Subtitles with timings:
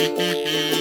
[0.00, 0.70] Mm-hmm.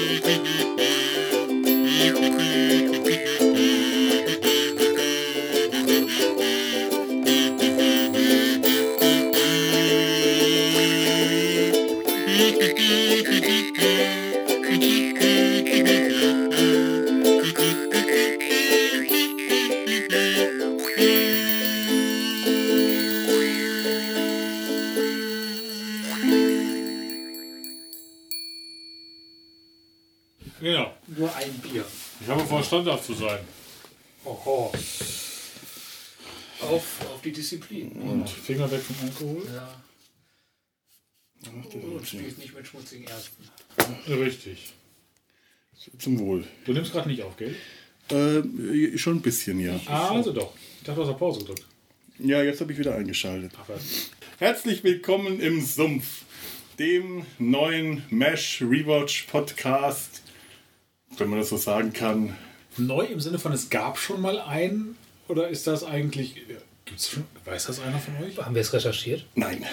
[33.10, 33.40] zu sein.
[34.24, 34.72] Oho.
[36.62, 37.92] Auf, auf die Disziplin.
[37.94, 39.48] Und Finger weg vom Alkohol.
[39.52, 39.82] Ja.
[41.52, 43.50] Und spielt nicht mit schmutzigen Ersten.
[44.08, 44.74] Richtig.
[45.98, 46.46] Zum Wohl.
[46.66, 47.56] Du nimmst gerade nicht auf, gell?
[48.12, 49.80] Äh, schon ein bisschen, ja.
[49.88, 50.54] Ah, also doch.
[50.78, 51.66] Ich dachte, du hast auf Pause gedrückt.
[52.20, 53.54] Ja, jetzt habe ich wieder eingeschaltet.
[53.60, 54.12] Ach was.
[54.38, 56.26] Herzlich willkommen im Sumpf,
[56.78, 60.22] dem neuen Mesh Rewatch Podcast,
[61.18, 62.38] wenn man das so sagen kann.
[62.80, 64.96] Neu im Sinne von, es gab schon mal einen?
[65.28, 66.36] Oder ist das eigentlich.
[66.86, 67.24] Gibt's schon.
[67.46, 68.36] Weiß das einer von euch?
[68.38, 69.24] Haben wir es recherchiert?
[69.36, 69.64] Nein,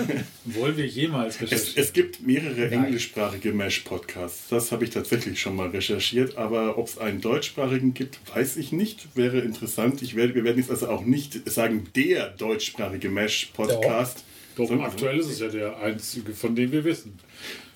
[0.44, 1.82] Wollen wir jemals es, recherchieren?
[1.82, 4.48] es gibt mehrere englischsprachige Mesh Podcasts.
[4.50, 8.72] Das habe ich tatsächlich schon mal recherchiert, aber ob es einen deutschsprachigen gibt, weiß ich
[8.72, 9.08] nicht.
[9.16, 10.02] Wäre interessant.
[10.02, 14.24] Ich werde, wir werden jetzt also auch nicht sagen, der deutschsprachige Mesh Podcast.
[14.56, 17.18] Doch, sondern aktuell ist es ja der einzige, von dem wir wissen.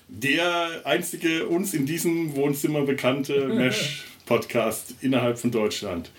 [0.09, 3.47] Der einzige uns in diesem Wohnzimmer bekannte
[4.31, 6.09] Mesh-Podcast innerhalb von Deutschland.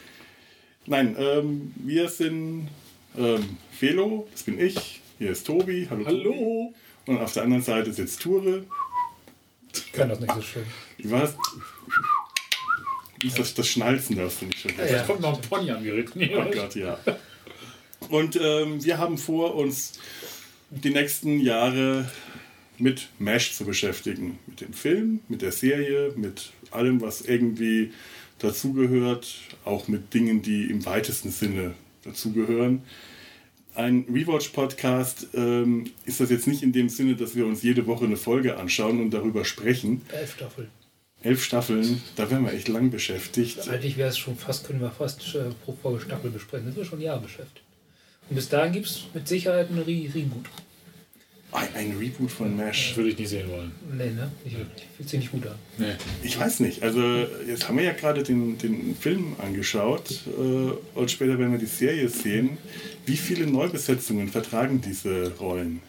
[0.86, 2.68] Nein, ähm, wir sind
[3.16, 6.04] ähm, Felo, das bin ich, hier ist Tobi, hallo.
[6.04, 6.24] Tobi.
[6.24, 6.74] Hallo!
[7.06, 8.64] Und auf der anderen Seite sitzt Ture.
[9.74, 10.64] Ich kann das nicht so schön.
[11.04, 11.34] War's?
[13.36, 14.94] Das, das Schnalzen darfst du nicht vergessen.
[14.94, 16.28] Jetzt kommt noch ein Pony angeritten.
[16.34, 16.98] Oh Gott, ja.
[18.08, 19.92] Und ähm, wir haben vor, uns
[20.70, 22.10] die nächsten Jahre
[22.78, 24.38] mit MASH zu beschäftigen.
[24.46, 27.92] Mit dem Film, mit der Serie, mit allem, was irgendwie
[28.38, 29.34] dazugehört,
[29.64, 31.74] auch mit Dingen, die im weitesten Sinne
[32.04, 32.82] dazugehören.
[33.74, 38.04] Ein Rewatch-Podcast ähm, ist das jetzt nicht in dem Sinne, dass wir uns jede Woche
[38.04, 40.02] eine Folge anschauen und darüber sprechen.
[40.12, 40.68] Elf Staffeln.
[41.22, 43.68] Elf Staffeln, da wären wir echt lang beschäftigt.
[43.68, 46.66] Eigentlich wäre es schon fast, können wir fast äh, pro Folge Staffel besprechen.
[46.66, 47.64] Das sind wir schon ein Jahr beschäftigt.
[48.28, 50.46] Und bis dahin gibt es mit Sicherheit einen Re Reboot.
[51.52, 52.96] Ein, Reboot von MASH.
[52.96, 53.72] Würde ich nicht sehen wollen.
[53.92, 54.30] Nee, ne?
[54.42, 54.88] Wirklich.
[54.96, 55.56] Fühlt sich nicht gut an.
[55.76, 55.92] Nee.
[56.22, 56.82] Ich weiß nicht.
[56.82, 57.02] Also
[57.46, 61.66] jetzt haben wir ja gerade den, den Film angeschaut äh, und später werden wir die
[61.66, 62.56] Serie sehen.
[63.04, 65.82] Wie viele Neubesetzungen vertragen diese Rollen?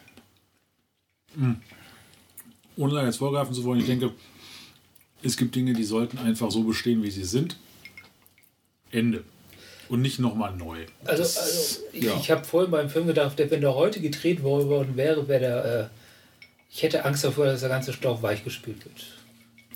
[2.76, 4.12] Ohne da jetzt vorgreifen zu wollen, ich denke,
[5.22, 7.56] es gibt Dinge, die sollten einfach so bestehen, wie sie sind.
[8.90, 9.24] Ende.
[9.88, 10.78] Und nicht nochmal neu.
[11.04, 12.16] Also, also ich, ja.
[12.18, 15.64] ich habe vorhin beim Film gedacht, der, wenn der heute gedreht worden wäre, wäre der.
[15.64, 15.86] Äh,
[16.70, 19.06] ich hätte Angst davor, dass der ganze Stoff weichgespült wird.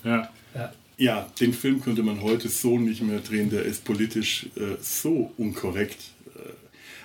[0.03, 0.29] Ja.
[0.53, 0.73] Ja.
[0.97, 3.49] Ja, den Film könnte man heute so nicht mehr drehen.
[3.49, 5.97] Der ist politisch äh, so unkorrekt.
[6.35, 6.39] Äh,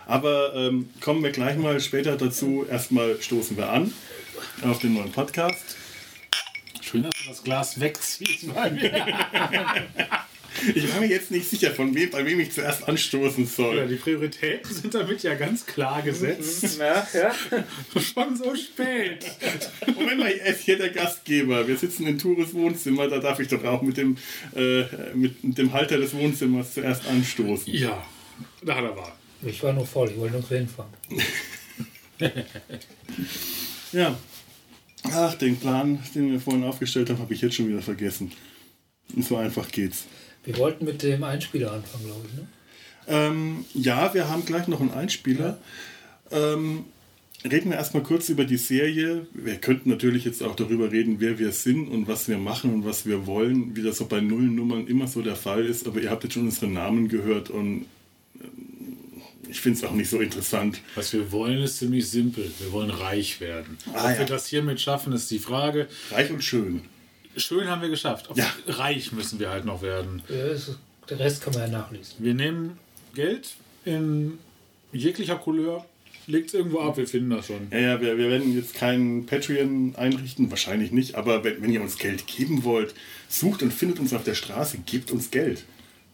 [0.07, 2.67] aber ähm, kommen wir gleich mal später dazu.
[2.69, 3.93] Erstmal stoßen wir an
[4.63, 5.77] auf den neuen Podcast.
[6.81, 8.53] Schön, dass du das Glas wegziehst.
[8.53, 8.91] bei mir.
[10.75, 13.89] Ich war mir jetzt nicht sicher, von wem, bei wem ich zuerst anstoßen Ja, soll.
[13.89, 16.79] die Prioritäten sind damit ja ganz klar gesetzt.
[16.79, 17.35] Ja, ja.
[18.01, 19.25] Schon so spät.
[19.97, 21.67] Moment mal, er ist hier der Gastgeber.
[21.67, 24.17] Wir sitzen in Tures Wohnzimmer, da darf ich doch auch mit dem,
[24.55, 24.85] äh,
[25.15, 27.73] mit dem Halter des Wohnzimmers zuerst anstoßen.
[27.73, 28.05] Ja,
[28.63, 29.17] da hat er wahr.
[29.43, 30.93] Ich war nur voll, ich wollte nur hinfahren.
[33.93, 34.17] Ja.
[35.13, 38.33] Ach, den Plan, den wir vorhin aufgestellt haben, habe ich jetzt schon wieder vergessen.
[39.15, 40.05] Und so einfach geht's.
[40.45, 42.35] Wir wollten mit dem Einspieler anfangen, glaube ich.
[42.35, 42.47] Ne?
[43.07, 45.59] Ähm, ja, wir haben gleich noch einen Einspieler.
[46.31, 46.85] Ähm,
[47.45, 49.27] reden wir erstmal kurz über die Serie.
[49.33, 52.85] Wir könnten natürlich jetzt auch darüber reden, wer wir sind und was wir machen und
[52.85, 55.87] was wir wollen, wie das so bei Nullnummern immer so der Fall ist.
[55.87, 57.87] Aber ihr habt jetzt schon unsere Namen gehört und
[58.41, 58.97] ähm,
[59.49, 60.81] ich finde es auch nicht so interessant.
[60.95, 62.51] Was wir wollen, ist ziemlich simpel.
[62.59, 63.79] Wir wollen reich werden.
[63.93, 64.19] Ah, Ob ja.
[64.21, 65.89] wir das hiermit schaffen, ist die Frage.
[66.11, 66.83] Reich und schön.
[67.37, 68.29] Schön haben wir geschafft.
[68.35, 68.47] Ja.
[68.67, 70.23] Reich müssen wir halt noch werden.
[70.29, 70.79] Ja, das ist-
[71.11, 72.15] Der Rest kann man ja nachlesen.
[72.19, 72.79] Wir nehmen
[73.15, 73.51] Geld
[73.85, 74.39] in
[74.93, 75.85] jeglicher Couleur,
[76.27, 77.69] legt es irgendwo ab, wir finden das schon.
[77.71, 81.83] Ja, ja, wir, wir werden jetzt keinen Patreon einrichten, wahrscheinlich nicht, aber wenn, wenn ihr
[81.83, 82.95] uns Geld geben wollt,
[83.29, 85.65] sucht und findet uns auf der Straße, gebt uns Geld.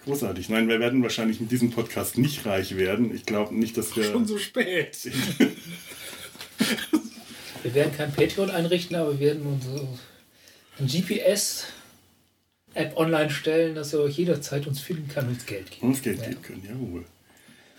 [0.04, 0.48] Großartig.
[0.48, 3.14] Nein, wir werden wahrscheinlich mit diesem Podcast nicht reich werden.
[3.14, 4.04] Ich glaube nicht, dass wir.
[4.04, 4.96] Schon so spät.
[7.62, 9.86] Wir werden kein Patreon einrichten, aber wir werden unsere
[10.80, 11.66] ein GPS-App
[12.96, 15.86] online stellen, dass ihr euch jederzeit uns finden kann und uns Geld geben.
[15.86, 17.04] uns Geld geben können, jawohl.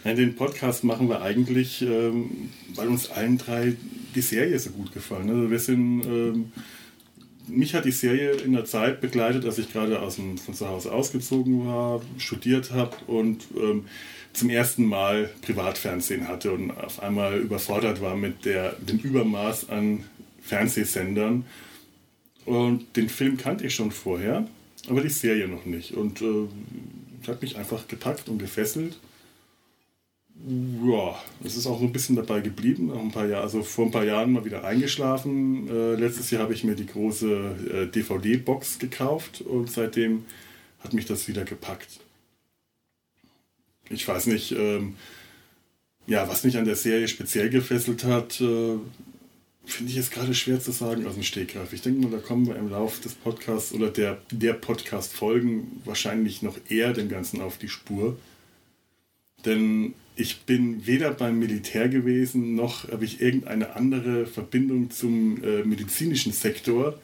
[0.04, 3.74] Nein, den Podcast machen wir eigentlich, ähm, weil uns allen drei
[4.16, 5.30] die Serie so gut gefallen.
[5.30, 6.52] Also wir sind ähm,
[7.48, 10.68] mich hat die Serie in der Zeit begleitet, als ich gerade aus dem, von zu
[10.68, 13.86] Hause ausgezogen war, studiert habe und ähm,
[14.34, 20.06] zum ersten Mal Privatfernsehen hatte und auf einmal überfordert war mit der, dem Übermaß an
[20.42, 21.46] Fernsehsendern.
[22.46, 24.48] Und den Film kannte ich schon vorher,
[24.88, 25.92] aber die Serie noch nicht.
[25.92, 26.48] Und äh,
[27.28, 28.98] hat mich einfach gepackt und gefesselt.
[30.84, 32.88] Ja, es ist auch so ein bisschen dabei geblieben.
[32.88, 35.68] Nach ein paar Jahr, also vor ein paar Jahren mal wieder eingeschlafen.
[35.68, 37.28] Äh, letztes Jahr habe ich mir die große
[37.74, 40.26] äh, DVD-Box gekauft und seitdem
[40.80, 42.00] hat mich das wieder gepackt.
[43.90, 44.96] Ich weiß nicht, ähm,
[46.08, 48.78] ja, was mich an der Serie speziell gefesselt hat, äh,
[49.74, 51.74] finde ich jetzt gerade schwer zu sagen aus dem Stegreif.
[51.74, 56.42] Ich denke mal, da kommen wir im Laufe des Podcasts oder der, der Podcast-Folgen wahrscheinlich
[56.42, 58.18] noch eher dem Ganzen auf die Spur.
[59.46, 65.64] Denn ich bin weder beim Militär gewesen, noch habe ich irgendeine andere Verbindung zum äh,
[65.64, 67.00] medizinischen Sektor.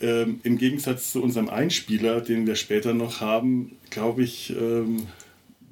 [0.00, 5.06] Ähm, Im Gegensatz zu unserem Einspieler, den wir später noch haben, glaube ich, ähm,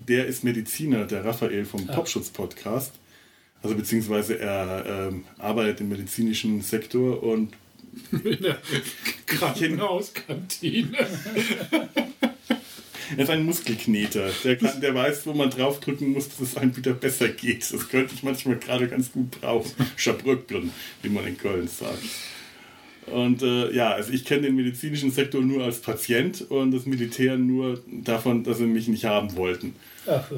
[0.08, 1.94] der ist Mediziner, der Raphael vom Ah.
[1.94, 2.92] Popschutz-Podcast.
[3.62, 7.52] Also beziehungsweise er ähm, arbeitet im medizinischen Sektor und
[8.12, 8.58] In der
[9.26, 10.96] Krankenhauskantine.
[13.16, 14.30] er ist ein Muskelkneter.
[14.44, 17.72] Der, kann, der weiß, wo man draufdrücken muss, dass es einem wieder besser geht.
[17.72, 19.70] Das könnte ich manchmal gerade ganz gut brauchen.
[19.96, 20.72] Schabröckeln,
[21.02, 22.02] wie man in Köln sagt.
[23.06, 27.36] Und äh, ja, also ich kenne den medizinischen Sektor nur als Patient und das Militär
[27.36, 29.74] nur davon, dass sie mich nicht haben wollten.
[30.06, 30.30] Ach,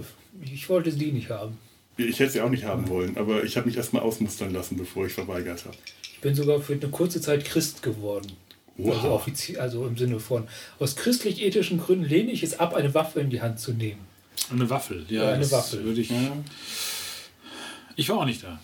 [0.43, 1.59] ich wollte die nicht haben.
[1.97, 5.07] Ich hätte sie auch nicht haben wollen, aber ich habe mich erstmal ausmustern lassen, bevor
[5.07, 5.77] ich verweigert habe.
[6.03, 8.33] Ich bin sogar für eine kurze Zeit Christ geworden.
[8.77, 8.97] Wow.
[8.97, 10.49] Also, offiziell, also im Sinne von,
[10.81, 14.01] aus christlich-ethischen Gründen lehne ich es ab, eine Waffe in die Hand zu nehmen.
[14.51, 15.05] Eine Waffel.
[15.09, 15.85] Ja, Ja, eine Waffel.
[15.85, 16.37] Würde ich, Ja.
[17.95, 18.59] ich war auch nicht da.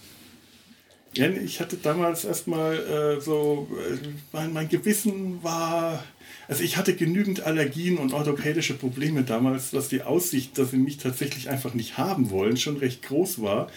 [1.13, 3.97] Ich hatte damals erstmal äh, so, äh,
[4.33, 6.05] mein, mein Gewissen war,
[6.47, 10.99] also ich hatte genügend Allergien und orthopädische Probleme damals, dass die Aussicht, dass sie mich
[10.99, 13.69] tatsächlich einfach nicht haben wollen, schon recht groß war.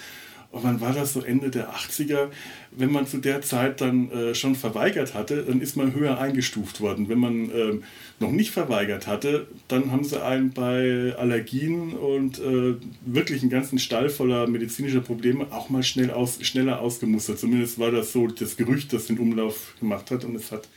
[0.54, 2.30] Und wann war das so Ende der 80er?
[2.70, 6.80] Wenn man zu der Zeit dann äh, schon verweigert hatte, dann ist man höher eingestuft
[6.80, 7.10] worden.
[7.10, 7.84] Wenn man ähm,
[8.20, 13.80] noch nicht verweigert hatte, dann haben sie einen bei Allergien und äh, wirklich einen ganzen
[13.80, 17.40] Stall voller medizinischer Probleme auch mal schnell aus, schneller ausgemustert.
[17.40, 20.68] Zumindest war das so das Gerücht, das den Umlauf gemacht hat und es hat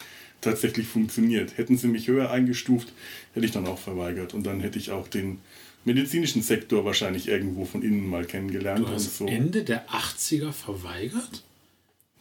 [0.40, 1.58] tatsächlich funktioniert.
[1.58, 2.94] Hätten sie mich höher eingestuft,
[3.34, 5.38] hätte ich dann auch verweigert und dann hätte ich auch den
[5.87, 8.81] medizinischen Sektor wahrscheinlich irgendwo von innen mal kennengelernt.
[8.87, 9.35] Du hast und so.
[9.35, 11.43] Ende der 80er verweigert?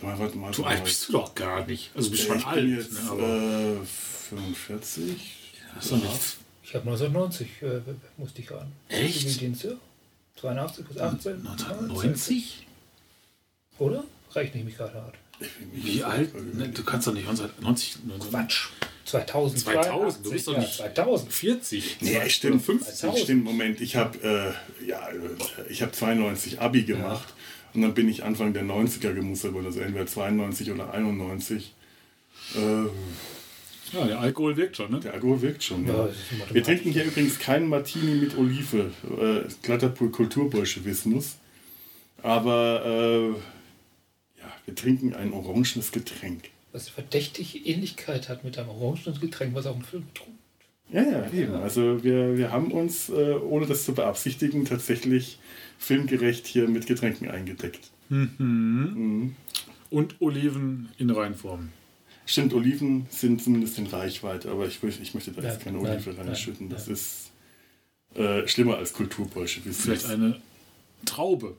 [0.01, 1.91] Mal, warte mal, So warte alt bist du doch gar nicht.
[1.95, 2.55] Also du bist Ja, schon ich alt.
[2.61, 5.15] bin jetzt ne, aber äh, 45.
[5.75, 6.37] hast du nicht.
[6.63, 7.79] Ich habe 1990, äh,
[8.17, 8.71] musste ich ran.
[8.89, 9.19] Echt?
[9.19, 9.71] Zivildienst, ja.
[10.41, 11.47] 82 bis 18.
[11.47, 12.67] 1990?
[13.79, 14.03] Oder?
[14.33, 15.15] Rechne ich mich gerade hart.
[15.73, 16.33] Wie alt?
[16.55, 17.97] Ne, du kannst doch nicht 1990.
[18.29, 18.67] Quatsch.
[19.05, 19.59] 2000.
[19.61, 21.31] 2000, du bist doch ja, nicht 2000.
[21.31, 21.97] 40.
[22.01, 22.63] Nee, oder stimmt.
[22.63, 22.95] 50.
[22.95, 23.23] 2000.
[23.23, 25.09] Stimmt, Moment, ich habe äh, ja,
[25.69, 27.33] ich hab 92 Abi gemacht
[27.73, 31.73] und dann bin ich Anfang der 90er gemustert worden, also entweder 92 oder 91.
[32.55, 32.59] Äh,
[33.93, 34.99] Ja, der Alkohol wirkt schon, ne?
[34.99, 35.85] der Alkohol wirkt schon.
[35.87, 36.09] Ja, Ja.
[36.51, 41.35] Wir trinken hier übrigens keinen Martini mit Olive, äh, glatter Kulturbolschewismus.
[42.23, 43.35] Aber äh, ja,
[44.65, 46.49] wir trinken ein orangenes Getränk.
[46.71, 50.39] Was verdächtig Ähnlichkeit hat mit einem orangenen Getränk, was auch im Film getrunken
[50.91, 51.53] Ja, ja, eben.
[51.55, 55.39] Also wir, wir haben uns, äh, ohne das zu beabsichtigen, tatsächlich
[55.77, 57.91] filmgerecht hier mit Getränken eingedeckt.
[58.09, 59.35] Mhm.
[59.89, 61.69] Und Oliven in Reinform.
[62.25, 65.79] Stimmt, Oliven sind zumindest in Reichweite, aber ich, möchte- ich möchte da jetzt Nein, keine
[65.79, 66.67] Olive nein, reinschütten.
[66.67, 67.31] nein, Das ist
[68.15, 69.77] äh, schlimmer als Kulturbolschewismus.
[69.85, 70.41] Vielleicht eine
[71.05, 71.55] Traube.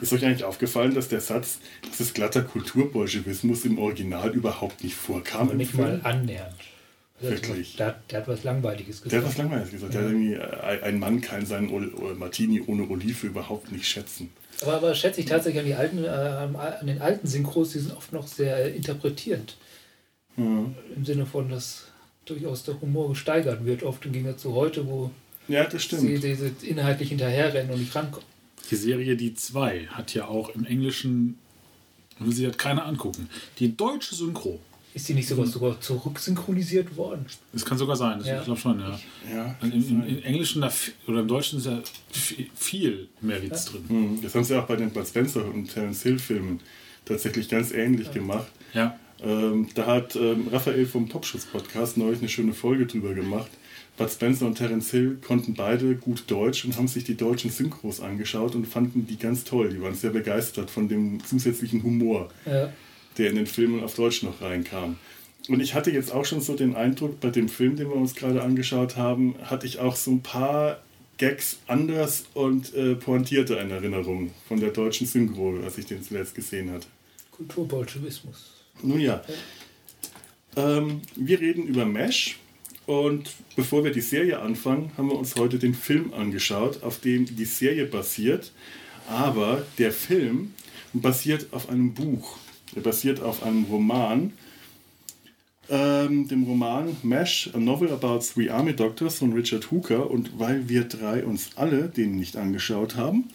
[0.00, 4.94] Ist euch eigentlich aufgefallen, dass der Satz, das ist glatter Kulturbolschewismus im Original überhaupt nicht
[4.96, 5.56] vorkam?
[5.56, 6.54] Nicht mal annähernd.
[7.22, 7.70] Der hat Wirklich?
[7.70, 9.38] was- Der, der hat was Langweiliges Der hat was gesagt.
[9.38, 9.94] Langweiliges gesagt.
[9.94, 11.70] Der hat irgendwie, äh, ein Mann kann seinen
[12.18, 14.30] Martini ohne Olive überhaupt nicht schätzen.
[14.62, 17.96] Aber, aber schätze ich tatsächlich an, die alten, äh, an den alten Synchros, die sind
[17.96, 19.56] oft noch sehr äh, interpretierend.
[20.36, 20.74] Mhm.
[20.94, 21.84] Im Sinne von, dass
[22.26, 25.10] durchaus der Humor gesteigert wird, oft im Gegensatz zu heute, wo
[25.48, 26.22] Ja, das sie stimmt.
[26.22, 28.26] diese inhaltlich hinterherrennen und nicht rankommen.
[28.70, 31.38] Die Serie Die 2 hat ja auch im Englischen,
[32.18, 34.60] will sich das keiner angucken, die deutsche Synchro.
[34.94, 37.26] Ist die nicht sogar, sogar zurücksynchronisiert worden?
[37.52, 38.38] Das kann sogar sein, das, Ja.
[38.38, 38.98] ich glaube schon, ja.
[39.30, 40.72] Ja, Im, im, Im Englischen da,
[41.06, 41.82] oder im Deutschen ist ja
[42.54, 43.84] viel mehr Witz drin.
[43.88, 44.22] Mhm.
[44.22, 46.60] Das haben sie auch bei den Bud Spencer und Terence Hill Filmen
[47.04, 48.46] tatsächlich ganz ähnlich gemacht.
[48.72, 48.98] Ja.
[49.22, 53.50] Ähm, da hat ähm, Raphael vom Popschutz-Podcast neulich eine schöne Folge drüber gemacht.
[53.96, 58.00] Bud Spencer und Terence Hill konnten beide gut Deutsch und haben sich die deutschen Synchros
[58.00, 59.70] angeschaut und fanden die ganz toll.
[59.70, 62.70] Die waren sehr begeistert von dem zusätzlichen Humor, Ja.
[63.16, 64.96] der in den Filmen auf Deutsch noch reinkam.
[65.48, 68.14] Und ich hatte jetzt auch schon so den Eindruck, bei dem Film, den wir uns
[68.14, 70.82] gerade angeschaut haben, hatte ich auch so ein paar
[71.18, 76.34] Gags anders und äh, pointierter in Erinnerung von der deutschen Synchro, als ich den zuletzt
[76.34, 76.88] gesehen hatte.
[77.30, 78.55] Kulturbolschewismus.
[78.82, 79.22] Nun ja.
[80.56, 82.38] Ähm, wir reden über Mesh
[82.86, 87.26] und bevor wir die Serie anfangen, haben wir uns heute den Film angeschaut, auf dem
[87.26, 88.52] die Serie basiert.
[89.08, 90.54] Aber der Film
[90.92, 92.38] basiert auf einem Buch.
[92.74, 94.32] Er basiert auf einem Roman,
[95.68, 100.10] ähm, dem Roman Mesh, a Novel About Three Army Doctors von Richard Hooker.
[100.10, 103.30] Und weil wir drei uns alle den nicht angeschaut haben,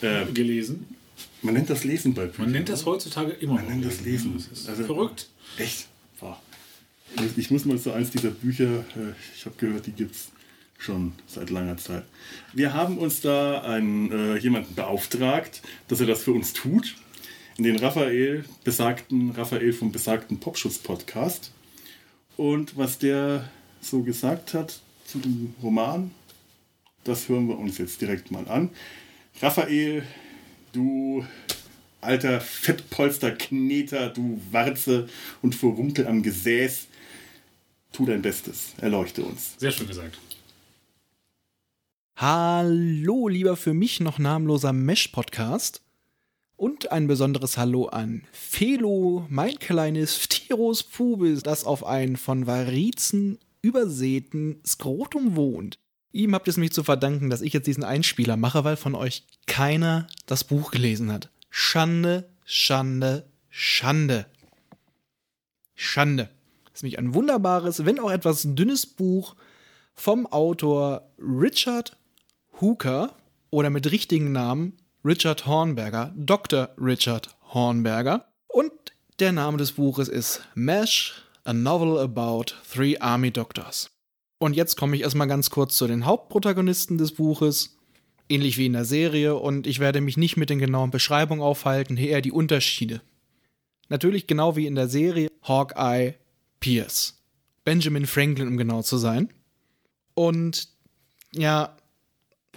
[0.00, 0.95] äh, gelesen.
[1.42, 2.46] Man nennt das Lesen bei Büchern.
[2.46, 4.34] Man nennt das heutzutage immer Man nennt das Lesen.
[4.34, 5.28] Das ist also, verrückt.
[5.58, 5.86] Echt?
[6.18, 6.40] Boah.
[7.36, 10.28] Ich muss mal so eins dieser Bücher, äh, ich habe gehört, die gibt es
[10.78, 12.04] schon seit langer Zeit.
[12.52, 16.96] Wir haben uns da einen, äh, jemanden beauftragt, dass er das für uns tut.
[17.56, 21.52] In den Raphael besagten, Raphael vom besagten Popschutz-Podcast.
[22.36, 23.48] Und was der
[23.80, 26.10] so gesagt hat zu dem Roman,
[27.04, 28.70] das hören wir uns jetzt direkt mal an.
[29.40, 30.02] Raphael,
[30.76, 31.24] du
[32.00, 35.08] alter Fettpolsterkneter, du Warze
[35.42, 36.86] und Verwunkel am Gesäß,
[37.92, 39.54] tu dein Bestes, erleuchte uns.
[39.58, 40.18] Sehr schön gesagt.
[42.16, 45.82] Hallo, lieber für mich noch namenloser Mesh-Podcast.
[46.58, 53.38] Und ein besonderes Hallo an Felo, mein kleines Pteros pubis, das auf ein von Varizen
[53.60, 55.78] übersäten Skrotum wohnt.
[56.16, 59.24] Ihm habt es mich zu verdanken, dass ich jetzt diesen Einspieler mache, weil von euch
[59.46, 61.28] keiner das Buch gelesen hat.
[61.50, 64.24] Schande, Schande, Schande.
[65.74, 66.30] Schande.
[66.64, 69.36] Das ist nämlich ein wunderbares, wenn auch etwas dünnes Buch
[69.92, 71.98] vom Autor Richard
[72.62, 73.14] Hooker
[73.50, 76.70] oder mit richtigen Namen Richard Hornberger, Dr.
[76.80, 78.24] Richard Hornberger.
[78.48, 78.72] Und
[79.18, 83.90] der Name des Buches ist MASH, a novel about three army doctors.
[84.38, 87.76] Und jetzt komme ich erstmal ganz kurz zu den Hauptprotagonisten des Buches,
[88.28, 91.96] ähnlich wie in der Serie, und ich werde mich nicht mit den genauen Beschreibungen aufhalten,
[91.96, 93.00] eher die Unterschiede.
[93.88, 96.14] Natürlich genau wie in der Serie Hawkeye
[96.60, 97.22] Pierce.
[97.64, 99.32] Benjamin Franklin, um genau zu sein.
[100.14, 100.68] Und
[101.32, 101.76] ja,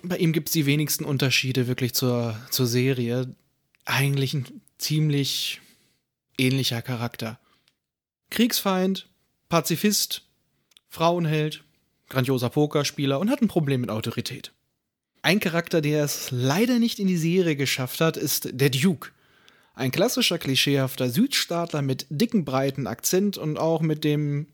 [0.04, 3.36] bei ihm gibt es die wenigsten Unterschiede wirklich zur, zur Serie.
[3.86, 5.62] Eigentlich ein ziemlich
[6.38, 7.40] ähnlicher Charakter.
[8.30, 9.10] Kriegsfeind,
[9.50, 10.24] Pazifist,
[10.88, 11.64] Frauenheld,
[12.10, 14.52] grandioser Pokerspieler und hat ein Problem mit Autorität.
[15.22, 19.12] Ein Charakter, der es leider nicht in die Serie geschafft hat, ist der Duke.
[19.76, 24.48] Ein klassischer, klischeehafter Südstaatler mit dicken, breiten Akzent und auch mit dem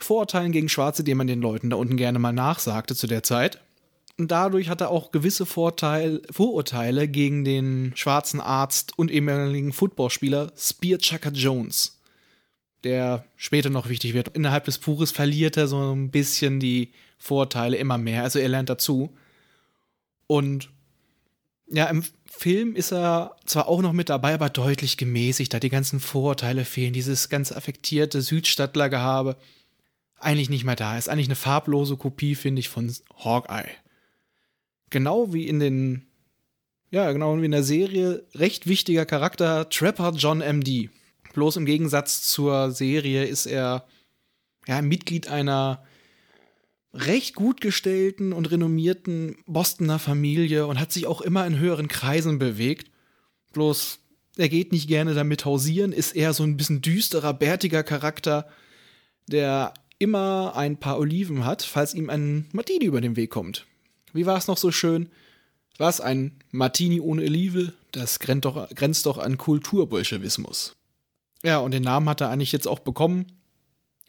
[0.00, 3.60] Vorurteilen gegen Schwarze, den man den Leuten da unten gerne mal nachsagte zu der Zeit.
[4.16, 10.52] Und dadurch hat er auch gewisse Vorteil, Vorurteile gegen den schwarzen Arzt und ehemaligen Footballspieler
[10.56, 12.00] Spear Chucker Jones,
[12.84, 14.28] der später noch wichtig wird.
[14.28, 18.68] Innerhalb des Buches verliert er so ein bisschen die Vorteile immer mehr, also er lernt
[18.68, 19.14] dazu.
[20.26, 20.70] Und
[21.66, 25.70] ja, im Film ist er zwar auch noch mit dabei, aber deutlich gemäßigt, da die
[25.70, 29.36] ganzen Vorurteile fehlen, dieses ganz affektierte Südstadtlergehabe
[30.18, 31.08] eigentlich nicht mehr da ist.
[31.08, 33.70] Eigentlich eine farblose Kopie, finde ich, von Hawkeye
[34.94, 36.06] genau wie in den,
[36.90, 40.88] ja, genau wie in der Serie, recht wichtiger Charakter Trapper John MD.
[41.34, 43.86] Bloß im Gegensatz zur Serie ist er
[44.66, 45.84] ja Mitglied einer
[46.94, 52.38] recht gut gestellten und renommierten Bostoner Familie und hat sich auch immer in höheren Kreisen
[52.38, 52.90] bewegt.
[53.52, 53.98] Bloß
[54.36, 58.48] er geht nicht gerne damit hausieren, ist eher so ein bisschen düsterer, bärtiger Charakter,
[59.28, 63.66] der immer ein paar Oliven hat, falls ihm ein Martini über den Weg kommt
[64.14, 65.10] wie war es noch so schön?
[65.76, 67.74] Was ein Martini ohne Olive?
[67.92, 70.76] Das grenzt doch, grenzt doch an Kulturbolschewismus.
[71.44, 73.26] Ja, und den Namen hat er eigentlich jetzt auch bekommen,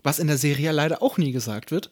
[0.04, 1.92] was in der Serie leider auch nie gesagt wird,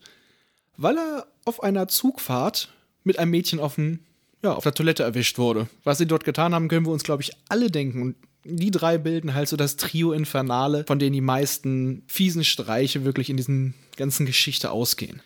[0.78, 2.70] weil er auf einer Zugfahrt
[3.04, 4.00] mit einem Mädchen auf, ein,
[4.42, 5.68] ja, auf der Toilette erwischt wurde.
[5.84, 8.02] Was sie dort getan haben, können wir uns, glaube ich, alle denken.
[8.02, 13.04] Und die drei bilden halt so das Trio Infernale, von denen die meisten fiesen Streiche
[13.04, 15.22] wirklich in diesen ganzen Geschichte ausgehen.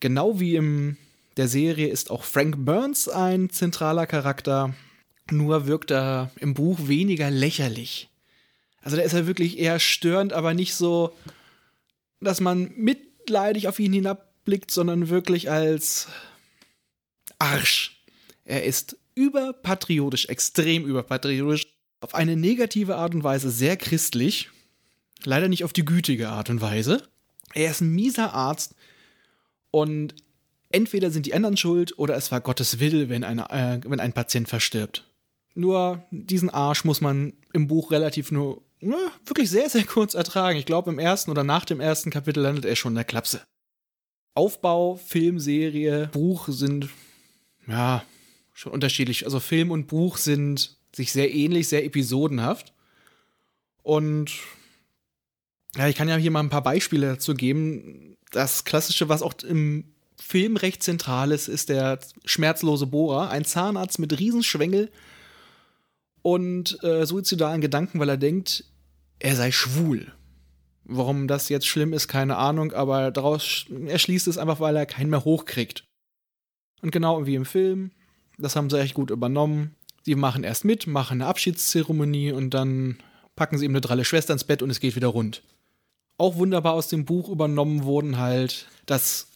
[0.00, 0.96] Genau wie im
[1.38, 4.74] der Serie ist auch Frank Burns ein zentraler Charakter,
[5.30, 8.10] nur wirkt er im Buch weniger lächerlich.
[8.82, 11.14] Also da ist er wirklich eher störend, aber nicht so,
[12.20, 16.08] dass man mitleidig auf ihn hinabblickt, sondern wirklich als
[17.38, 18.02] Arsch.
[18.44, 21.66] Er ist überpatriotisch, extrem überpatriotisch,
[22.00, 24.50] auf eine negative Art und Weise sehr christlich,
[25.24, 27.08] leider nicht auf die gütige Art und Weise.
[27.54, 28.74] Er ist ein mieser Arzt
[29.70, 30.14] und
[30.72, 34.14] Entweder sind die anderen schuld oder es war Gottes Will, wenn, eine, äh, wenn ein
[34.14, 35.06] Patient verstirbt.
[35.54, 40.58] Nur diesen Arsch muss man im Buch relativ nur ja, wirklich sehr, sehr kurz ertragen.
[40.58, 43.42] Ich glaube, im ersten oder nach dem ersten Kapitel landet er schon in der Klapse.
[44.34, 46.88] Aufbau, Filmserie, Buch sind,
[47.66, 48.04] ja,
[48.52, 49.24] schon unterschiedlich.
[49.24, 52.72] Also Film und Buch sind sich sehr ähnlich, sehr episodenhaft.
[53.82, 54.32] Und
[55.76, 58.16] ja, ich kann ja hier mal ein paar Beispiele dazu geben.
[58.30, 59.84] Das Klassische, was auch im
[60.20, 63.30] Film recht zentral ist, ist der schmerzlose Bohrer.
[63.30, 64.90] Ein Zahnarzt mit Riesenschwengel
[66.22, 68.64] und äh, suizidalen Gedanken, weil er denkt,
[69.22, 70.12] er sei schwul.
[70.84, 75.10] Warum das jetzt schlimm ist, keine Ahnung, aber daraus erschließt es einfach, weil er keinen
[75.10, 75.84] mehr hochkriegt.
[76.82, 77.92] Und genau wie im Film,
[78.36, 79.76] das haben sie echt gut übernommen.
[80.04, 82.98] Sie machen erst mit, machen eine Abschiedszeremonie und dann
[83.36, 85.42] packen sie ihm eine dralle Schwester ins Bett und es geht wieder rund.
[86.18, 89.28] Auch wunderbar aus dem Buch übernommen wurden halt das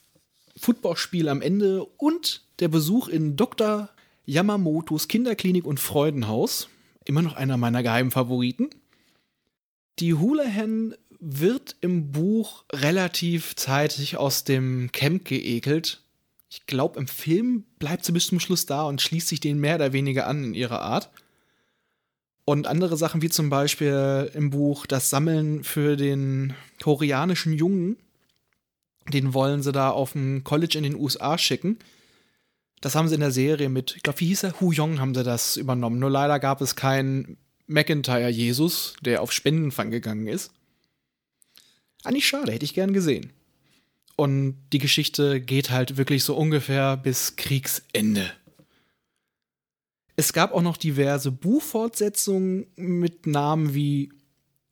[0.56, 3.88] Footballspiel am Ende und der Besuch in Dr.
[4.24, 6.68] Yamamotos Kinderklinik und Freudenhaus.
[7.04, 8.70] Immer noch einer meiner geheimen Favoriten.
[9.98, 16.02] Die Houlihan wird im Buch relativ zeitig aus dem Camp geekelt.
[16.50, 19.76] Ich glaube, im Film bleibt sie bis zum Schluss da und schließt sich den mehr
[19.76, 21.10] oder weniger an in ihrer Art.
[22.44, 27.96] Und andere Sachen wie zum Beispiel im Buch das Sammeln für den koreanischen Jungen,
[29.12, 31.78] den wollen sie da auf ein College in den USA schicken.
[32.80, 34.60] Das haben sie in der Serie mit, ich glaube, wie hieß er?
[34.60, 35.98] Hu Yong haben sie das übernommen.
[35.98, 40.52] Nur leider gab es keinen McIntyre Jesus, der auf Spendenfang gegangen ist.
[42.04, 43.32] Eigentlich schade, hätte ich gern gesehen.
[44.16, 48.32] Und die Geschichte geht halt wirklich so ungefähr bis Kriegsende.
[50.16, 54.10] Es gab auch noch diverse Buchfortsetzungen mit Namen wie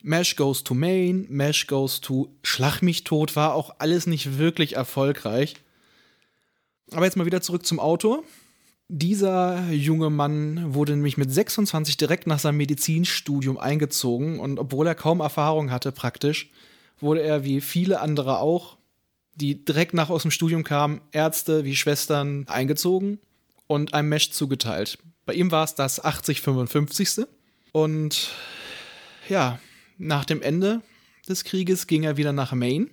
[0.03, 4.77] Mesh Goes to Maine, Mesh Goes to Schlag mich tot, war auch alles nicht wirklich
[4.77, 5.57] erfolgreich.
[6.93, 8.23] Aber jetzt mal wieder zurück zum Autor.
[8.89, 14.95] Dieser junge Mann wurde nämlich mit 26 direkt nach seinem Medizinstudium eingezogen und obwohl er
[14.95, 16.51] kaum Erfahrung hatte praktisch,
[17.01, 18.77] wurde er wie viele andere auch,
[19.35, 23.19] die direkt nach aus dem Studium kamen, Ärzte wie Schwestern eingezogen
[23.67, 24.99] und einem Mesh zugeteilt.
[25.27, 27.27] Bei ihm war es das 80-55.
[27.73, 28.31] Und
[29.29, 29.59] ja,
[29.99, 30.83] nach dem Ende
[31.29, 32.89] des Krieges ging er wieder nach Maine,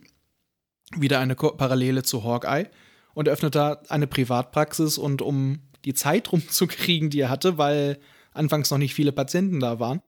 [0.96, 2.68] wieder eine Parallele zu Hawkeye
[3.14, 8.00] und öffnete da eine Privatpraxis und um die Zeit rumzukriegen, die er hatte, weil
[8.34, 10.02] anfangs noch nicht viele Patienten da waren,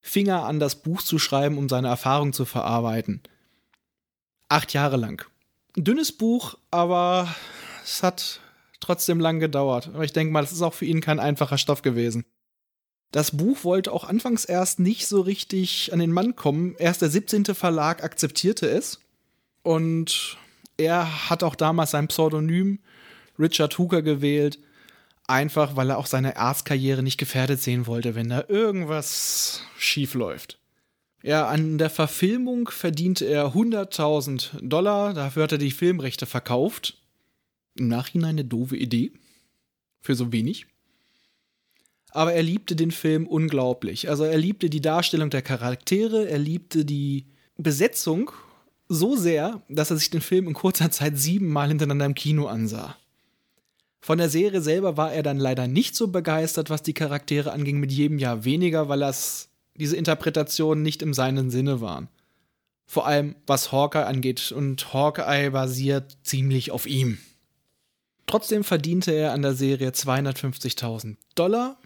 [0.00, 3.22] fing er an, das Buch zu schreiben, um seine Erfahrung zu verarbeiten.
[4.48, 5.24] Acht Jahre lang.
[5.76, 7.32] Ein dünnes Buch, aber
[7.84, 8.40] es hat
[8.80, 9.88] trotzdem lang gedauert.
[9.94, 12.24] Aber ich denke mal, das ist auch für ihn kein einfacher Stoff gewesen.
[13.12, 16.74] Das Buch wollte auch anfangs erst nicht so richtig an den Mann kommen.
[16.78, 17.44] Erst der 17.
[17.46, 19.00] Verlag akzeptierte es.
[19.62, 20.38] Und
[20.76, 22.78] er hat auch damals sein Pseudonym
[23.38, 24.58] Richard Hooker gewählt.
[25.30, 30.58] Einfach, weil er auch seine Arztkarriere nicht gefährdet sehen wollte, wenn da irgendwas schief läuft.
[31.22, 35.14] Ja, an der Verfilmung verdiente er 100.000 Dollar.
[35.14, 37.00] Dafür hat er die Filmrechte verkauft.
[37.78, 39.12] Im Nachhinein eine doofe Idee.
[40.00, 40.66] Für so wenig.
[42.10, 44.08] Aber er liebte den Film unglaublich.
[44.08, 48.32] Also er liebte die Darstellung der Charaktere, er liebte die Besetzung
[48.88, 52.96] so sehr, dass er sich den Film in kurzer Zeit siebenmal hintereinander im Kino ansah.
[54.00, 57.78] Von der Serie selber war er dann leider nicht so begeistert, was die Charaktere anging,
[57.78, 62.08] mit jedem Jahr weniger, weil das diese Interpretationen nicht im seinen Sinne waren.
[62.86, 67.18] Vor allem was Hawkeye angeht, und Hawkeye basiert ziemlich auf ihm.
[68.26, 71.78] Trotzdem verdiente er an der Serie 250.000 Dollar.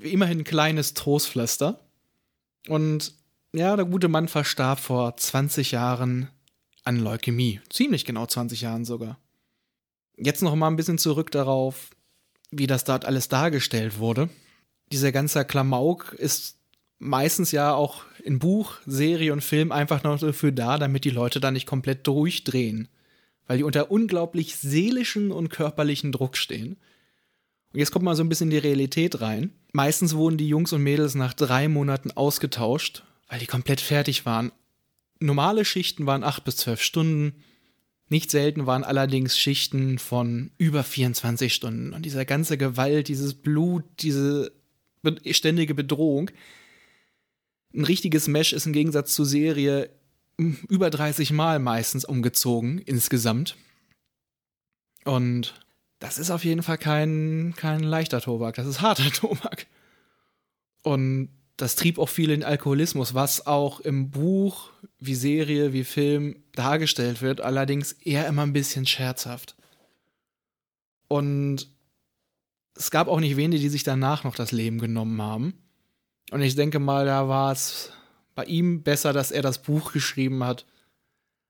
[0.00, 1.80] Immerhin ein kleines Trostpflaster.
[2.68, 3.14] Und
[3.54, 6.28] ja, der gute Mann verstarb vor 20 Jahren
[6.84, 7.60] an Leukämie.
[7.68, 9.18] Ziemlich genau 20 Jahren sogar.
[10.22, 11.90] Jetzt noch mal ein bisschen zurück darauf,
[12.50, 14.28] wie das dort alles dargestellt wurde.
[14.92, 16.56] Dieser ganze Klamauk ist
[16.98, 21.40] meistens ja auch in Buch, Serie und Film einfach noch dafür da, damit die Leute
[21.40, 22.88] da nicht komplett durchdrehen
[23.50, 26.76] weil die unter unglaublich seelischen und körperlichen Druck stehen.
[27.72, 29.52] Und jetzt kommt mal so ein bisschen die Realität rein.
[29.72, 34.52] Meistens wurden die Jungs und Mädels nach drei Monaten ausgetauscht, weil die komplett fertig waren.
[35.18, 37.42] Normale Schichten waren acht bis zwölf Stunden.
[38.10, 41.92] Nicht selten waren allerdings Schichten von über 24 Stunden.
[41.94, 44.52] Und dieser ganze Gewalt, dieses Blut, diese
[45.30, 46.30] ständige Bedrohung.
[47.72, 49.90] Ein richtiges Mesh ist im Gegensatz zur Serie
[50.36, 53.56] über 30 Mal meistens umgezogen insgesamt.
[55.04, 55.54] Und
[56.00, 59.66] das ist auf jeden Fall kein, kein leichter Tobak, das ist harter Tobak.
[60.82, 66.36] Und das trieb auch viel in Alkoholismus, was auch im Buch, wie Serie, wie Film
[66.52, 69.56] dargestellt wird, allerdings eher immer ein bisschen scherzhaft.
[71.08, 71.68] Und
[72.74, 75.54] es gab auch nicht wenige, die sich danach noch das Leben genommen haben.
[76.30, 77.92] Und ich denke mal, da war es
[78.34, 80.66] bei ihm besser, dass er das Buch geschrieben hat,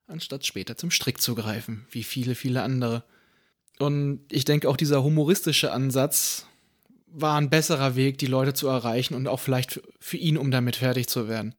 [0.07, 3.05] anstatt später zum Strick zu greifen, wie viele, viele andere.
[3.79, 6.47] Und ich denke, auch dieser humoristische Ansatz
[7.07, 10.77] war ein besserer Weg, die Leute zu erreichen und auch vielleicht für ihn, um damit
[10.77, 11.55] fertig zu werden.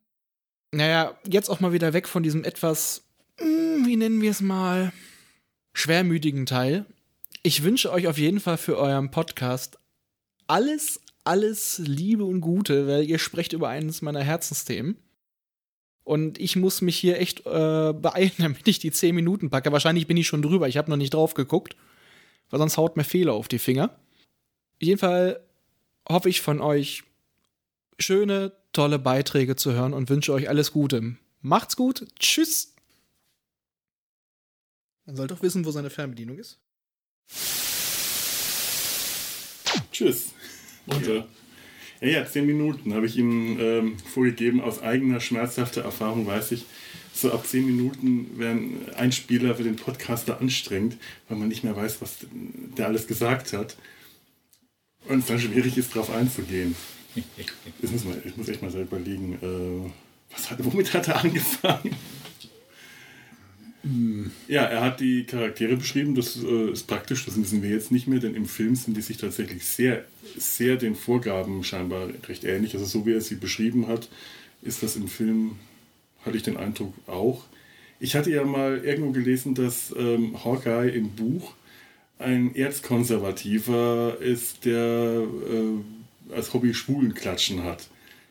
[0.72, 3.04] Naja, jetzt auch mal wieder weg von diesem etwas,
[3.38, 4.94] hm, wie nennen wir es mal,
[5.74, 6.86] schwermütigen Teil.
[7.44, 9.78] Ich wünsche euch auf jeden Fall für euren Podcast
[10.48, 14.98] alles, alles Liebe und Gute, weil ihr sprecht über eines meiner Herzensthemen.
[16.04, 19.72] Und ich muss mich hier echt äh, beeilen, damit ich die 10 Minuten packe.
[19.72, 21.76] Wahrscheinlich bin ich schon drüber, ich habe noch nicht drauf geguckt,
[22.50, 23.92] weil sonst haut mir Fehler auf die Finger.
[24.76, 25.42] Auf jeden Fall
[26.08, 27.04] hoffe ich von euch
[28.00, 31.16] schöne, tolle Beiträge zu hören und wünsche euch alles Gute.
[31.42, 32.74] Macht's gut, tschüss.
[35.06, 36.60] Man soll doch wissen, wo seine Fernbedienung ist.
[39.92, 40.34] Tschüss.
[40.86, 41.26] Und, ja.
[42.02, 44.62] ja, ja, zehn Minuten habe ich ihm ähm, vorgegeben.
[44.62, 46.66] Aus eigener schmerzhafter Erfahrung weiß ich,
[47.14, 52.02] so ab zehn Minuten werden Einspieler für den Podcaster anstrengend, weil man nicht mehr weiß,
[52.02, 52.18] was
[52.78, 53.76] der alles gesagt hat.
[55.08, 56.76] Und es dann schwierig ist, darauf einzugehen.
[57.16, 59.92] Jetzt muss man, ich muss echt mal selber überlegen, äh,
[60.32, 61.96] was hat, womit hat er angefangen?
[64.48, 68.08] Ja, er hat die Charaktere beschrieben, das äh, ist praktisch, das wissen wir jetzt nicht
[68.08, 70.06] mehr, denn im Film sind die sich tatsächlich sehr,
[70.38, 72.76] sehr den Vorgaben scheinbar recht ähnlich.
[72.76, 74.08] Also so wie er sie beschrieben hat,
[74.62, 75.56] ist das im Film,
[76.24, 77.46] hatte ich den Eindruck auch.
[78.00, 81.54] Ich hatte ja mal irgendwo gelesen, dass ähm, Hawkeye im Buch
[82.20, 86.01] ein Erzkonservativer ist, der äh,
[86.32, 87.88] als Hobby Schwulenklatschen hat.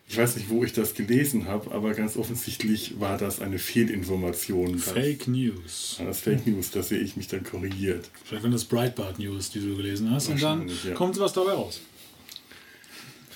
[0.07, 4.77] Ich weiß nicht, wo ich das gelesen habe, aber ganz offensichtlich war das eine Fehlinformation.
[4.77, 6.01] Fake News.
[6.05, 8.09] Das Fake News, da sehe ich mich dann korrigiert.
[8.25, 10.93] Vielleicht wenn das Breitbart News, die du gelesen hast, und dann ja.
[10.95, 11.79] kommt was dabei raus.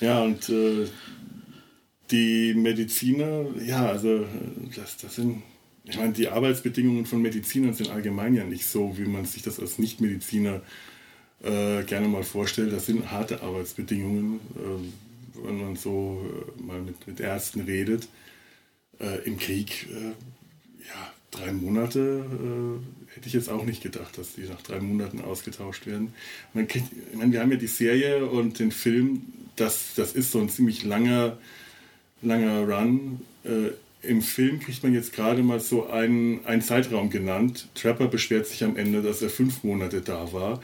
[0.02, 0.88] Ja, und äh,
[2.12, 4.26] die Mediziner, ja, also
[4.76, 5.44] das, das sind,
[5.86, 9.60] ich meine, die Arbeitsbedingungen von Medizinern sind allgemein ja nicht so, wie man sich das
[9.62, 10.62] als Nichtmediziner
[11.44, 12.74] äh, gerne mal vorstellt.
[12.74, 14.40] Das sind harte Arbeitsbedingungen.
[14.56, 15.06] Äh,
[15.44, 18.08] wenn man so äh, mal mit, mit Ärzten redet,
[19.00, 20.10] äh, im Krieg, äh,
[20.88, 25.22] ja, drei Monate äh, hätte ich jetzt auch nicht gedacht, dass die nach drei Monaten
[25.22, 26.14] ausgetauscht werden.
[26.54, 29.22] Man kriegt, ich meine, wir haben ja die Serie und den Film,
[29.56, 31.38] das, das ist so ein ziemlich langer,
[32.22, 33.22] langer Run.
[34.02, 37.70] Im Film kriegt man jetzt gerade mal so einen, einen Zeitraum genannt.
[37.74, 40.62] Trapper beschwert sich am Ende, dass er fünf Monate da war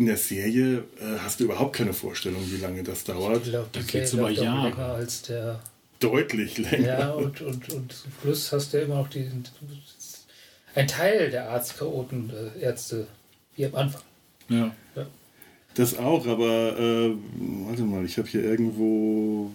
[0.00, 3.44] in der Serie äh, hast du überhaupt keine Vorstellung, wie lange das dauert.
[3.44, 4.70] Ich glaube, da geht es über Jahre.
[4.70, 5.60] länger als der.
[6.00, 6.98] Deutlich länger.
[6.98, 9.44] Ja, und, und, und zum Schluss hast du ja immer noch diesen.
[10.74, 13.06] Ein Teil der Arztchaoten, äh, Ärzte,
[13.56, 14.00] wie am Anfang.
[14.48, 14.74] Ja.
[14.96, 15.06] ja.
[15.74, 17.14] Das auch, aber äh,
[17.66, 19.50] warte mal, ich habe hier irgendwo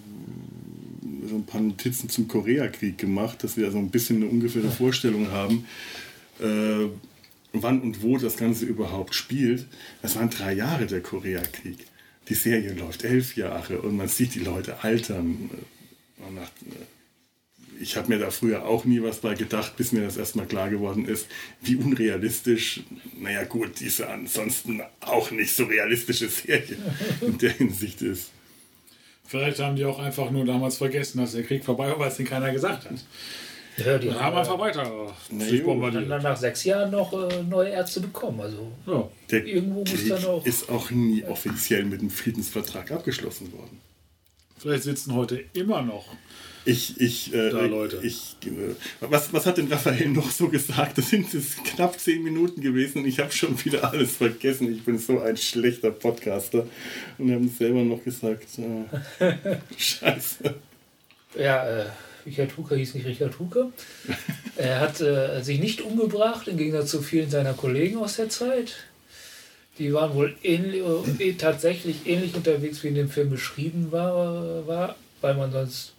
[1.27, 5.31] so ein paar Notizen zum Koreakrieg gemacht, dass wir so ein bisschen eine ungefähre Vorstellung
[5.31, 5.65] haben.
[6.39, 6.89] Äh,
[7.63, 9.67] wann und wo das Ganze überhaupt spielt.
[10.01, 11.85] Das waren drei Jahre der Koreakrieg.
[12.29, 15.49] Die Serie läuft elf Jahre und man sieht die Leute altern.
[17.79, 20.69] Ich habe mir da früher auch nie was bei gedacht, bis mir das erstmal klar
[20.69, 21.27] geworden ist,
[21.61, 22.81] wie unrealistisch,
[23.19, 26.77] naja gut, diese ansonsten auch nicht so realistische Serie
[27.21, 28.31] in der Hinsicht ist.
[29.27, 32.17] Vielleicht haben die auch einfach nur damals vergessen, dass der Krieg vorbei war, weil es
[32.17, 33.03] den keiner gesagt hat.
[33.77, 36.09] Ja, die dann haben einfach weiter sich bombardiert.
[36.09, 38.39] Dann nach sechs Jahren noch äh, neue Ärzte bekommen.
[38.41, 39.09] Also ja.
[39.31, 40.45] Der irgendwo muss Krieg dann auch.
[40.45, 43.81] Ist auch nie offiziell mit einem Friedensvertrag abgeschlossen worden.
[44.57, 46.05] Vielleicht sitzen heute immer noch
[46.65, 47.99] ich, ich, äh, da, Leute.
[48.01, 50.97] ich, äh, was, was hat denn Raphael noch so gesagt?
[50.97, 54.73] Das sind jetzt knapp zehn Minuten gewesen und ich habe schon wieder alles vergessen.
[54.73, 56.65] Ich bin so ein schlechter Podcaster.
[57.17, 60.55] Und wir haben selber noch gesagt, äh, scheiße.
[61.37, 61.85] Ja, äh,
[62.25, 63.71] Richard Huker hieß nicht Richard Huker.
[64.55, 68.75] er hat äh, sich nicht umgebracht, im Gegensatz zu vielen seiner Kollegen aus der Zeit.
[69.77, 70.81] Die waren wohl ähnlich,
[71.19, 75.93] äh, tatsächlich ähnlich unterwegs, wie in dem Film beschrieben war, war weil man sonst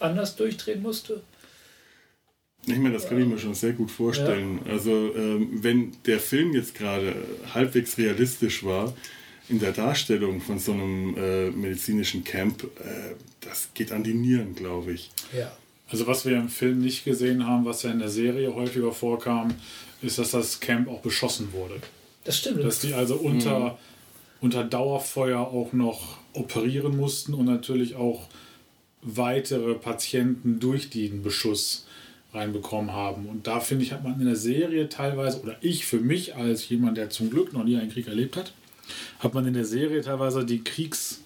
[0.00, 1.22] anders durchdrehen musste.
[2.66, 4.60] Ich meine, das kann ich mir schon sehr gut vorstellen.
[4.66, 4.72] Ja.
[4.72, 7.14] Also, ähm, wenn der Film jetzt gerade
[7.54, 8.94] halbwegs realistisch war,
[9.48, 14.54] in der Darstellung von so einem äh, medizinischen Camp, äh, das geht an die Nieren,
[14.54, 15.10] glaube ich.
[15.32, 15.56] Ja.
[15.90, 19.54] Also was wir im Film nicht gesehen haben, was ja in der Serie häufiger vorkam,
[20.02, 21.74] ist, dass das Camp auch beschossen wurde.
[22.24, 22.64] Das stimmt.
[22.64, 23.74] Dass die also unter, mhm.
[24.40, 28.26] unter Dauerfeuer auch noch operieren mussten und natürlich auch
[29.02, 31.86] weitere Patienten durch den Beschuss
[32.34, 33.26] reinbekommen haben.
[33.26, 36.68] Und da finde ich, hat man in der Serie teilweise, oder ich für mich als
[36.68, 38.52] jemand, der zum Glück noch nie einen Krieg erlebt hat,
[39.20, 41.22] hat man in der Serie teilweise die Kriegs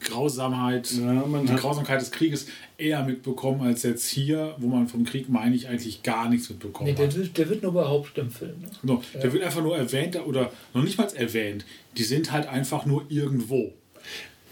[0.00, 2.46] Grausamkeit, Ja, man die hat- Grausamkeit des Krieges
[2.78, 6.90] eher mitbekommen als jetzt hier, wo man vom Krieg, meine ich, eigentlich gar nichts mitbekommen
[6.90, 7.16] Nee, der, hat.
[7.16, 8.60] wird- der wird nur behauptet im Film.
[8.60, 8.68] Ne?
[8.82, 11.64] No, Der wird einfach nur erwähnt oder noch nicht mal erwähnt.
[11.96, 13.72] Die sind halt einfach nur irgendwo.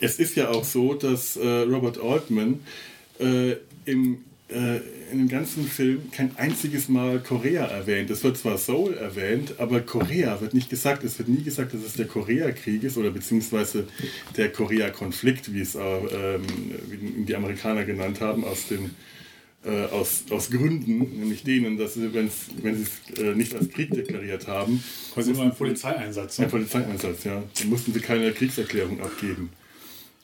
[0.01, 2.61] Es ist ja auch so, dass äh, Robert Altman
[3.21, 4.81] äh, im, äh,
[5.13, 8.11] in dem ganzen Film kein einziges Mal Korea erwähnt.
[8.11, 11.05] Es wird zwar Seoul erwähnt, aber Korea wird nicht gesagt.
[11.05, 13.87] Es wird nie gesagt, dass es der Koreakrieg ist oder beziehungsweise
[14.37, 16.43] der Korea-Konflikt, wie es auch, ähm,
[16.89, 18.91] wie die Amerikaner genannt haben, aus den
[19.65, 23.71] äh, aus, aus Gründen, nämlich denen, dass sie, wenn's, wenn sie es äh, nicht als
[23.71, 24.83] Krieg deklariert haben,
[25.15, 26.39] Quasi nur ein Polizeieinsatz.
[26.39, 26.51] ein Ne?
[26.51, 27.43] Polizeieinsatz, ja.
[27.59, 29.51] Da mussten sie keine Kriegserklärung abgeben.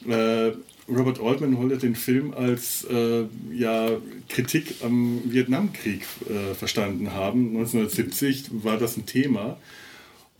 [0.06, 0.52] Äh,
[0.90, 3.90] Robert Altman wollte den Film als äh, ja,
[4.28, 7.56] Kritik am Vietnamkrieg äh, verstanden haben.
[7.56, 9.56] 1970 war das ein Thema.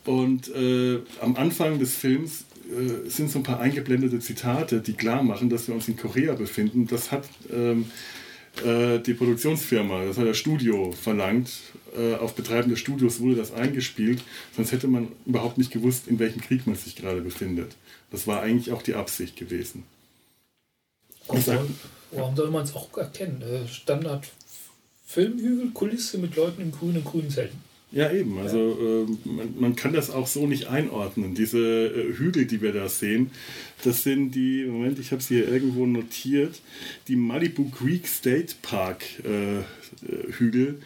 [0.05, 5.23] Und äh, am Anfang des Films äh, sind so ein paar eingeblendete Zitate, die klar
[5.23, 6.87] machen, dass wir uns in Korea befinden.
[6.87, 7.87] Das hat ähm,
[8.65, 11.51] äh, die Produktionsfirma, das hat das Studio verlangt.
[11.97, 14.23] Äh, auf Betreiben des Studios wurde das eingespielt,
[14.55, 17.77] sonst hätte man überhaupt nicht gewusst, in welchem Krieg man sich gerade befindet.
[18.11, 19.85] Das war eigentlich auch die Absicht gewesen.
[21.33, 21.77] Warum,
[22.13, 23.43] warum soll man es auch erkennen?
[23.43, 24.29] Äh, Standard
[25.07, 27.59] Filmhügel, Kulisse mit Leuten in grünen, grünen Zelten.
[27.93, 28.39] Ja, eben.
[28.39, 31.35] Also äh, man, man kann das auch so nicht einordnen.
[31.35, 33.33] Diese äh, Hügel, die wir da sehen,
[33.83, 36.61] das sind die, Moment, ich habe sie hier irgendwo notiert,
[37.09, 39.63] die Malibu Creek State Park äh, äh,
[40.31, 40.81] Hügel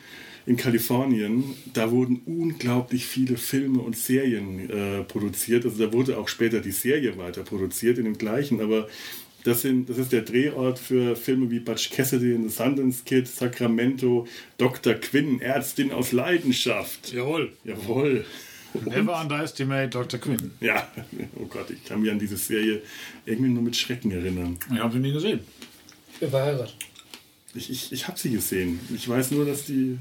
[0.46, 1.44] in Kalifornien.
[1.74, 5.66] Da wurden unglaublich viele Filme und Serien äh, produziert.
[5.66, 8.88] Also da wurde auch später die Serie weiter produziert in dem gleichen, aber
[9.44, 13.28] das, sind, das ist der Drehort für Filme wie Butch Cassidy and the Sundance Kid,
[13.28, 14.26] Sacramento,
[14.58, 14.94] Dr.
[14.94, 17.12] Quinn, Ärztin aus Leidenschaft.
[17.12, 17.52] Jawohl.
[17.64, 18.24] Jawohl.
[18.86, 20.18] Never underestimate Dr.
[20.18, 20.50] Quinn.
[20.60, 20.90] Ja,
[21.36, 22.82] oh Gott, ich kann mich an diese Serie
[23.24, 24.58] irgendwie nur mit Schrecken erinnern.
[24.72, 25.40] Ich habe sie nie gesehen.
[26.12, 26.74] Ich bin verheiratet.
[27.54, 28.80] Ich, ich, ich habe sie gesehen.
[28.92, 29.98] Ich weiß nur, dass die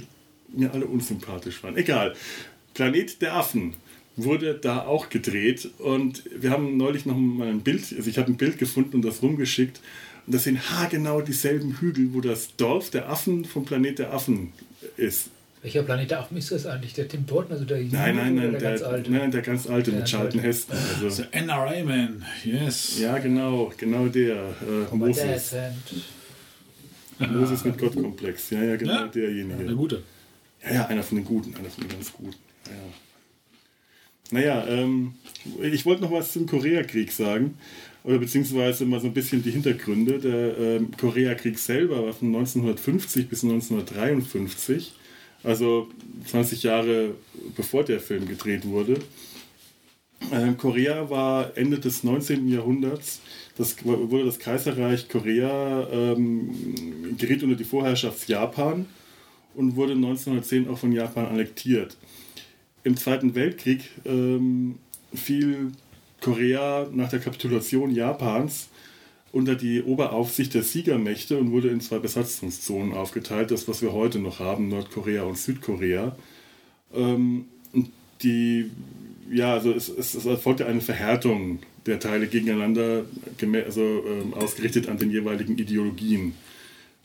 [0.47, 1.77] mir alle unsympathisch waren.
[1.77, 2.15] Egal.
[2.73, 3.75] Planet der Affen
[4.15, 8.32] wurde da auch gedreht und wir haben neulich noch mal ein Bild, also ich habe
[8.32, 9.80] ein Bild gefunden und das rumgeschickt
[10.28, 14.54] und das sind haargenau dieselben Hügel, wo das Dorf der Affen vom Planet der Affen
[14.97, 15.30] ist.
[15.63, 16.93] Welcher Planet der Affen ist das eigentlich?
[16.93, 19.12] Der Tim Burton, also der Nein, nein, nein, oder der, ganz alte?
[19.12, 20.47] nein, der ganz alte Der mit Charlton alte.
[20.49, 20.78] Heston.
[20.78, 22.26] Also, The NRA-Man.
[22.43, 22.99] Yes.
[22.99, 24.36] ja, genau, genau der.
[24.36, 25.54] Äh, der Moses.
[25.54, 25.56] ist,
[27.32, 28.49] Moses mit Gottkomplex.
[28.49, 29.08] Ja, ja, genau Ja.
[29.08, 29.60] derjenige.
[29.63, 30.04] Eine gute.
[30.65, 32.36] Ja, ja, einer von den Guten, einer von den ganz Guten.
[32.65, 32.71] Ja.
[34.33, 35.13] Naja, ähm,
[35.61, 37.55] ich wollte noch was zum Koreakrieg sagen,
[38.03, 40.17] oder beziehungsweise mal so ein bisschen die Hintergründe.
[40.17, 44.91] Der ähm, Koreakrieg selber war von 1950 bis 1953,
[45.43, 45.87] also
[46.25, 47.11] 20 Jahre
[47.55, 48.95] bevor der Film gedreht wurde.
[50.31, 52.47] Ähm, Korea war Ende des 19.
[52.47, 53.19] Jahrhunderts,
[53.55, 58.87] das wurde das Kaiserreich Korea, ähm, geriet unter die Vorherrschaft Japan
[59.53, 61.97] und wurde 1910 auch von Japan annektiert.
[62.83, 64.79] Im Zweiten Weltkrieg ähm,
[65.13, 65.71] fiel
[66.21, 68.69] Korea nach der Kapitulation Japans
[69.31, 74.19] unter die Oberaufsicht der Siegermächte und wurde in zwei Besatzungszonen aufgeteilt, das was wir heute
[74.19, 76.15] noch haben, Nordkorea und Südkorea.
[76.93, 77.45] Ähm,
[78.21, 78.69] die,
[79.31, 83.05] ja, also es, es, es erfolgte eine Verhärtung der Teile gegeneinander,
[83.65, 86.33] also ähm, ausgerichtet an den jeweiligen Ideologien.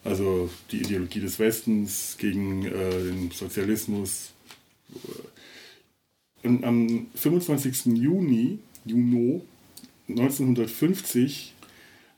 [0.04, 4.32] Also die Ideologie des Westens gegen äh, den Sozialismus.
[6.42, 7.86] Und am 25.
[7.96, 9.44] Juni, Juno
[10.08, 11.54] 1950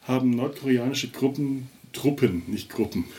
[0.03, 3.05] haben nordkoreanische Gruppen, Truppen, nicht Gruppen.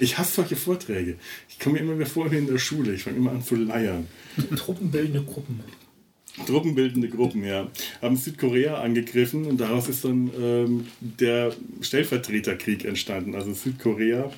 [0.00, 1.14] Ich hasse solche Vorträge.
[1.48, 2.92] Ich komme mir immer wieder vor wie in der Schule.
[2.92, 4.08] Ich fange immer an zu leiern.
[4.56, 5.60] truppenbildende Gruppen.
[6.44, 7.70] Truppenbildende Gruppen, ja,
[8.02, 13.36] haben Südkorea angegriffen und daraus ist dann ähm, der Stellvertreterkrieg entstanden.
[13.36, 14.30] Also Südkorea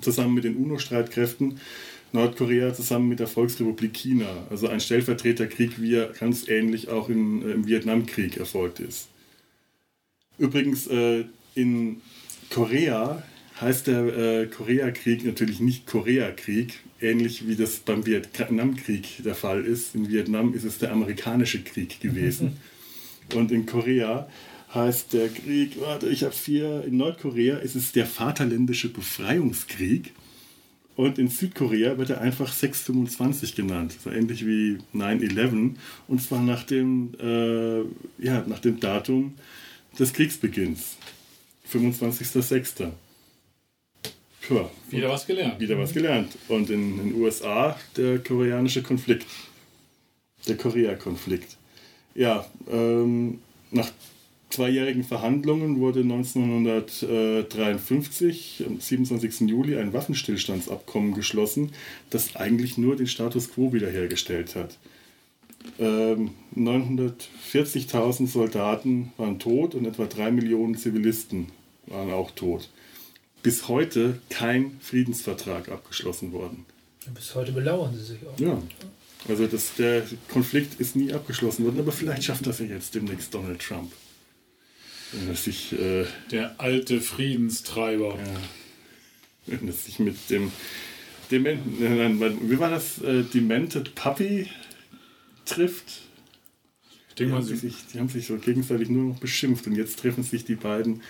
[0.00, 1.60] zusammen mit den UNO-Streitkräften,
[2.12, 4.46] Nordkorea zusammen mit der Volksrepublik China.
[4.50, 9.08] Also ein Stellvertreterkrieg, wie er ganz ähnlich auch in, äh, im Vietnamkrieg erfolgt ist.
[10.38, 12.00] Übrigens, äh, in
[12.50, 13.22] Korea
[13.60, 19.94] heißt der äh, Koreakrieg natürlich nicht Koreakrieg, ähnlich wie das beim Vietnamkrieg der Fall ist.
[19.94, 22.58] In Vietnam ist es der amerikanische Krieg gewesen.
[23.34, 24.28] Und in Korea
[24.74, 30.12] heißt der Krieg, warte, ich habe vier, in Nordkorea ist es der Vaterländische Befreiungskrieg.
[30.96, 35.74] Und in Südkorea wird er einfach 625 genannt, so ähnlich wie 9-11.
[36.08, 37.80] Und zwar nach dem, äh,
[38.24, 39.34] ja, nach dem Datum
[39.98, 40.96] des Kriegsbeginns,
[41.70, 42.92] 25.06.
[44.46, 45.60] Tja, Wieder was gelernt.
[45.60, 46.38] wieder was gelernt.
[46.48, 49.26] Und in den USA der koreanische Konflikt.
[50.48, 51.56] Der Korea-Konflikt.
[52.14, 53.90] Ja, ähm, nach
[54.56, 59.42] zweijährigen Verhandlungen wurde 1953, am 27.
[59.42, 61.72] Juli, ein Waffenstillstandsabkommen geschlossen,
[62.08, 64.78] das eigentlich nur den Status quo wiederhergestellt hat.
[65.78, 71.48] Ähm, 940.000 Soldaten waren tot und etwa 3 Millionen Zivilisten
[71.86, 72.70] waren auch tot.
[73.42, 76.64] Bis heute kein Friedensvertrag abgeschlossen worden.
[77.14, 78.40] Bis heute belauern sie sich auch.
[78.40, 78.56] Ja.
[79.28, 83.34] Also das, der Konflikt ist nie abgeschlossen worden, aber vielleicht schafft das ja jetzt demnächst
[83.34, 83.92] Donald Trump.
[85.12, 88.18] Wenn er sich, äh, Der alte Friedenstreiber.
[89.46, 90.50] wenn er sich mit dem
[91.30, 92.98] Dement, nein, nein, wie war das?
[93.02, 94.48] Äh, Demented Puppy
[95.44, 96.02] trifft.
[97.08, 99.98] Ich Die haben, sie, sich, die haben sich so gegenseitig nur noch beschimpft und jetzt
[99.98, 101.02] treffen sich die beiden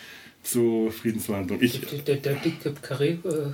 [0.42, 1.61] zur Friedensverhandlung.
[1.61, 3.52] Ich, Der, der, der dicke Carre, äh.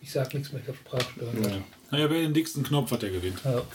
[0.00, 1.44] Ich sag nichts mehr, ich habe Sprachstörung.
[1.44, 1.62] ja.
[1.90, 3.38] naja, wer den dicksten Knopf hat, der gewinnt.
[3.44, 3.66] Ja.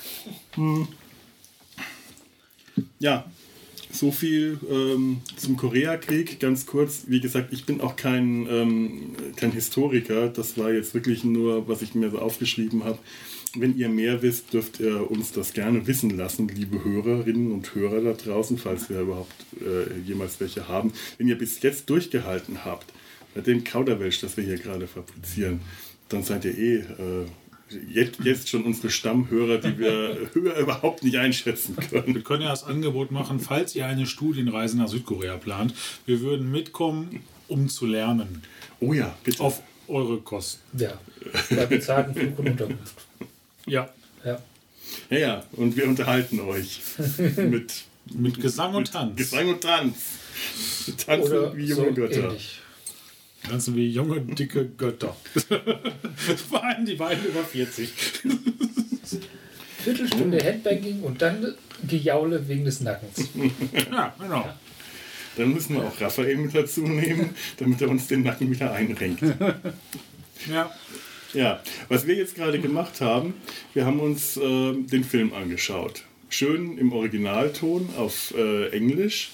[3.00, 3.26] Ja,
[3.94, 6.40] so viel ähm, zum Koreakrieg.
[6.40, 10.30] Ganz kurz, wie gesagt, ich bin auch kein, ähm, kein Historiker.
[10.30, 12.98] Das war jetzt wirklich nur, was ich mir so aufgeschrieben habe.
[13.56, 18.02] Wenn ihr mehr wisst, dürft ihr uns das gerne wissen lassen, liebe Hörerinnen und Hörer
[18.02, 20.92] da draußen, falls wir überhaupt äh, jemals welche haben.
[21.20, 22.92] Wenn ihr bis jetzt durchgehalten habt,
[23.36, 25.62] bei dem Kauderwelsch, das wir hier gerade fabrizieren,
[26.10, 27.26] dann seid ihr eh äh,
[27.90, 32.16] jetzt, jetzt schon unsere Stammhörer, die wir höher überhaupt nicht einschätzen können.
[32.16, 35.74] Wir können ja das Angebot machen, falls ihr eine Studienreise nach Südkorea plant.
[36.06, 38.44] Wir würden mitkommen, um zu lernen.
[38.80, 39.42] Oh ja, bitte.
[39.44, 40.62] Auf eure Kosten.
[40.80, 41.00] ja.
[41.50, 42.96] Bei bezahlten Flug und Unterkunft.
[43.66, 43.90] Ja,
[44.24, 44.42] Ja.
[45.10, 46.82] Ja, ja, und wir unterhalten euch
[47.38, 47.84] mit
[48.14, 49.16] mit Gesang und Tanz.
[49.16, 49.96] Gesang und Tanz.
[51.06, 52.24] Tanzen Oder wie junge so Götter.
[52.30, 52.60] ähnlich.
[53.50, 55.16] Tanzen wie junge, dicke Götter.
[56.50, 57.90] Vor allem die beiden über 40.
[59.84, 61.54] Viertelstunde Headbanging und dann
[61.88, 63.30] Gejaule wegen des Nackens.
[63.92, 64.50] Ja, genau.
[65.36, 69.24] Dann müssen wir auch Raphael mit dazu nehmen, damit er uns den Nacken wieder einrenkt.
[70.50, 70.72] Ja.
[71.34, 73.34] Ja, was wir jetzt gerade gemacht haben,
[73.74, 76.04] wir haben uns äh, den Film angeschaut.
[76.30, 79.32] Schön im Originalton auf äh, Englisch,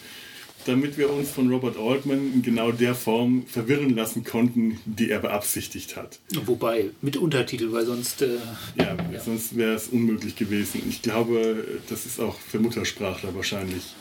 [0.66, 5.20] damit wir uns von Robert Altman in genau der Form verwirren lassen konnten, die er
[5.20, 6.20] beabsichtigt hat.
[6.46, 8.22] Wobei, mit Untertitel, weil sonst.
[8.22, 8.38] Äh,
[8.78, 10.82] Ja, sonst wäre es unmöglich gewesen.
[10.90, 13.96] Ich glaube, das ist auch für Muttersprachler wahrscheinlich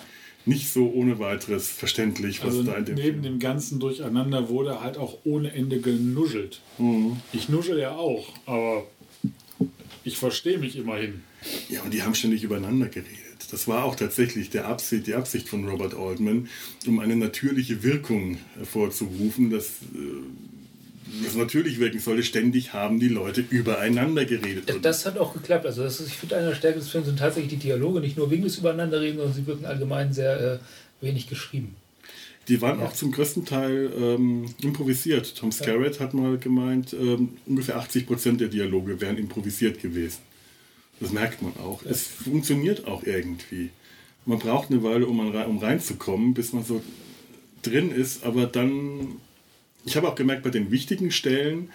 [0.46, 4.80] nicht so ohne weiteres verständlich, was Also da in dem neben dem ganzen Durcheinander wurde
[4.80, 6.60] halt auch ohne Ende genuschelt.
[7.32, 8.86] Ich nuschel ja auch, aber
[10.04, 11.22] ich verstehe mich immerhin.
[11.68, 13.18] Ja, und die haben ständig übereinander geredet.
[13.50, 16.48] Das war auch tatsächlich der Absicht, die Absicht von Robert Altman,
[16.86, 22.22] um eine natürliche Wirkung hervorzurufen, dass äh, das natürlich wirken sollte.
[22.22, 24.70] Ständig haben die Leute übereinander geredet.
[24.70, 25.64] Und das hat auch geklappt.
[25.66, 28.16] Also, das ist, ich finde, einer der Stärken des Films sind tatsächlich die Dialoge, nicht
[28.16, 30.60] nur wegen des Übereinanderreden, sondern sie wirken allgemein sehr
[31.00, 31.76] äh, wenig geschrieben.
[32.48, 35.36] Die waren auch zum größten Teil ähm, improvisiert.
[35.36, 40.18] Tom Skerritt hat mal gemeint, ähm, ungefähr 80 Prozent der Dialoge wären improvisiert gewesen.
[41.00, 41.82] Das merkt man auch.
[41.84, 43.70] Es funktioniert auch irgendwie.
[44.26, 46.82] Man braucht eine Weile, um, an- um reinzukommen, bis man so
[47.62, 49.16] drin ist, aber dann.
[49.84, 51.70] Ich habe auch gemerkt, bei den wichtigen Stellen,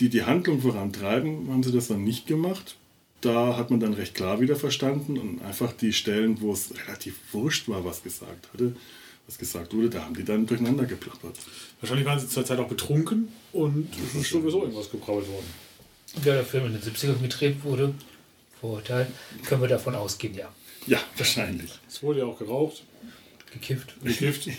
[0.00, 2.76] die die Handlung vorantreiben, haben sie das dann nicht gemacht.
[3.20, 7.14] Da hat man dann recht klar wieder verstanden und einfach die Stellen, wo es relativ
[7.32, 8.76] wurscht war, was gesagt hatte,
[9.26, 11.36] was gesagt wurde, da haben die dann durcheinander geplappert.
[11.80, 15.46] Wahrscheinlich waren sie zur Zeit auch betrunken und es ist sowieso irgendwas gebraut worden.
[16.16, 17.94] Ja, der Film in den 70ern gedreht wurde,
[18.64, 19.06] Vorurteil,
[19.46, 20.48] können wir davon ausgehen, ja.
[20.86, 21.70] Ja, wahrscheinlich.
[21.86, 22.82] Es wurde ja auch geraucht,
[23.52, 23.94] Gekifft.
[24.02, 24.48] gekifft.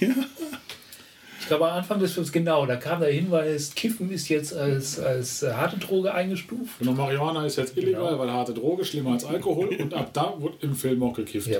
[1.41, 4.98] Ich glaube, am Anfang des Films, genau, da kam der Hinweis, Kiffen ist jetzt als,
[5.00, 6.80] als harte Droge eingestuft.
[6.80, 8.20] Genau, Marihuana ist jetzt illegal, Genau.
[8.20, 11.48] weil harte Droge schlimmer als Alkohol und ab da wird im Film auch gekifft.
[11.48, 11.60] Ja.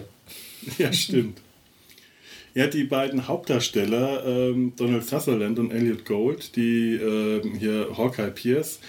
[0.80, 1.40] Ja, stimmt.
[2.56, 8.80] Ja, die beiden Hauptdarsteller, ähm, Donald Sutherland und Elliot Gold, die ähm, hier Hawkeye Pierce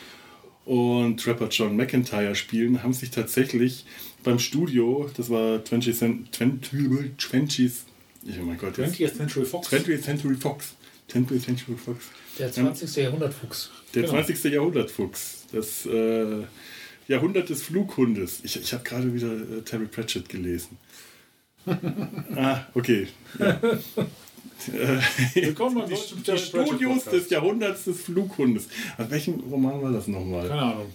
[0.66, 3.86] und Trapper John McIntyre spielen, haben sich tatsächlich
[4.22, 7.70] beim Studio, das war 20th, Cent- 20, 20th,
[8.41, 9.68] oh mein Gott, jetzt, 20th Century Fox.
[9.68, 10.74] 20th Century Fox.
[11.11, 12.07] 20th Century Fox.
[12.38, 12.97] Der 20.
[12.97, 13.70] Jahrhundertfuchs.
[13.95, 14.14] Der Genau.
[14.14, 14.53] 20.
[14.53, 15.47] Jahrhundertfuchs.
[15.53, 16.43] Das äh,
[17.09, 18.41] Jahrhundert des Flughundes.
[18.43, 20.76] Ich, ich habe gerade wieder äh, Terry Pratchett gelesen.
[22.36, 23.07] ah, okay.
[23.38, 23.61] Ja.
[24.68, 28.68] Äh, Willkommen beim die, deutschen die Studios des Jahrhunderts des Flughundes.
[28.98, 30.48] Aus welchem Roman war das nochmal?
[30.48, 30.94] Keine Ahnung.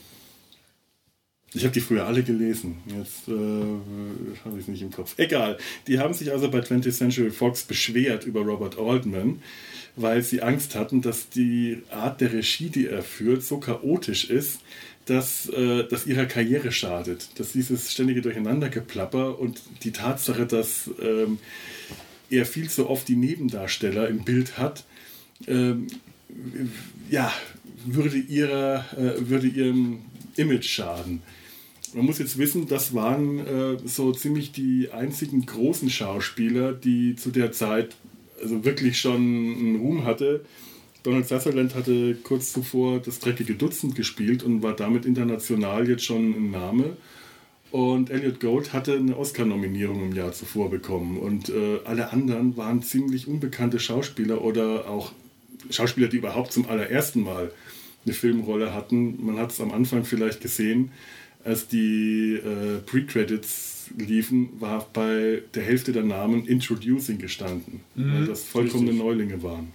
[1.54, 2.78] Ich habe die früher alle gelesen.
[2.86, 3.32] Jetzt äh,
[4.46, 5.16] habe ich es nicht im Kopf.
[5.18, 5.58] Egal.
[5.88, 9.42] Die haben sich also bei 20th Century Fox beschwert über Robert Altman,
[9.98, 14.62] weil sie Angst hatten, dass die Art der Regie, die er führt, so chaotisch ist,
[15.06, 17.28] dass äh, das ihrer Karriere schadet.
[17.38, 21.40] Dass dieses ständige Durcheinandergeplapper und die Tatsache, dass ähm,
[22.32, 24.86] er viel zu oft die Nebendarsteller im Bild hat,
[25.48, 25.88] ähm,
[27.10, 27.32] ja,
[27.86, 30.00] würde, ihrer, äh, würde ihrem
[30.38, 31.22] Image schaden.
[31.94, 37.32] Man muss jetzt wissen, das waren äh, so ziemlich die einzigen großen Schauspieler, die zu
[37.32, 37.96] der Zeit
[38.42, 40.46] also wirklich schon einen Ruhm hatte.
[41.04, 46.32] Donald Sutherland hatte kurz zuvor das dreckige Dutzend gespielt und war damit international jetzt schon
[46.32, 46.96] ein Name.
[47.72, 51.18] Und Elliot Gold hatte eine Oscar-Nominierung im Jahr zuvor bekommen.
[51.18, 55.14] Und äh, alle anderen waren ziemlich unbekannte Schauspieler oder auch
[55.70, 57.52] Schauspieler, die überhaupt zum allerersten Mal
[58.06, 59.24] eine Filmrolle hatten.
[59.26, 60.92] Man hat es am Anfang vielleicht gesehen,
[61.46, 68.26] als die äh, Pre-Credits liefen, war bei der Hälfte der Namen Introducing gestanden, mhm, weil
[68.26, 69.06] das vollkommene richtig.
[69.06, 69.72] Neulinge waren.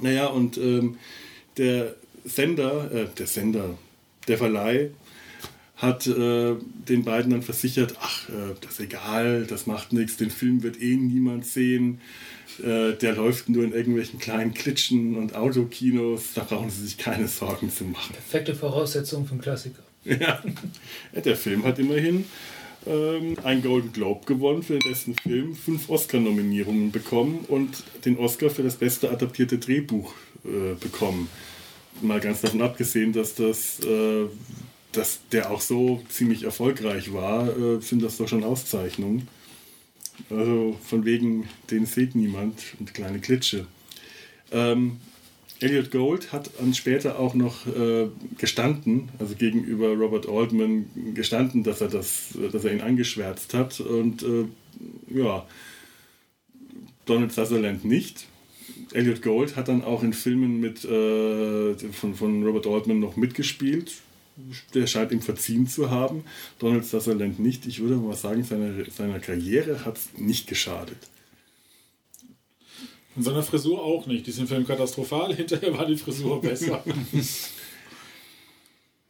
[0.00, 0.96] Naja, und ähm,
[1.56, 3.78] der Sender, äh, der Sender,
[4.28, 4.90] der Verleih
[5.82, 6.54] hat äh,
[6.88, 10.80] den beiden dann versichert, ach, äh, das ist egal, das macht nichts, den Film wird
[10.80, 12.00] eh niemand sehen,
[12.62, 17.26] äh, der läuft nur in irgendwelchen kleinen Klitschen und Autokinos, da brauchen sie sich keine
[17.26, 18.14] Sorgen zu machen.
[18.14, 19.82] Perfekte Voraussetzung für einen Klassiker.
[20.04, 20.42] Ja,
[21.14, 22.24] der Film hat immerhin
[22.86, 28.50] ähm, einen Golden Globe gewonnen für den besten Film, fünf Oscar-Nominierungen bekommen und den Oscar
[28.50, 30.12] für das beste adaptierte Drehbuch
[30.44, 31.28] äh, bekommen.
[32.00, 34.26] Mal ganz davon abgesehen, dass das äh,
[34.92, 39.28] dass der auch so ziemlich erfolgreich war, äh, sind das doch schon Auszeichnungen.
[40.30, 43.66] Also von wegen, den sieht niemand und kleine Klitsche.
[44.50, 44.98] Ähm,
[45.60, 51.80] Elliot Gold hat dann später auch noch äh, gestanden, also gegenüber Robert Altman gestanden, dass
[51.80, 53.80] er, das, dass er ihn angeschwärzt hat.
[53.80, 54.44] Und äh,
[55.14, 55.46] ja,
[57.06, 58.26] Donald Sutherland nicht.
[58.92, 63.92] Elliot Gold hat dann auch in Filmen mit, äh, von, von Robert Altman noch mitgespielt.
[64.74, 66.24] Der scheint ihm verziehen zu haben.
[66.58, 67.66] Donald Sutherland nicht.
[67.66, 70.96] Ich würde mal sagen, seiner, seiner Karriere hat es nicht geschadet.
[73.14, 74.26] Und seiner Frisur auch nicht.
[74.26, 75.34] Die sind Film katastrophal.
[75.36, 76.82] Hinterher war die Frisur besser.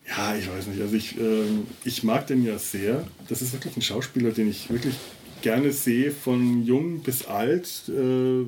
[0.09, 0.81] ja, ich weiß nicht.
[0.81, 1.45] Also ich, äh,
[1.85, 3.07] ich mag den ja sehr.
[3.29, 4.97] Das ist wirklich ein Schauspieler, den ich wirklich
[5.43, 7.83] gerne sehe, von jung bis alt.
[7.89, 8.47] Äh,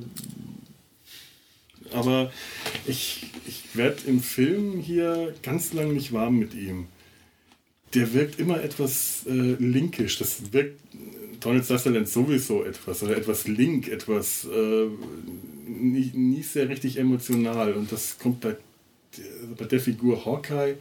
[1.95, 2.33] aber
[2.87, 6.87] ich, ich werde im Film hier ganz lang nicht warm mit ihm.
[7.95, 10.19] Der wirkt immer etwas äh, linkisch.
[10.19, 10.81] Das wirkt
[11.41, 14.87] Donald Sutherland sowieso etwas, oder etwas link, etwas äh,
[15.67, 17.75] nie, nie, sehr richtig emotional.
[17.75, 18.57] Und das kommt bei,
[19.59, 20.77] bei der Figur Hawkeye,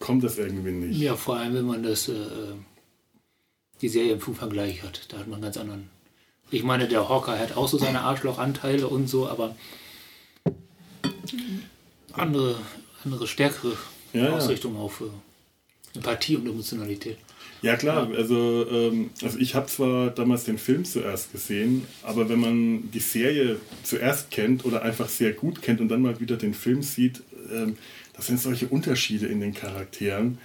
[0.00, 1.00] kommt das irgendwie nicht.
[1.00, 2.14] Ja, vor allem, wenn man das, äh,
[3.80, 5.06] die Serie im Vergleich hat.
[5.12, 5.90] Da hat man einen ganz anderen.
[6.50, 9.56] Ich meine, der Hawkeye hat auch so seine Arschlochanteile und so, aber
[12.12, 12.56] andere,
[13.04, 13.76] andere stärkere
[14.12, 15.02] ja, Ausrichtung auf
[15.94, 17.18] Empathie und Emotionalität.
[17.62, 22.40] Ja klar, also, ähm, also ich habe zwar damals den Film zuerst gesehen, aber wenn
[22.40, 26.54] man die Serie zuerst kennt oder einfach sehr gut kennt und dann mal wieder den
[26.54, 27.76] Film sieht, ähm,
[28.14, 30.38] das sind solche Unterschiede in den Charakteren.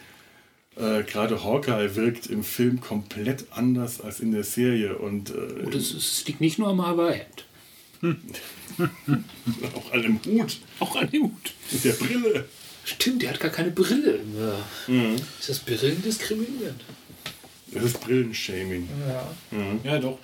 [0.76, 4.98] Äh, Gerade Hawkeye wirkt im Film komplett anders als in der Serie.
[5.00, 7.46] Und, äh, und es, es liegt nicht nur am Haarhemd.
[9.74, 10.60] Auch an dem Hut.
[10.80, 11.54] Auch an dem Hut.
[11.72, 12.46] Mit der Brille.
[12.86, 14.58] Stimmt, der hat gar keine Brille mehr.
[14.88, 15.16] Mhm.
[15.40, 16.82] Ist das Brillen diskriminierend?
[17.72, 18.88] Das ist Brillenshaming.
[19.08, 19.36] Ja.
[19.52, 19.80] Mhm.
[19.84, 20.20] Ja, doch.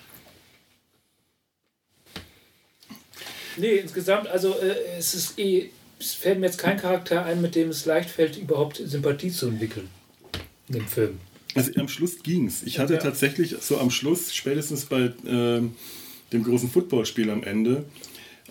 [3.56, 7.54] Nee, insgesamt, also äh, es ist eh, es fällt mir jetzt kein Charakter ein, mit
[7.54, 9.88] dem es leicht fällt, überhaupt Sympathie zu entwickeln.
[10.68, 11.20] In dem Film.
[11.54, 12.62] Also am Schluss ging es.
[12.62, 13.00] Ich hatte ja.
[13.00, 15.62] tatsächlich so am Schluss, spätestens bei äh,
[16.32, 17.84] dem großen Footballspiel am Ende,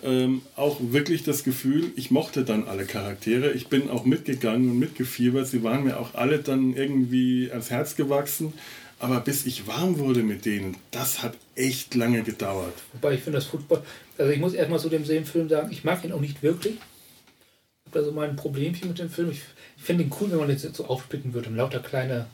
[0.04, 3.52] ähm, auch wirklich das Gefühl, ich mochte dann alle Charaktere.
[3.52, 5.46] Ich bin auch mitgegangen und mitgefiebert.
[5.46, 8.52] Sie waren mir auch alle dann irgendwie ans Herz gewachsen.
[8.98, 12.74] Aber bis ich warm wurde mit denen, das hat echt lange gedauert.
[12.92, 13.82] Wobei ich finde das Football,
[14.16, 16.74] also ich muss erstmal zu dem Film sagen, ich mag ihn auch nicht wirklich.
[16.74, 19.30] Ich habe da so mein Problemchen mit dem Film.
[19.30, 19.42] Ich,
[19.76, 22.26] ich finde ihn cool, wenn man jetzt so aufsplitten würde und lauter kleine,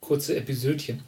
[0.00, 1.02] kurze Episödchen.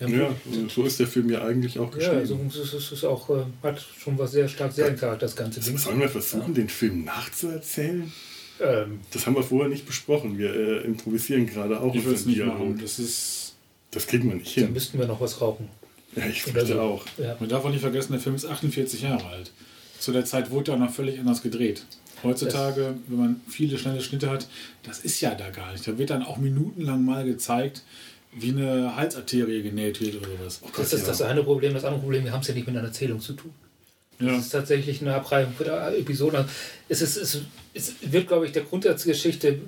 [0.00, 0.36] Ja, ja
[0.68, 2.14] so ist der Film ja eigentlich auch geschrieben.
[2.14, 5.60] Ja, also es ist, ist auch, äh, hat schon was sehr stark Seriencharakter, das ganze
[5.60, 5.76] Ding.
[5.76, 6.54] Sollen wir versuchen, ja.
[6.54, 8.12] den Film nachzuerzählen?
[8.60, 10.38] Ähm, das haben wir vorher nicht besprochen.
[10.38, 11.94] Wir äh, improvisieren gerade auch.
[11.94, 12.78] Ich würde es nicht machen.
[12.80, 13.48] Das ist
[13.90, 14.64] das kriegen wir nicht hin.
[14.64, 15.68] Dann müssten wir noch was rauchen.
[16.14, 16.80] Ja, ich finde so.
[16.80, 17.04] auch.
[17.16, 17.36] Ja.
[17.40, 19.52] Man darf auch nicht vergessen, der Film ist 48 Jahre alt.
[19.98, 21.84] Zu der Zeit wurde er noch völlig anders gedreht.
[22.22, 24.48] Heutzutage, das wenn man viele schnelle Schnitte hat,
[24.82, 25.86] das ist ja da gar nicht.
[25.86, 27.82] Da wird dann auch minutenlang mal gezeigt,
[28.40, 30.60] wie eine Halsarterie genäht wird oder was.
[30.62, 31.74] Oh das ist das eine Problem.
[31.74, 33.52] Das andere Problem, wir haben es ja nicht mit einer Erzählung zu tun.
[34.20, 34.32] Ja.
[34.32, 35.66] Das ist tatsächlich eine Abreihung für
[35.96, 36.44] Episoden.
[36.88, 37.42] Es, ist, es,
[37.74, 39.60] es wird, glaube ich, der Grundsatzgeschichte,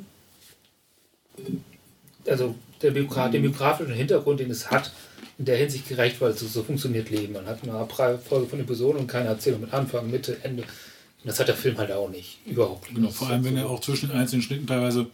[2.27, 4.93] also der, Biograf, den biografischen Hintergrund, den es hat,
[5.39, 7.33] in der Hinsicht gerecht, weil so, so funktioniert Leben.
[7.33, 10.63] Man hat eine Folge von Episoden und keine Erzählung mit Anfang, Mitte, Ende.
[10.63, 12.39] Und das hat der Film halt auch nicht.
[12.47, 12.97] Überhaupt nicht.
[12.97, 15.07] Genau, vor allem, wenn er auch zwischen den einzelnen Schnitten teilweise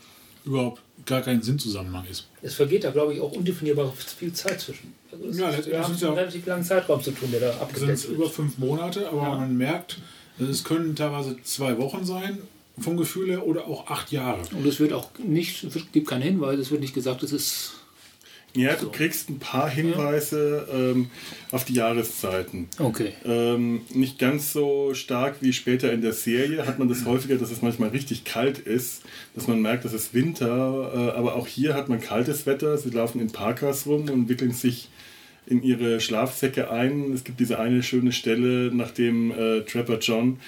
[0.44, 2.26] überhaupt gar kein Sinnzusammenhang ist.
[2.42, 4.94] Es vergeht da, glaube ich, auch undefinierbar viel Zeit zwischen.
[5.12, 7.30] Also es Ja, ist, das- wir haben ist ja- einen relativ langen Zeitraum zu tun,
[7.30, 8.18] der da Das abgedeckt sind wird.
[8.20, 9.98] über fünf Monate, aber man merkt,
[10.38, 12.38] es können teilweise zwei Wochen sein,
[12.78, 14.42] vom Gefühl her, oder auch acht Jahre.
[14.52, 17.32] Und es wird auch nicht, es wird- gibt keinen Hinweis, es wird nicht gesagt, es
[17.32, 17.72] ist.
[18.56, 21.10] Ja, du kriegst ein paar Hinweise ähm,
[21.50, 22.68] auf die Jahreszeiten.
[22.78, 23.12] Okay.
[23.24, 27.50] Ähm, nicht ganz so stark wie später in der Serie hat man das häufiger, dass
[27.50, 29.02] es manchmal richtig kalt ist,
[29.34, 32.78] dass man merkt, es ist Winter, äh, aber auch hier hat man kaltes Wetter.
[32.78, 34.88] Sie laufen in Parkas rum und wickeln sich
[35.46, 37.12] in ihre Schlafsäcke ein.
[37.12, 40.38] Es gibt diese eine schöne Stelle, nachdem äh, Trapper John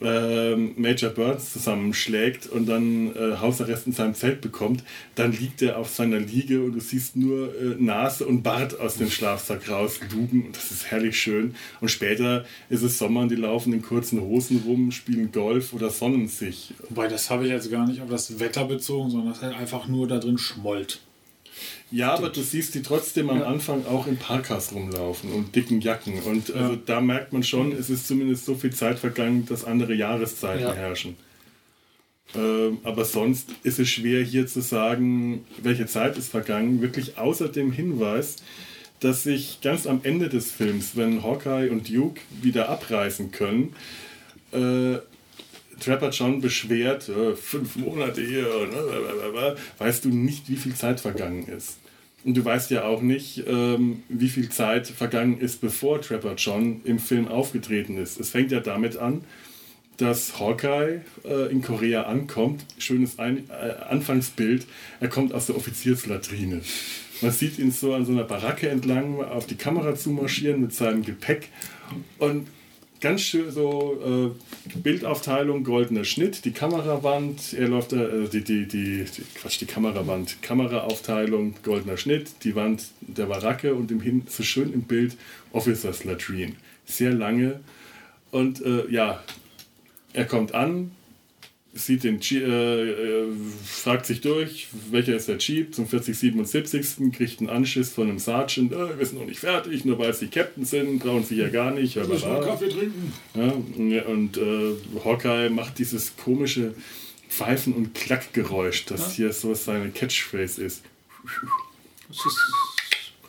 [0.00, 4.82] ähm, Major Burns zusammenschlägt und dann äh, Hausarrest in seinem Zelt bekommt,
[5.14, 8.96] dann liegt er auf seiner Liege und du siehst nur äh, Nase und Bart aus
[8.96, 10.46] dem Schlafsack rauslugen.
[10.46, 11.54] Und das ist herrlich schön.
[11.80, 15.90] Und später ist es Sommer und die laufen in kurzen Hosen rum, spielen Golf oder
[15.90, 16.74] sonnen sich.
[16.88, 19.88] Wobei, das habe ich jetzt gar nicht auf das Wetter bezogen, sondern das halt einfach
[19.88, 21.00] nur da drin schmollt.
[21.90, 26.20] Ja, aber du siehst die trotzdem am Anfang auch in Parkas rumlaufen und dicken Jacken.
[26.22, 29.94] Und also da merkt man schon, es ist zumindest so viel Zeit vergangen, dass andere
[29.94, 30.72] Jahreszeiten Ja.
[30.74, 31.16] herrschen.
[32.34, 36.82] Ähm, aber sonst ist es schwer hier zu sagen, welche Zeit ist vergangen.
[36.82, 38.36] Wirklich außer dem Hinweis,
[39.00, 43.74] dass sich ganz am Ende des Films, wenn Hawkeye und Duke wieder abreisen können,
[44.52, 44.98] äh,
[45.80, 51.46] Trapper John beschwert, äh, fünf Monate hier, ne, weißt du nicht, wie viel Zeit vergangen
[51.48, 51.78] ist.
[52.24, 56.80] Und du weißt ja auch nicht, ähm, wie viel Zeit vergangen ist, bevor Trapper John
[56.84, 58.18] im Film aufgetreten ist.
[58.18, 59.22] Es fängt ja damit an,
[59.96, 62.64] dass Hawkeye äh, in Korea ankommt.
[62.78, 64.66] Schönes Ein äh, Anfangsbild.
[65.00, 66.62] Er kommt aus der Offizierslatrine.
[67.22, 71.02] Man sieht ihn so an so einer Baracke entlang auf die Kamera zumarschieren mit seinem
[71.02, 71.48] Gepäck.
[72.18, 72.48] Und
[73.00, 74.34] ganz schön so
[74.74, 79.60] äh, Bildaufteilung, goldener Schnitt, die Kamerawand, er läuft da, äh, die, die, die, die, Quatsch,
[79.60, 84.82] die Kamerawand, Kameraaufteilung, goldener Schnitt, die Wand der Baracke und im Hin, so schön im
[84.82, 85.16] Bild
[85.52, 86.54] Officers Latrine.
[86.84, 87.60] Sehr lange.
[88.30, 89.22] Und äh, ja,
[90.12, 90.92] er kommt an,
[91.76, 93.26] sieht den Jeep, äh, äh,
[93.64, 97.12] fragt sich durch, welcher ist der Jeep zum 4077.
[97.12, 100.28] kriegt einen Anschiss von einem Sergeant, äh, wir sind noch nicht fertig, nur weil sie
[100.28, 101.96] Captain sind, brauchen sie ja gar nicht.
[101.96, 102.46] Müssen wir blablabla.
[102.46, 103.12] Kaffee trinken?
[103.34, 104.74] Ja, und äh,
[105.04, 106.74] Hawkeye macht dieses komische
[107.28, 110.82] Pfeifen- und Klackgeräusch, das hier so seine Catchphrase ist.
[112.08, 112.38] Es ist,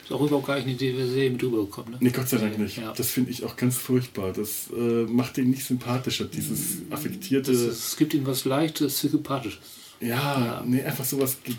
[0.07, 1.91] ist auch überhaupt gar nicht eine Serie mit rübergekommen.
[1.91, 1.97] Ne?
[1.99, 2.77] Nee, Gott sei Dank nicht.
[2.77, 2.93] Ja.
[2.93, 4.31] Das finde ich auch ganz furchtbar.
[4.31, 7.51] Das äh, macht ihn nicht sympathischer, dieses affektierte.
[7.51, 9.59] Das ist, es gibt ihm was Leichtes, Sympathisches.
[9.99, 11.55] Ja, nee, einfach sowas ge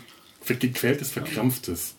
[0.55, 1.95] gequältes, verkrampftes.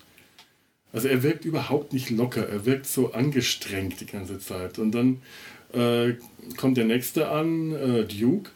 [0.92, 4.80] Also er wirkt überhaupt nicht locker, er wirkt so angestrengt die ganze Zeit.
[4.80, 5.22] Und dann
[5.72, 6.14] äh,
[6.56, 8.50] kommt der nächste an, äh, Duke,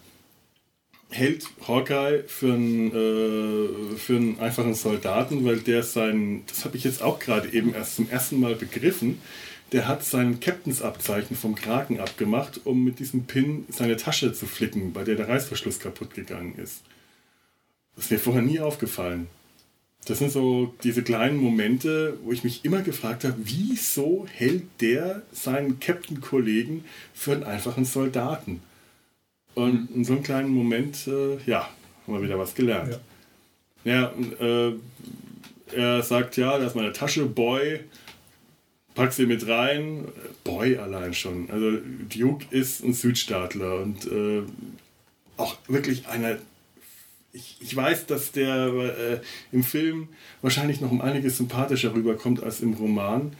[1.14, 6.84] hält Hawkeye für einen, äh, für einen einfachen Soldaten, weil der sein, das habe ich
[6.84, 9.20] jetzt auch gerade eben erst zum ersten Mal begriffen,
[9.72, 14.92] der hat sein Captainsabzeichen vom Kragen abgemacht, um mit diesem Pin seine Tasche zu flicken,
[14.92, 16.82] bei der der Reißverschluss kaputt gegangen ist.
[17.94, 19.28] Das ist mir vorher nie aufgefallen.
[20.06, 25.22] Das sind so diese kleinen Momente, wo ich mich immer gefragt habe, wieso hält der
[25.32, 26.84] seinen Captain-Kollegen
[27.14, 28.60] für einen einfachen Soldaten?
[29.54, 31.68] Und in so einem kleinen Moment, äh, ja,
[32.06, 32.98] haben wir wieder was gelernt.
[33.84, 34.72] Ja, und, äh,
[35.74, 37.80] er sagt, ja, da ist meine Tasche, Boy,
[38.94, 40.08] pack sie mit rein.
[40.44, 41.50] Boy allein schon.
[41.50, 41.78] Also
[42.14, 44.42] Duke ist ein Südstaatler und äh,
[45.36, 46.38] auch wirklich einer
[47.34, 50.08] ich, ich weiß, dass der äh, im Film
[50.40, 53.32] wahrscheinlich noch um einiges sympathischer rüberkommt als im Roman.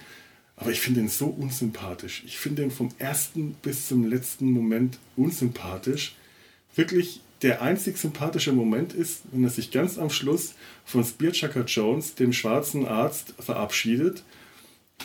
[0.56, 2.22] Aber ich finde ihn so unsympathisch.
[2.26, 6.14] Ich finde ihn vom ersten bis zum letzten Moment unsympathisch.
[6.76, 12.14] Wirklich der einzig sympathische Moment ist, wenn er sich ganz am Schluss von Spearchucker Jones,
[12.14, 14.22] dem schwarzen Arzt, verabschiedet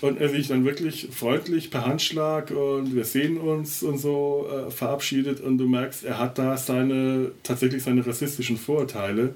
[0.01, 4.71] und er sich dann wirklich freundlich per Handschlag und wir sehen uns und so äh,
[4.71, 9.35] verabschiedet und du merkst, er hat da seine tatsächlich seine rassistischen Vorurteile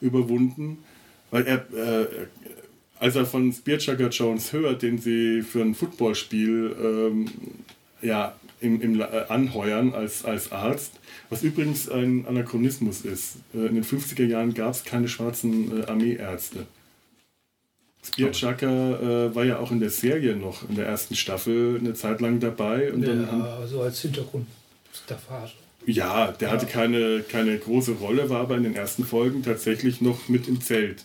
[0.00, 0.78] überwunden,
[1.30, 2.06] weil er äh,
[2.98, 7.26] als er von Spearchucker Jones hört, den sie für ein Footballspiel ähm,
[8.02, 10.92] ja, im, im, äh, anheuern als, als Arzt,
[11.28, 13.36] was übrigens ein Anachronismus ist.
[13.54, 16.66] Äh, in den 50er Jahren gab es keine schwarzen äh, Armeeärzte.
[18.02, 22.20] Spearchucker äh, war ja auch in der Serie noch, in der ersten Staffel, eine Zeit
[22.20, 22.92] lang dabei.
[22.92, 24.46] Und dann haben, Ja, so als Hintergrund.
[24.92, 25.54] Staffage.
[25.86, 30.28] ja, der hatte keine, keine große Rolle, war aber in den ersten Folgen tatsächlich noch
[30.28, 31.04] mit im Zelt.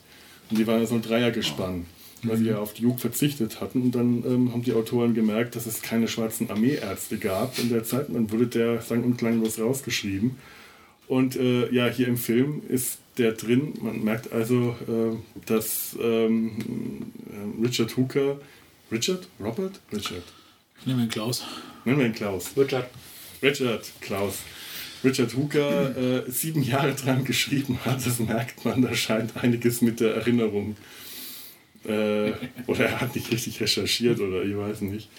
[0.51, 1.85] Und die waren so ein Dreiergespann.
[2.23, 3.81] weil sie ja auf Duke verzichtet hatten.
[3.81, 7.83] Und dann ähm, haben die Autoren gemerkt, dass es keine schwarzen Armeeärzte gab in der
[7.83, 8.09] Zeit.
[8.09, 10.37] Und dann wurde der sang- und klanglos rausgeschrieben.
[11.07, 13.73] Und äh, ja, hier im Film ist der drin.
[13.81, 15.15] Man merkt also, äh,
[15.47, 18.39] dass ähm, äh, Richard Hooker,
[18.91, 19.27] Richard?
[19.39, 19.79] Robert?
[19.91, 20.23] Richard.
[20.85, 21.43] Nehmen wir den Klaus.
[21.85, 22.51] Nennen wir ihn Klaus.
[22.55, 22.89] Richard.
[23.41, 24.39] Richard Klaus.
[25.03, 29.99] Richard Hooker äh, sieben Jahre dran geschrieben hat, das merkt man, da scheint einiges mit
[29.99, 30.75] der Erinnerung.
[31.85, 32.33] Äh,
[32.67, 35.09] oder er hat nicht richtig recherchiert oder ich weiß nicht.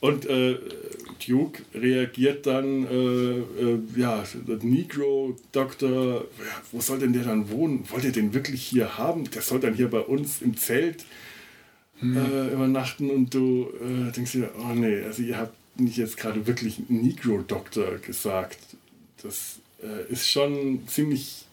[0.00, 0.56] Und äh,
[1.26, 7.84] Duke reagiert dann, äh, äh, ja, der Negro-Doktor, ja, wo soll denn der dann wohnen?
[7.88, 9.30] Wollt ihr den wirklich hier haben?
[9.30, 11.04] Der soll dann hier bei uns im Zelt
[12.02, 13.72] äh, übernachten und du
[14.14, 18.58] denkst dir, oh nee, also ihr habt nicht jetzt gerade wirklich Negro-Doktor gesagt.
[19.22, 21.44] Das äh, ist schon ziemlich,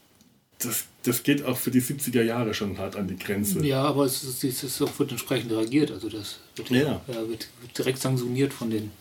[0.59, 3.66] das, das geht auch für die 70er Jahre schon hart an die Grenze.
[3.66, 5.91] Ja, aber es, ist, es ist auch, wird entsprechend reagiert.
[5.91, 7.01] Also das wird, Ja.
[7.07, 7.47] ja, wird,
[7.78, 8.91] direkt sanktioniert von den.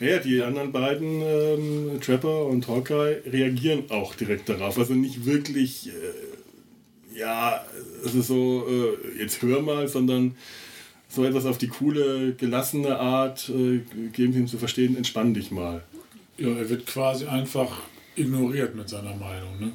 [0.00, 4.78] Ja, die anderen beiden, ähm, Trapper und Hawkeye, reagieren auch direkt darauf.
[4.78, 7.62] Also nicht wirklich, äh, ja,
[8.04, 10.36] es ist so, äh, jetzt hör mal, sondern
[11.10, 13.80] so etwas auf die coole, gelassene Art, äh,
[14.12, 15.82] geben sie ihm zu verstehen, entspann dich mal.
[16.40, 17.70] Ja, er wird quasi einfach
[18.16, 19.60] ignoriert mit seiner Meinung.
[19.60, 19.72] Ne?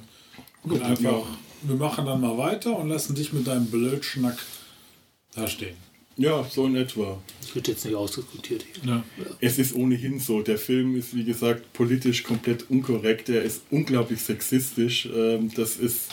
[0.63, 1.26] Und einfach,
[1.61, 4.38] wir machen dann mal weiter und lassen dich mit deinem Blödschnack
[5.36, 5.76] da stehen.
[6.18, 7.22] Ja, so in etwa.
[7.41, 8.89] Das wird jetzt nicht ausdiskutiert hier.
[8.93, 9.03] Ja.
[9.41, 10.41] Es ist ohnehin so.
[10.41, 13.28] Der Film ist, wie gesagt, politisch komplett unkorrekt.
[13.30, 15.09] Er ist unglaublich sexistisch.
[15.13, 16.07] Ähm, Das ist,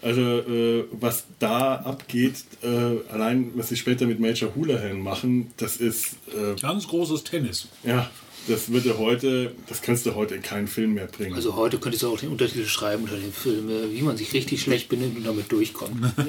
[0.00, 2.66] also, äh, was da abgeht, äh,
[3.12, 7.68] allein was sie später mit Major Houlihan machen, das ist, äh, Ganz großes Tennis.
[7.82, 8.08] ja,
[8.48, 11.34] das würde heute, das kannst du heute in keinen Film mehr bringen.
[11.34, 14.62] Also heute könntest du auch den Untertitel schreiben unter dem Film, wie man sich richtig
[14.62, 16.12] schlecht benimmt und damit durchkommt.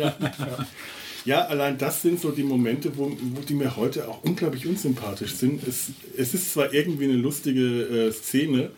[1.26, 5.34] Ja, allein das sind so die Momente, wo, wo die mir heute auch unglaublich unsympathisch
[5.34, 5.68] sind.
[5.68, 8.70] Es, es ist zwar irgendwie eine lustige äh, Szene.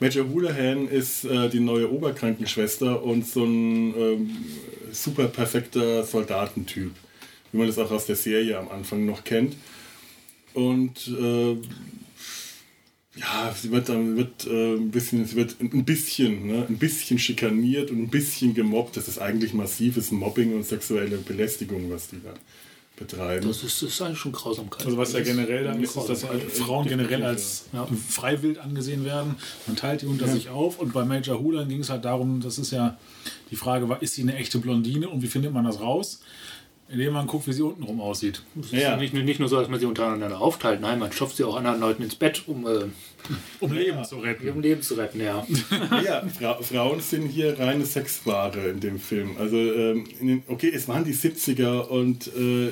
[0.00, 4.30] Major Houlihan ist äh, die neue Oberkrankenschwester und so ein ähm,
[4.90, 6.90] super perfekter Soldatentyp,
[7.52, 9.54] wie man das auch aus der Serie am Anfang noch kennt.
[10.52, 11.56] Und äh,
[13.16, 17.18] ja, sie wird dann wird äh, ein bisschen, sie wird ein bisschen, ne, ein bisschen
[17.18, 18.96] schikaniert und ein bisschen gemobbt.
[18.96, 22.34] Das ist eigentlich massives Mobbing und sexuelle Belästigung, was die da
[22.96, 23.46] betreiben.
[23.46, 24.86] Das ist, das ist eigentlich schon Grausamkeit.
[24.86, 26.50] Also was ja generell dann ist, ist, dass Grausamkeit.
[26.52, 27.88] Frauen generell als Ja.
[28.08, 29.34] freiwillig angesehen werden.
[29.66, 32.58] Man teilt die unter sich auf und bei Major Hulan ging es halt darum, das
[32.58, 32.96] ist ja
[33.50, 36.20] die Frage, war, ist sie eine echte Blondine und wie findet man das raus?
[36.94, 38.40] Indem man guckt, wie sie untenrum aussieht.
[38.58, 38.96] Es ist Ja.
[38.96, 41.80] nicht, nicht nur so, dass man sie untereinander aufteilt, nein, man stopft sie auch anderen
[41.80, 42.84] Leuten ins Bett, um äh,
[43.58, 44.46] Um Leben zu retten.
[44.46, 45.44] ihr Leben zu retten, ja.
[46.04, 49.36] ja, Fra Frauen sind hier reine Sexware in dem Film.
[49.38, 52.70] Also, ähm, in den, okay, es waren die 70er und äh,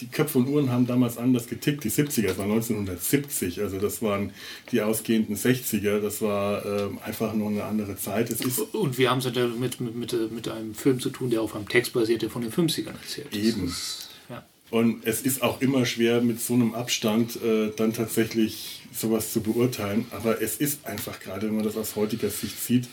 [0.00, 1.84] die Köpfe und Uhren haben damals anders getickt.
[1.84, 4.32] Die 70er, das war 1970, also das waren
[4.72, 6.00] die ausgehenden 60er.
[6.00, 8.30] Das war ähm, einfach nur eine andere Zeit.
[8.30, 11.42] Es ist Und wir haben es ja mit, mit, mit, einem Film zu tun, der
[11.42, 13.34] auf einem Text basiert, der von den 50ern erzählt.
[13.34, 13.66] Eben.
[13.66, 14.44] Ist, ja.
[14.70, 19.42] Und es ist auch immer schwer, mit so einem Abstand äh, dann tatsächlich sowas zu
[19.42, 20.06] beurteilen.
[20.10, 22.88] Aber es ist einfach, gerade wenn man das aus heutiger Sicht sieht,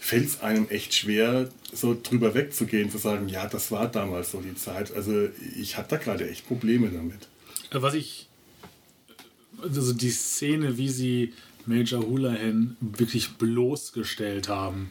[0.00, 4.40] fällt es einem echt schwer, so drüber wegzugehen, zu sagen, ja, das war damals so
[4.40, 4.92] die Zeit.
[4.96, 7.28] Also ich hatte da gerade echt Probleme damit.
[7.70, 8.28] Äh, Was ich,
[9.62, 11.32] also die Szene, wie sie
[11.66, 14.90] Major Houlihan wirklich bloßgestellt haben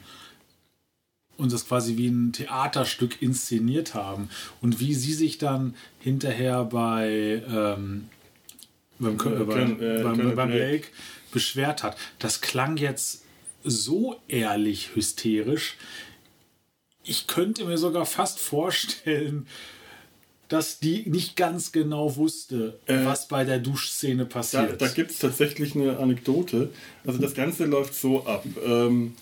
[1.38, 4.30] und das quasi wie ein Theaterstück inszeniert haben
[4.62, 8.06] und wie sie sich dann hinterher bei, ähm,
[9.00, 10.50] beim, Äh, bei, Colonel- äh, beim, beim.
[10.52, 10.88] Blake
[11.32, 11.98] beschwert hat.
[12.20, 13.24] Das klang jetzt
[13.64, 15.76] so ehrlich hysterisch.
[17.04, 19.48] Ich könnte mir sogar fast vorstellen,
[20.48, 24.82] dass die nicht ganz genau wusste, Äh, was bei der Duschszene Da, passiert.
[24.82, 26.72] da gibt es tatsächlich eine Anekdote.
[27.06, 28.46] Also das Ganze läuft so ab.
[28.66, 29.16] Ähm,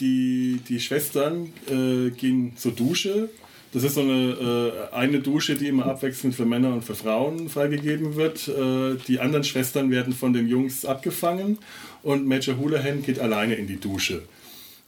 [0.00, 3.28] die, die Schwestern äh, gehen zur Dusche.
[3.72, 7.48] Das ist so eine, äh, eine Dusche, die immer abwechselnd für Männer und für Frauen
[7.48, 8.48] freigegeben wird.
[8.48, 11.58] Äh, die anderen Schwestern werden von den Jungs abgefangen
[12.02, 14.22] und Major Houlihan geht alleine in die Dusche.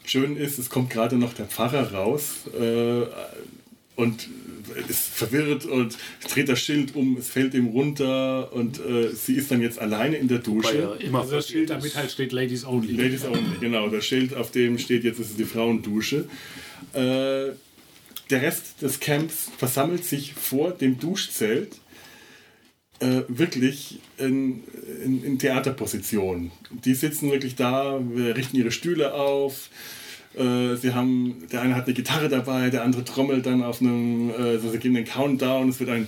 [0.05, 3.03] Schön ist, es kommt gerade noch der Pfarrer raus äh,
[3.95, 4.29] und
[4.89, 5.97] ist verwirrt und
[6.33, 10.17] dreht das Schild um, es fällt ihm runter und äh, sie ist dann jetzt alleine
[10.17, 10.97] in der Dusche.
[10.99, 12.95] immer also das Schild damit halt steht Ladies Only.
[12.95, 13.89] Ladies only, genau.
[13.89, 16.25] Das Schild, auf dem steht jetzt, es ist die Frauendusche.
[16.95, 17.51] Äh,
[18.33, 21.77] der Rest des Camps versammelt sich vor dem Duschzelt
[22.99, 24.65] äh, wirklich in,
[25.05, 26.51] in, in Theaterposition.
[26.85, 29.71] Die sitzen wirklich da, richten ihre Stühle auf,
[30.35, 34.31] Äh, sie haben, der eine hat eine Gitarre dabei, der andere trommelt dann auf einem,
[34.31, 36.07] äh, also sie geben den Countdown, es wird ein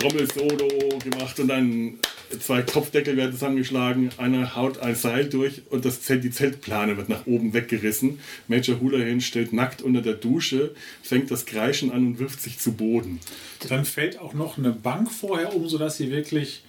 [0.00, 1.94] Trommel-Solo gemacht und dann
[2.40, 7.08] zwei Topfdeckel werden zusammengeschlagen, einer haut ein Seil durch und das Zelt, die Zeltplane wird
[7.08, 8.18] nach oben weggerissen.
[8.48, 12.72] Major Houlihan steht nackt unter der Dusche, fängt das Kreischen an und wirft sich zu
[12.72, 13.20] Boden.
[13.68, 16.62] Dann fällt auch noch eine Bank vorher um, sodass sie wirklich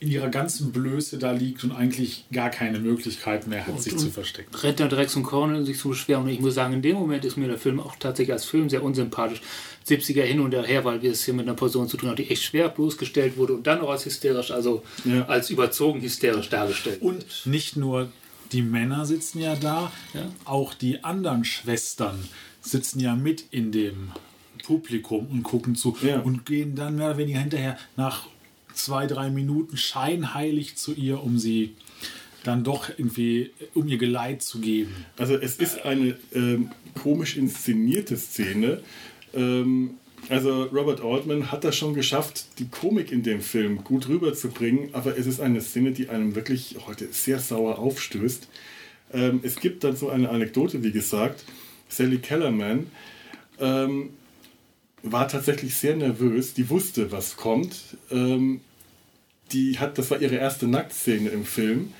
[0.00, 4.10] in ihrer ganzen Blöße da liegt und eigentlich gar keine Möglichkeit mehr hat, sich zu
[4.10, 4.50] verstecken.
[4.62, 6.24] direkt zum Corner, um sich zu beschweren.
[6.24, 8.68] Und ich muss sagen, in dem Moment ist mir der Film auch tatsächlich als Film
[8.68, 9.40] sehr unsympathisch.
[9.86, 12.30] 70er hin und her, weil wir es hier mit einer Person zu tun haben, die
[12.30, 15.26] echt schwer bloßgestellt wurde und dann auch als hysterisch, also Ja.
[15.26, 17.02] als überzogen hysterisch dargestellt.
[17.02, 18.08] Und nicht nur
[18.52, 20.30] die Männer sitzen ja da, Ja.
[20.44, 22.28] auch die anderen Schwestern
[22.62, 24.12] sitzen ja mit in dem
[24.64, 26.20] Publikum und gucken zu Ja.
[26.20, 28.26] und gehen dann mehr oder weniger hinterher nach
[28.72, 31.74] zwei, drei Minuten scheinheilig zu ihr, um sie
[32.42, 34.94] dann doch irgendwie, um ihr Geleit zu geben.
[35.16, 36.70] Also es ist eine ähm,
[37.02, 38.82] komisch inszenierte Szene.
[39.34, 39.94] Ähm,
[40.28, 45.18] also Robert Altman hat das schon geschafft, die Komik in dem Film gut rüberzubringen, aber
[45.18, 48.48] es ist eine Szene, die einem wirklich heute sehr sauer aufstößt.
[49.12, 51.44] Ähm, es gibt dann so eine Anekdote, wie gesagt,
[51.88, 52.86] Sally Kellerman
[53.60, 54.10] ähm,
[55.02, 57.76] war tatsächlich sehr nervös, die wusste, was kommt.
[58.10, 58.60] Ähm,
[59.52, 61.92] die hat, das war ihre erste Nacktszene im Film.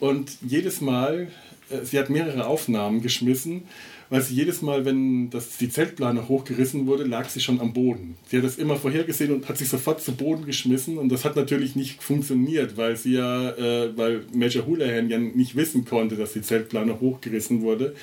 [0.00, 1.28] Und jedes Mal,
[1.70, 3.62] äh, sie hat mehrere Aufnahmen geschmissen,
[4.10, 8.16] weil sie jedes Mal, wenn das, die Zeltplane hochgerissen wurde, lag sie schon am Boden.
[8.28, 11.36] Sie hat das immer vorhergesehen und hat sich sofort zu Boden geschmissen und das hat
[11.36, 16.32] natürlich nicht funktioniert, weil sie ja, äh, weil Major Houlihan ja nicht wissen konnte, dass
[16.32, 17.94] die Zeltplane hochgerissen wurde.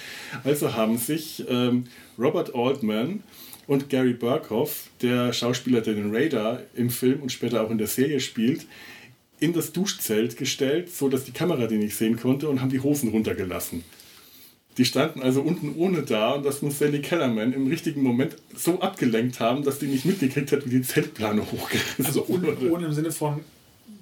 [0.43, 1.85] Also haben sich ähm,
[2.17, 3.23] Robert Altman
[3.67, 7.87] und Gary Burkhoff, der Schauspieler, der den Radar im Film und später auch in der
[7.87, 8.67] Serie spielt,
[9.39, 12.79] in das Duschzelt gestellt, so dass die Kamera die nicht sehen konnte und haben die
[12.79, 13.83] Hosen runtergelassen.
[14.77, 18.81] Die standen also unten ohne da und das muss Sally Kellerman im richtigen Moment so
[18.81, 22.93] abgelenkt haben, dass die nicht mitgekriegt hat, wie die Zeltplane hochgerissen Also ohne, ohne im
[22.93, 23.41] Sinne von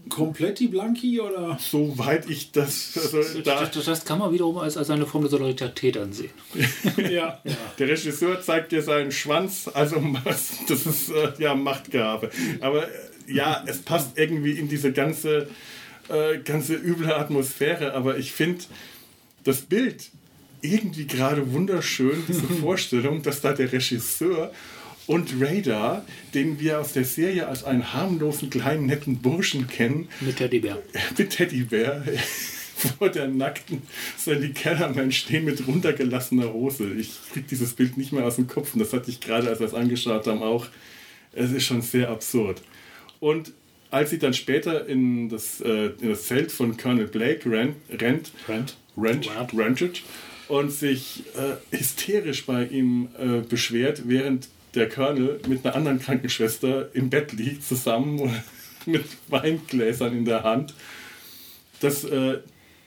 [0.10, 1.58] kompletti Blanki oder?
[1.60, 5.32] Soweit ich das, also da, Das, das kann man wiederum als, als eine Form der
[5.32, 6.32] Solidarität ansehen.
[7.10, 7.40] Ja.
[7.80, 12.30] der Regisseur zeigt dir seinen Schwanz, also was, das ist äh, ja Machtgabe.
[12.60, 12.92] Aber äh,
[13.28, 15.48] ja, es passt irgendwie in diese ganze,
[16.10, 18.64] äh, ganze üble Atmosphäre, aber ich finde
[19.44, 20.12] das Bild
[20.64, 24.51] irgendwie gerade wunderschön, diese Vorstellung, dass da der Regisseur
[25.05, 30.38] und Radar, den wir aus der Serie als einen harmlosen, kleinen, netten Burschen kennen, Mit
[30.38, 30.82] Teddybär.
[31.18, 32.03] mit Teddybär
[32.97, 33.82] vor der nackten
[34.18, 36.91] Sally Kellerman stehen mit runtergelassener Hose.
[36.93, 39.59] Ich krieg dieses Bild nicht mehr aus dem Kopf und das hatte ich gerade, als
[39.59, 40.68] wir es angeschaut haben, auch.
[41.36, 42.61] Es ist schon sehr absurd.
[43.20, 43.53] Und
[43.89, 48.34] als sie dann später in das, äh, in das Zelt von Colonel Blake rennt, rennt,
[48.45, 48.78] Brent?
[48.95, 50.03] rennt, rentet
[50.54, 56.93] und sich äh, hysterisch bei ihm äh, beschwert, während der Colonel mit einer anderen Krankenschwester
[56.93, 58.32] im Bett liegt, zusammen
[58.86, 60.76] mit Weingläsern in der Hand.
[61.80, 62.38] Das, äh,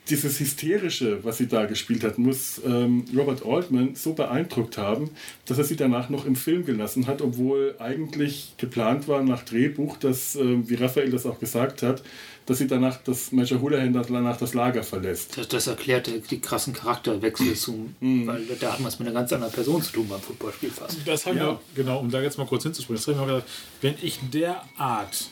[0.09, 5.09] dieses Hysterische, was sie da gespielt hat, muss ähm, Robert Altman so beeindruckt haben,
[5.45, 9.97] dass er sie danach noch im Film gelassen hat, obwohl eigentlich geplant war nach Drehbuch,
[9.97, 12.01] dass, äh, wie Raphael das auch gesagt hat,
[12.47, 15.37] dass sie danach das Major Houlihan danach das Lager verlässt.
[15.37, 19.33] Das, das erklärt die, krassen Charakterwechsel zum, weil da hat man es mit einer ganz
[19.33, 20.97] anderen Person zu tun beim Footballspiel fast.
[21.05, 21.45] Das haben Ja.
[21.45, 25.27] wir, genau, um da jetzt mal kurz hinzuspringen, das haben wir gedacht, wenn ich derart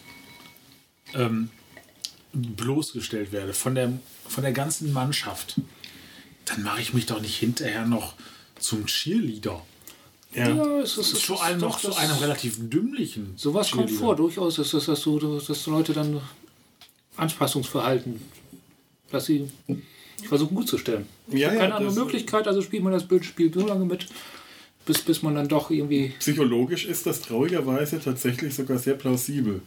[1.13, 1.49] ähm,
[2.33, 3.93] bloßgestellt werde von der,
[4.27, 5.55] von der ganzen Mannschaft,
[6.45, 8.13] dann mache ich mich doch nicht hinterher noch
[8.59, 9.61] zum Cheerleader.
[10.33, 10.79] Ja.
[10.79, 13.33] es ist, es Vor allem doch noch zu einem relativ dümmlichen.
[13.37, 16.19] Sowas kommt vor, durchaus, dass, dass, dass, du, dass Leute dann
[17.17, 18.19] Anpassungsverhalten,
[19.11, 19.47] dass sie
[20.27, 21.05] versuchen gut zu stellen.
[21.29, 24.07] Ja, ja, Keine andere das- Möglichkeit, also spielt man das blöde Spiel so lange mit,
[24.85, 26.13] bis, bis man dann doch irgendwie.
[26.19, 29.61] Psychologisch ist das traurigerweise tatsächlich sogar sehr plausibel,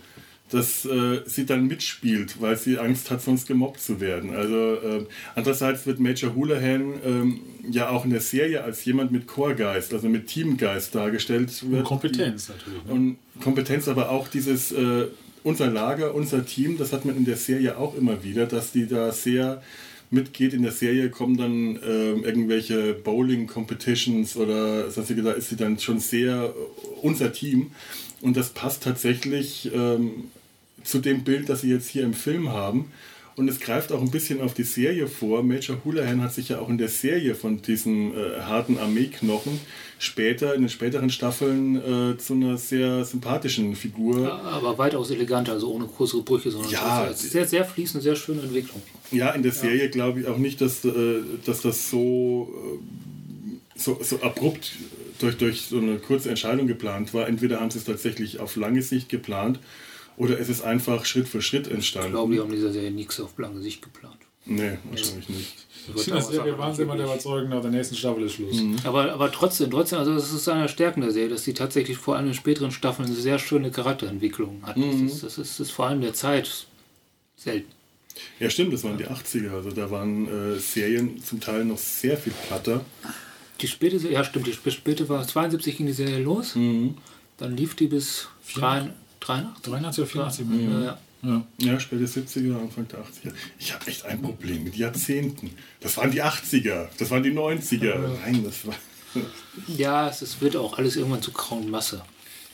[0.50, 4.34] dass äh, sie dann mitspielt, weil sie Angst hat, sonst gemobbt zu werden.
[4.34, 7.40] Also äh, andererseits wird Major Houlihan ähm,
[7.70, 11.50] ja auch in der Serie als jemand mit Chorgeist, also mit Teamgeist dargestellt.
[11.62, 12.84] Und Wird, Kompetenz natürlich.
[12.84, 12.92] Ne?
[12.92, 15.08] Und Kompetenz, aber auch dieses äh,
[15.42, 18.86] unser Lager, unser Team, das hat man in der Serie auch immer wieder, dass die
[18.86, 19.62] da sehr
[20.10, 20.54] mitgeht.
[20.54, 26.00] In der Serie kommen dann ähm, irgendwelche Bowling-Competitions oder sonstige, da ist sie dann schon
[26.00, 27.72] sehr äh, unser Team.
[28.20, 30.24] Und das passt tatsächlich ähm,
[30.82, 32.90] zu dem Bild, das sie jetzt hier im Film haben.
[33.38, 35.44] Und es greift auch ein bisschen auf die Serie vor.
[35.44, 39.60] Major Houlihan hat sich ja auch in der Serie von diesem äh, harten Armeeknochen
[40.00, 44.42] später, in den späteren Staffeln, äh, zu einer sehr sympathischen Figur.
[44.42, 48.82] Aber weitaus eleganter, also ohne größere Brüche, sondern Ja, sehr, sehr fließende, sehr schöne Entwicklung.
[49.12, 52.80] Ja, in der Serie glaube ich auch nicht, dass, äh, dass das so
[53.76, 54.72] so, so abrupt
[55.20, 57.28] durch, durch so eine kurze Entscheidung geplant war.
[57.28, 59.60] Entweder haben sie es tatsächlich auf lange Sicht geplant
[60.18, 62.10] oder es ist einfach Schritt für Schritt Ich entstanden.
[62.12, 64.16] glaube, die haben dieser Serie nichts auf lange Sicht geplant.
[64.44, 65.54] Nee, wahrscheinlich nicht.
[65.94, 67.04] Das Serie was waren sie immer der.
[67.06, 68.60] Überzeugung, nach der nächsten Staffel ist Schluss.
[68.84, 71.96] Aber, aber trotzdem, trotzdem, also das ist einer der Stärken der Serie, dass sie tatsächlich
[71.98, 74.76] vor allem in späteren Staffeln eine sehr schöne Charakterentwicklung hat.
[74.76, 76.66] Das, ist, das, ist, das ist vor allem der Zeit
[77.36, 77.70] selten.
[78.40, 79.50] Ja, stimmt, das waren die 80er.
[79.52, 82.84] Also da waren äh, Serien zum Teil noch sehr viel platter.
[83.60, 86.54] Die späte, ja stimmt, die sp- späte war 72 ging die Serie los,
[87.38, 88.28] dann lief die bis
[89.28, 89.62] 83.
[89.62, 90.46] 83 oder 84.
[90.50, 90.98] Ja, ja.
[91.20, 91.42] Ja.
[91.58, 93.32] Ja, späte 70er, Anfang der 80er.
[93.58, 95.50] Ich habe echt ein Problem mit Jahrzehnten.
[95.80, 97.98] Das waren die 80er, das waren die 90er.
[98.24, 98.74] Nein, das war.
[99.66, 102.02] ja, es, es wird auch alles irgendwann zu grauen Masse.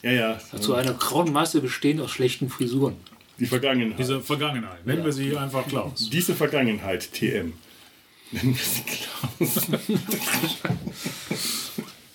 [0.02, 2.96] Ja, ja, Zu einer grauen Masse bestehend aus schlechten Frisuren.
[3.38, 3.98] die Vergangenheit.
[3.98, 4.84] Diese Vergangenheit.
[4.86, 6.08] Nennen wir sie einfach Klaus.
[6.10, 7.52] Diese Vergangenheit, TM.
[8.32, 9.68] Nennen wir sie Klaus.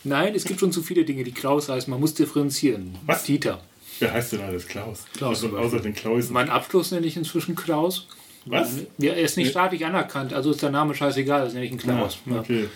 [0.04, 1.90] Nein, es gibt schon zu viele Dinge, die Klaus heißen.
[1.92, 2.96] Man muss differenzieren.
[3.06, 3.24] Was?
[3.24, 3.62] Dieter.
[4.00, 5.06] Wer heißt denn alles Klaus?
[5.14, 6.34] Klaus Also, außer den Klausen.
[6.34, 8.08] Mein Abschluss nenne ich inzwischen Klaus.
[8.46, 8.78] Was?
[8.98, 11.78] Ja, er ist nicht staatlich anerkannt, also ist der Name scheißegal, das nenne ich ihn
[11.78, 12.20] Klaus.
[12.26, 12.64] Ja, okay.
[12.64, 12.68] Ja,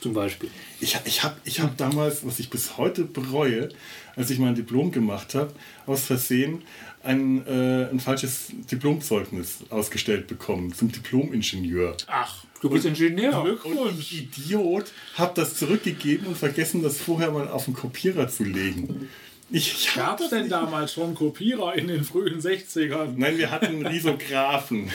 [0.00, 0.50] zum Beispiel.
[0.80, 3.70] Ich, ich habe ich hab damals, was ich bis heute bereue,
[4.14, 5.52] als ich mein Diplom gemacht habe,
[5.86, 6.62] aus Versehen
[7.02, 11.96] ein, äh, ein falsches Diplomzeugnis ausgestellt bekommen zum Diplomingenieur.
[12.06, 13.42] Ach, Du bist Ingenieur.
[13.44, 14.12] Glückwunsch.
[14.12, 19.08] Idiot, habe das zurückgegeben und vergessen, das vorher mal auf den Kopierer zu legen.
[19.50, 23.14] Ich, Gab es denn damals schon Kopierer in den frühen 60ern?
[23.16, 24.90] Nein, wir hatten Risographen.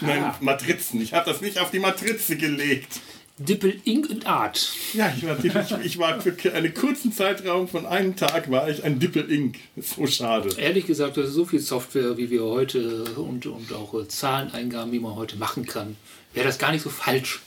[0.00, 1.00] Nein, Matrizen.
[1.00, 3.00] Ich habe das nicht auf die Matrize gelegt.
[3.38, 4.72] Dippel Ink und Art.
[4.92, 8.84] Ja, ich war, ich, ich war für einen kurzen Zeitraum von einem Tag war ich
[8.84, 9.58] ein Dippel Ink.
[9.76, 10.54] So schade.
[10.56, 14.92] Ehrlich gesagt, das ist so viel Software, wie wir heute und, und auch äh, Zahleneingaben,
[14.92, 15.96] wie man heute machen kann,
[16.32, 17.40] wäre das gar nicht so falsch.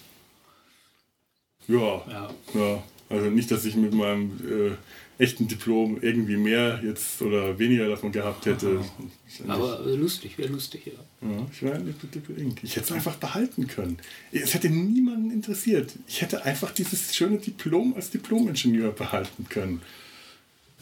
[1.68, 2.30] Ja, Ja.
[2.54, 2.84] ja.
[3.10, 4.76] Also nicht, dass ich mit meinem äh,
[5.20, 8.82] echten Diplom irgendwie mehr jetzt oder weniger davon gehabt hätte.
[9.48, 11.28] Aber lustig, wäre lustig, ja.
[11.28, 12.60] Ja, ich Ink.
[12.62, 13.98] Ich hätte es einfach behalten können.
[14.32, 15.94] Es hätte niemanden interessiert.
[16.08, 19.82] Ich hätte einfach dieses schöne Diplom als Diplomingenieur behalten können.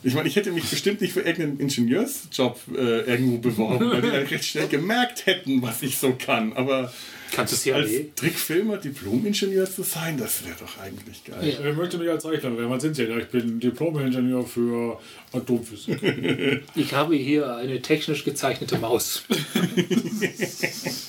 [0.03, 4.11] Ich meine, ich hätte mich bestimmt nicht für irgendeinen Ingenieursjob äh, irgendwo beworben, weil die
[4.11, 6.53] dann recht schnell gemerkt hätten, was ich so kann.
[6.53, 6.93] Aber
[7.31, 8.09] Kannst du es ja als eh.
[8.15, 11.47] Trickfilmer Diplomingenieur zu sein, das wäre doch eigentlich geil.
[11.47, 11.57] Ja.
[11.61, 12.69] Wer möchte mich als Zeichner werden?
[12.69, 13.19] Was sind Sie denn?
[13.19, 14.99] Ich bin Diplom-Ingenieur für
[15.33, 16.01] Atomphysik.
[16.75, 19.23] Ich habe hier eine technisch gezeichnete Maus.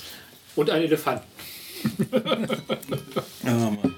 [0.57, 1.27] und einen Elefanten.
[3.45, 3.95] Ah, Mann.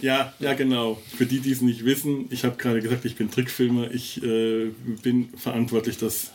[0.00, 1.00] Ja, ja, genau.
[1.16, 3.90] Für die, die es nicht wissen, ich habe gerade gesagt, ich bin Trickfilmer.
[3.90, 4.70] Ich äh,
[5.02, 6.30] bin verantwortlich, dass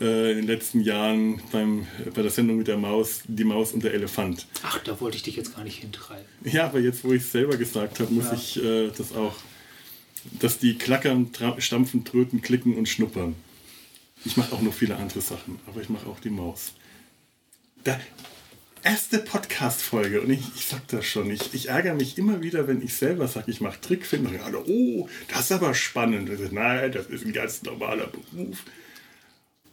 [0.00, 3.84] äh, in den letzten Jahren beim, bei der Sendung mit der Maus, die Maus und
[3.84, 4.46] der Elefant.
[4.62, 6.24] Ach, da wollte ich dich jetzt gar nicht hintreiben.
[6.44, 9.36] Ja, aber jetzt, wo ich es selber gesagt habe, muss ich äh, das auch,
[10.40, 13.34] dass die klackern, stampfen, tröten, klicken und schnuppern.
[14.24, 16.72] Ich mache auch noch viele andere Sachen, aber ich mache auch die Maus.
[17.84, 18.00] Da,
[18.82, 22.82] erste Podcast-Folge und ich, ich sag das schon, ich, ich ärgere mich immer wieder, wenn
[22.82, 24.42] ich selber sage, ich mache Trickfilme.
[24.42, 26.28] Alle, oh, das ist aber spannend.
[26.30, 28.64] Und ich Nein, das ist ein ganz normaler Beruf.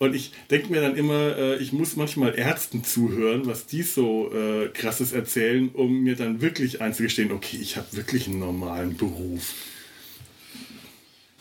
[0.01, 4.33] Und ich denke mir dann immer, äh, ich muss manchmal Ärzten zuhören, was die so
[4.33, 9.53] äh, krasses erzählen, um mir dann wirklich einzugestehen, okay, ich habe wirklich einen normalen Beruf.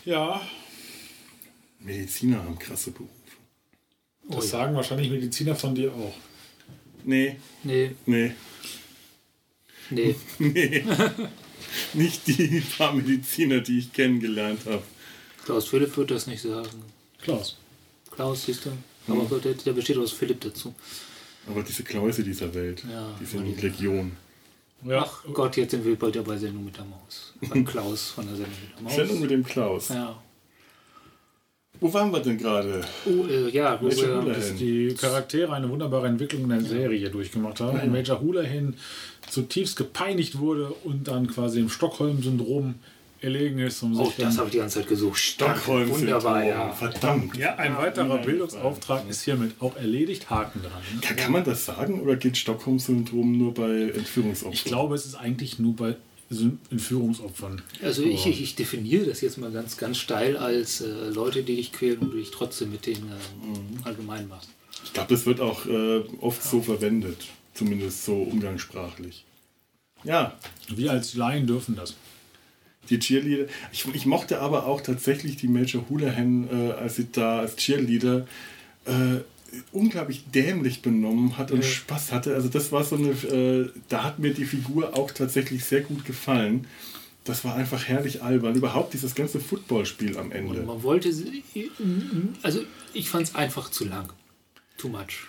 [0.05, 0.43] Ja,
[1.79, 3.11] Mediziner haben krasse Berufe.
[4.29, 4.47] das Oh ja.
[4.47, 6.15] sagen wahrscheinlich Mediziner von dir auch.
[7.03, 8.35] Nee, Nee, nee,
[9.89, 10.15] nee.
[10.39, 10.85] nee.
[11.95, 14.83] Nicht die paar Mediziner, die ich kennengelernt habe.
[15.47, 16.69] Klaus Philipp wird das nicht sagen.
[17.23, 17.57] Klaus.
[18.21, 18.71] Klaus, siehst du?
[19.13, 20.75] Aber der, der besteht aus Philipp dazu.
[21.49, 24.13] Aber diese Kläuse dieser Welt, Ja, die sind die- Legion.
[24.85, 27.33] Ja, Ach Gott, jetzt sind wir bei der bei Sendung mit der Maus.
[27.49, 28.95] Beim Klaus von der Sendung mit der Maus.
[28.95, 29.89] Sendung mit dem Klaus.
[29.89, 30.23] Ja.
[31.81, 32.83] Wo waren wir denn gerade?
[33.07, 34.35] Oh, äh, ja, wo Welcher wir, Hula?
[34.35, 37.81] dass die Charaktere eine wunderbare Entwicklung in der Serie durchgemacht haben.
[37.81, 38.75] Und Major Hulahan
[39.31, 42.75] zutiefst gepeinigt wurde und dann quasi im Stockholm-Syndrom
[43.21, 43.83] erlegen ist.
[43.83, 45.19] Um oh, sich das dann habe ich die ganze Zeit gesucht.
[45.19, 45.89] Stockholm.
[45.91, 46.73] Wunderbar, ja.
[46.73, 47.37] Verdammt.
[47.37, 50.31] ja, ein weiterer Bildungsauftrag ist hiermit auch erledigt.
[50.31, 51.01] Haken dran.
[51.01, 54.53] Kann, kann man das sagen oder gilt Stockholm-Syndrom nur bei Entführungsopfern?
[54.53, 55.97] Ich glaube, es ist eigentlich nur bei
[56.71, 57.61] Entführungsopfern.
[57.83, 61.57] Also ich, ich, ich definiere das jetzt mal ganz, ganz steil als äh, Leute, die
[61.57, 64.49] dich quälen und du dich trotzdem mit denen äh, allgemein machst.
[64.85, 67.27] Ich glaube, das wird auch äh, oft so verwendet.
[67.53, 69.25] Zumindest so umgangssprachlich.
[70.05, 71.95] Ja, Wir als Laien dürfen das.
[72.91, 73.47] Die Cheerleader.
[73.73, 78.27] Ich, ich mochte aber auch tatsächlich die Major Houlihan, äh, als sie da als Cheerleader.
[78.85, 79.21] Äh,
[79.73, 82.35] unglaublich dämlich benommen hat und Spaß hatte.
[82.35, 86.05] Also das war so eine, äh, da hat mir die Figur auch tatsächlich sehr gut
[86.05, 86.67] gefallen.
[87.25, 88.55] Das war einfach herrlich albern.
[88.55, 90.61] Überhaupt dieses ganze Footballspiel am Ende.
[90.61, 91.11] Und man wollte,
[92.43, 92.61] also
[92.95, 94.13] ich fand es einfach zu lang.
[94.79, 95.27] Too much.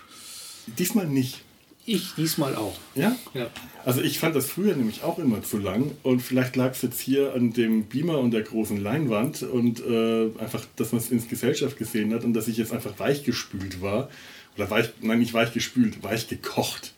[0.77, 1.41] Diesmal nicht.
[1.85, 2.77] Ich diesmal auch.
[2.95, 3.15] Ja?
[3.33, 3.49] Ja.
[3.83, 6.99] Also ich fand das früher nämlich auch immer zu lang und vielleicht lag es jetzt
[6.99, 11.27] hier an dem Beamer und der großen Leinwand und äh, einfach, dass man es ins
[11.27, 14.09] Gesellschaft gesehen hat und dass ich jetzt einfach weichgespült war.
[14.57, 16.93] Oder weich, nein, nicht weichgespült, weich gekocht.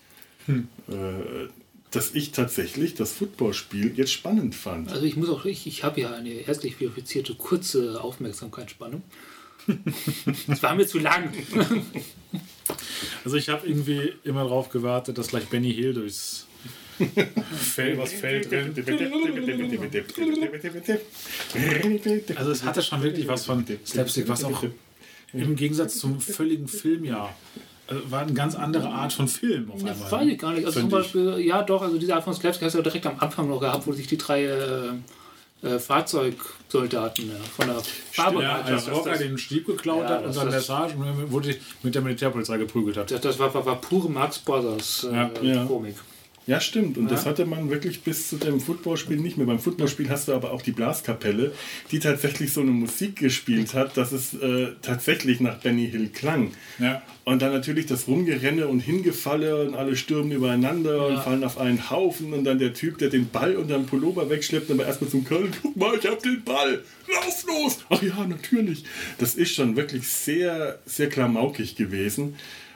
[0.47, 0.53] Äh,
[1.91, 4.91] dass ich tatsächlich das Footballspiel jetzt spannend fand.
[4.91, 9.03] Also ich muss auch, ich, ich habe ja eine ärztlich verifizierte kurze Aufmerksamkeitsspannung.
[10.47, 11.31] Das war mir zu lang.
[13.23, 16.47] Also ich habe irgendwie immer darauf gewartet, dass gleich Benny Hill durchs
[17.55, 18.77] Feld, was Feld rennt.
[22.37, 24.63] Also es hatte schon wirklich was von Slapstick, was auch
[25.33, 27.35] im Gegensatz zum völligen Filmjahr
[27.87, 29.93] also war eine ganz andere Art von Film auf einmal.
[29.93, 30.65] Das weiß ich gar nicht.
[30.65, 30.95] Also zum ich.
[30.95, 33.59] Beispiel, ja doch, also diese Art von Slapstick hast du ja direkt am Anfang noch
[33.59, 34.93] gehabt, wo sich die drei äh,
[35.63, 38.71] äh, Fahrzeugsoldaten ja, von der Ja, Fahrbereitschaft.
[38.71, 41.95] als das, Rocker den Stieb geklaut Ja, hat und dann der das- Sergeant wurde mit
[41.95, 43.11] der Militärpolizei geprügelt hat.
[43.11, 45.31] das, das war, war, war pure Marx Brothers äh, Ja.
[45.41, 45.65] Ja.
[45.65, 45.95] Komik.
[46.45, 46.97] Ja, stimmt.
[46.97, 49.47] Und das hatte man wirklich bis zu dem Footballspiel nicht mehr.
[49.47, 51.53] Beim Footballspiel hast du aber auch die Blaskapelle,
[51.91, 56.51] die tatsächlich so eine Musik gespielt hat, dass es äh, tatsächlich nach Benny Hill klang.
[56.79, 57.01] Ja.
[57.23, 61.21] Und dann natürlich das Rumgerenne und Hingefalle und alle stürmen übereinander und Ja.
[61.21, 64.85] fallen auf einen Haufen und dann der Typ, der den Ball unterm Pullover wegschleppt, aber
[64.85, 67.79] erstmal zum Köln, guck mal, ich hab den Ball, lauf los!
[67.89, 68.83] Ach ja, natürlich.
[69.17, 72.35] Das ist schon wirklich sehr, sehr klamaukig gewesen,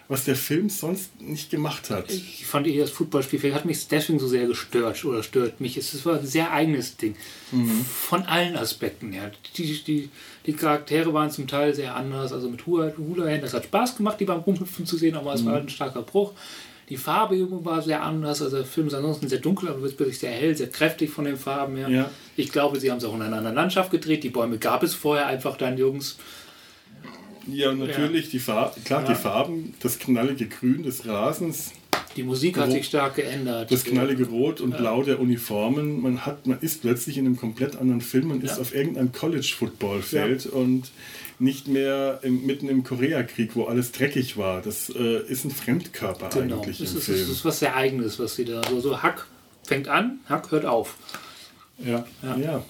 [0.09, 2.09] was der Film sonst nicht gemacht hat.
[2.09, 5.75] Ich fand eher das Footballspiel, hat mich deswegen so sehr gestört oder stört mich.
[5.75, 7.15] Es war ein sehr eigenes Ding.
[7.83, 9.31] Von allen Aspekten her.
[9.57, 10.09] Die, die,
[10.45, 12.31] die Charaktere waren zum Teil sehr anders.
[12.31, 15.45] Also mit Hula Hula das hat Spaß gemacht, die beim Rumhüpfen zu sehen, aber es
[15.45, 16.33] war ein starker Bruch.
[16.89, 18.41] Die Farbgebung war sehr anders.
[18.41, 21.25] Also der Film ist ansonsten sehr dunkel, aber wird plötzlich sehr hell, sehr kräftig von
[21.25, 21.89] den Farben her.
[21.89, 22.11] Ja.
[22.37, 24.23] Ich glaube, sie haben es auch in einer anderen Landschaft gedreht.
[24.23, 26.17] Die Bäume gab es vorher einfach dann, Jungs.
[27.47, 31.71] Ja, natürlich, die Farben, klar, die Farben, das knallige Grün des Rasens,
[32.15, 32.73] Die Musik hat Rot.
[32.73, 33.71] sich stark geändert.
[33.71, 36.01] das knallige Rot und Blau der Uniformen.
[36.01, 38.29] Man, hat, man ist plötzlich in einem komplett anderen Film.
[38.29, 40.91] Man ist auf irgendeinem College-Football-Feld und
[41.39, 44.61] nicht mehr im, mitten im Koreakrieg, wo alles dreckig war.
[44.61, 47.19] Das äh, ist ein Fremdkörper Genau, eigentlich es ist, Film.
[47.21, 49.27] es ist was sehr Eigenes, was sie da so, so Hack
[49.63, 50.95] fängt an, Hack hört auf.
[51.85, 52.05] Ja.
[52.23, 52.63] ja,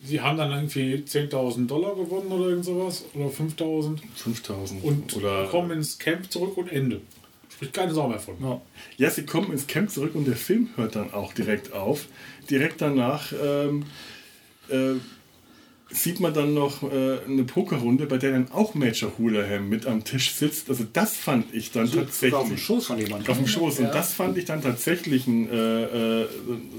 [0.00, 3.04] Sie haben dann irgendwie 10.000 Dollar gewonnen oder irgend sowas.
[3.14, 3.98] Oder 5.000.
[4.14, 4.84] 5000.
[4.84, 7.00] Und Oder, kommen ins Camp zurück und Ende.
[7.48, 8.36] Spricht keine Sau mehr von.
[8.40, 8.60] Ja.
[8.96, 12.06] ja, sie kommen ins Camp zurück und der Film hört dann auch direkt auf.
[12.48, 13.84] Direkt danach ähm,
[14.68, 14.94] äh,
[15.90, 20.04] sieht man dann noch äh, eine Pokerrunde, bei der dann auch Major Houlihan mit am
[20.04, 20.68] Tisch sitzt.
[20.68, 22.34] Also das fand ich dann tatsächlich.
[22.34, 23.30] Auf dem Schoß von jemandem.
[23.30, 23.78] Auf dem Schoß.
[23.78, 23.92] Und Ja.
[23.92, 26.28] das fand ich dann tatsächlich ein, äh, äh,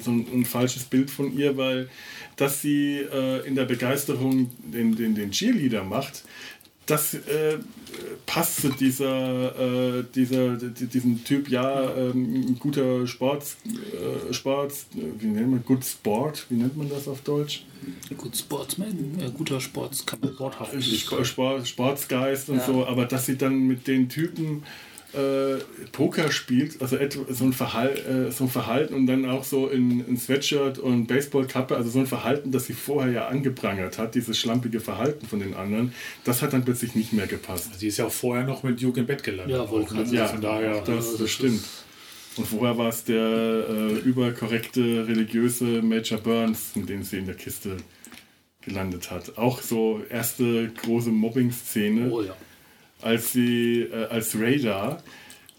[0.04, 1.90] so ein, ein falsches Bild von ihr, weil
[2.36, 6.24] dass sie äh, in der Begeisterung den, den, den Cheerleader macht,
[6.90, 7.58] das äh,
[8.26, 14.88] passt zu dieser, äh, dieser, di- diesem Typ, ja, ähm, ein guter Sports, äh, Sports,
[15.20, 17.66] wie nennt man, good Sport, wie nennt man das auf Deutsch?
[18.18, 20.56] Gut Sportsman, äh, guter Sportskamerad.
[20.84, 22.66] Sport, Sport, Sportsgeist und Ja.
[22.66, 24.64] so, aber dass sie dann mit den Typen
[25.14, 25.58] äh,
[25.92, 27.90] Poker spielt, also etwa so ein, Verhal
[28.28, 32.00] äh, so ein Verhalten und dann auch so in, in Sweatshirt und Baseballkappe, also so
[32.00, 35.94] ein Verhalten, das sie vorher ja angeprangert hat, dieses schlampige Verhalten von den anderen,
[36.24, 37.80] das hat dann plötzlich nicht mehr gepasst.
[37.80, 39.58] Sie ist ja auch vorher noch mit Duke im Bett gelandet.
[39.58, 40.16] Ja, wollte auch, ne?
[40.16, 40.82] Ja, Von daher.
[40.82, 41.64] das, das das stimmt.
[42.38, 43.18] Und vorher war es der
[43.68, 47.78] äh, überkorrekte religiöse Major Burns, mit dem sie in der Kiste
[48.62, 49.38] gelandet hat.
[49.38, 52.10] Auch so erste große Mobbing-Szene.
[52.12, 52.36] Oh ja.
[53.02, 55.02] Als sie äh, als Radar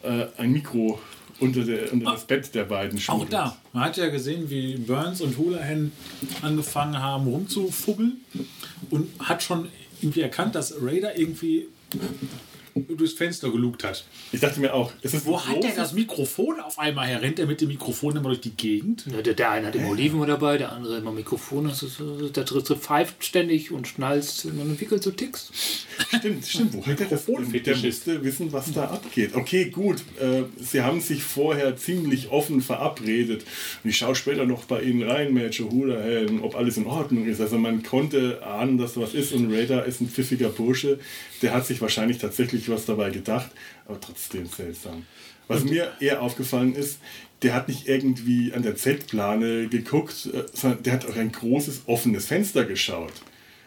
[0.02, 1.00] äh, ein Mikro
[1.40, 3.32] unter, der, unter das Bett der beiden Auch schmuggelt.
[3.32, 3.56] da.
[3.72, 5.90] Man hat ja gesehen, wie Burns und Houlihan
[6.42, 8.20] angefangen haben rumzufuggeln
[8.90, 9.68] und hat schon
[10.02, 11.66] irgendwie erkannt, dass Raider irgendwie
[12.74, 14.04] durchs Fenster gelugt hat.
[14.32, 17.22] Ich dachte mir auch, es ist Wo ein hat der das Mikrofon auf einmal her?
[17.22, 19.04] Rennt er mit dem Mikrofon immer durch die Gegend?
[19.10, 21.68] Ja, Der, der eine hat immer Oliven dabei, der andere immer Mikrofon.
[21.68, 24.44] Das ist, äh, der dritte pfeift ständig und schnalzt.
[24.46, 25.50] Man entwickelt so Ticks.
[26.18, 26.74] Stimmt, stimmt.
[26.74, 27.26] Wo hat er das?
[27.82, 29.34] Müsste wissen, was da abgeht.
[29.34, 29.98] Okay, gut.
[30.20, 33.44] Äh, sie haben sich vorher ziemlich offen verabredet.
[33.82, 37.40] Und ich schaue später noch bei Ihnen rein, Major Houlihan, ob alles in Ordnung ist.
[37.40, 39.32] Also man konnte ahnen, dass was ist.
[39.32, 40.98] Und Radar ist ein pfiffiger Bursche.
[41.42, 43.50] Der hat sich wahrscheinlich tatsächlich was dabei gedacht.
[43.86, 45.06] Aber trotzdem seltsam.
[45.48, 46.98] Was mir eher aufgefallen ist,
[47.42, 51.82] der hat nicht irgendwie an der Z-Plane geguckt, äh, sondern der hat auf ein großes
[51.86, 53.14] offenes Fenster geschaut.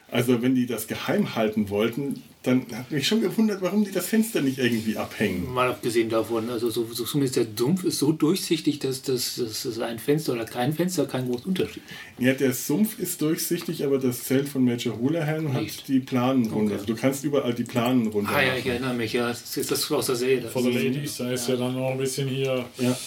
[0.09, 4.07] Also wenn die das geheim halten wollten, dann hat mich schon gewundert, warum die das
[4.07, 5.51] Fenster nicht irgendwie abhängen.
[5.53, 9.39] Mal abgesehen davon, also so, so zumindest der Sumpf ist so durchsichtig, dass das,
[9.79, 11.83] ein Fenster oder kein Fenster kein großer Unterschied.
[12.19, 16.65] Ja, der Sumpf ist durchsichtig, aber das Zelt von Major Houlihan hat die Planen runter.
[16.65, 16.73] Okay.
[16.73, 19.71] Also du kannst überall die Planen runter Ah ja, ich erinnere mich, ja, das ist
[19.71, 20.49] das aus der Serie.
[20.49, 22.65] For the Ladies, da ist ja dann noch ein bisschen hier.
[22.77, 22.97] Ja.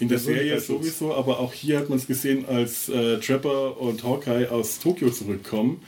[0.00, 3.78] In der Der Serie sowieso, aber auch hier hat man es gesehen, als äh, Trapper
[3.80, 5.82] und Hawkeye aus Tokio zurückkommen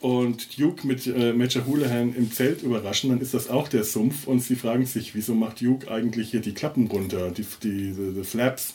[0.00, 4.26] und Duke mit äh, Major Houlihan im Zelt überraschen, dann ist das auch der Sumpf
[4.26, 8.12] und sie fragen sich, wieso macht Duke eigentlich hier die Klappen runter, die, die, die,
[8.14, 8.74] die Flaps.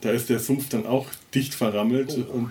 [0.00, 2.50] Da ist der Sumpf dann auch dicht verrammelt und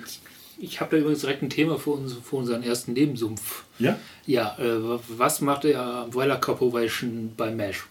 [0.58, 3.64] Ich habe da übrigens direkt ein Thema für, uns, für unseren ersten Nebensumpf.
[3.80, 7.86] ja, Ja, äh, was macht der Umbrella Corporation bei MASH?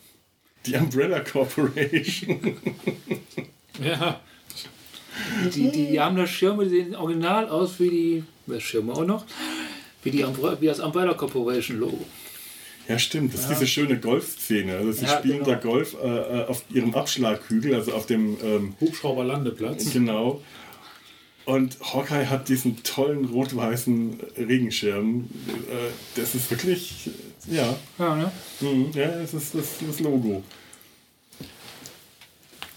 [0.66, 2.57] die Umbrella Corporation.
[3.83, 4.20] Ja,
[5.55, 9.24] Die, die, die haben da Schirme, die sehen original aus wie die, Schirme auch noch,
[10.03, 10.24] wie, die,
[10.61, 12.05] wie das Umbrella Corporation Logo.
[12.88, 13.32] Ja, stimmt.
[13.32, 14.76] Das ist diese schöne Golfszene.
[14.76, 15.50] Also sie Ja, spielen genau.
[15.50, 19.92] da Golf äh, äh, auf ihrem Abschlaghügel, also auf dem ähm, Hubschrauberlandeplatz.
[19.92, 20.42] Genau.
[21.44, 25.28] Und Hawkeye hat diesen tollen rot-weißen Regenschirm.
[25.48, 27.11] Äh, Das ist wirklich,
[27.50, 28.32] ja, Ja, ne?
[28.61, 30.42] mhm, ja, das ist das, das Logo.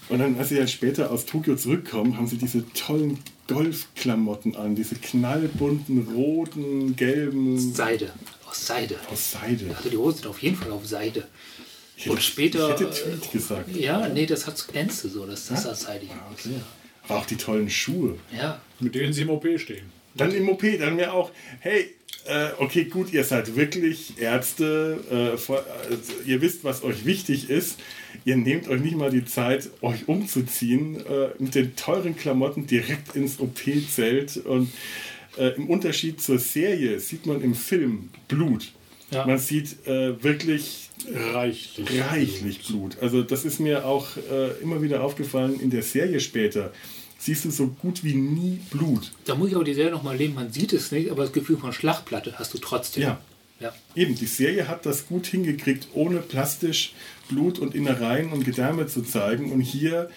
[0.08, 3.18] Und dann, als sie dann später aus Tokio zurückkommen, haben sie diese tollen
[3.48, 8.12] Golfklamotten an, diese knallbunten, roten, gelben, Seide.
[8.48, 8.96] Aus Seide.
[9.10, 9.74] aus Seide.
[9.76, 11.26] Also die Hosen sind auf jeden Fall auf Seide.
[11.96, 13.74] Ich Und hätte- später, Ich hätte Tweet gesagt.
[13.76, 16.48] Ja, nee, das hat glänzte so, das, das sah seidig aus.
[17.08, 18.18] Aber auch die tollen Schuhe.
[18.36, 18.60] Ja.
[18.80, 19.90] Mit denen sie im OP stehen.
[20.16, 21.94] Dann im OP, dann wäre auch, hey,
[22.26, 27.50] äh, okay, gut, ihr seid wirklich Ärzte, äh, vor, also ihr wisst, was euch wichtig
[27.50, 27.78] ist.
[28.24, 33.14] Ihr nehmt euch nicht mal die Zeit, euch umzuziehen äh, mit den teuren Klamotten direkt
[33.14, 34.38] ins OP-Zelt.
[34.38, 34.70] Und
[35.36, 38.72] äh, im Unterschied zur Serie sieht man im Film Blut.
[39.10, 39.26] Ja.
[39.26, 42.02] Man sieht äh, wirklich Reichlich.
[42.10, 42.96] reichlich Blut.
[43.00, 46.72] Also das ist mir auch äh, immer wieder aufgefallen in der Serie später.
[47.26, 49.10] Siehst du so gut wie nie Blut.
[49.24, 51.56] Da muss ich aber die Serie nochmal leben, man sieht es nicht, aber das Gefühl
[51.56, 53.02] von Schlachtplatte hast du trotzdem.
[53.02, 53.20] Ja.
[53.58, 53.74] ja.
[53.96, 56.94] Eben, die Serie hat das gut hingekriegt, ohne plastisch
[57.28, 59.50] Blut und Innereien und Gedärme zu zeigen.
[59.50, 60.08] Und hier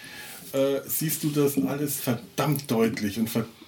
[0.54, 3.59] äh, siehst du das alles verdammt deutlich und verdammt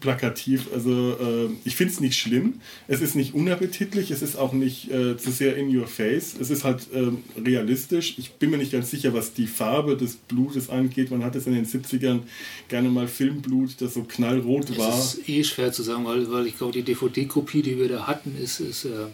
[0.00, 0.68] plakativ.
[0.72, 2.60] Also äh, ich finde es nicht schlimm.
[2.88, 6.34] Es ist nicht unappetitlich, es ist auch nicht äh, zu sehr in your face.
[6.38, 8.18] Es ist halt ähm, realistisch.
[8.18, 11.10] Ich bin mir nicht ganz sicher, was die Farbe des Blutes angeht.
[11.10, 12.20] Man hat es in den 70ern
[12.68, 14.90] gerne mal Filmblut, das so knallrot war.
[14.90, 18.06] Das ist eh schwer zu sagen, weil, weil ich glaube, die DVD-Kopie, die wir da
[18.06, 19.06] hatten, ist, ist, äh,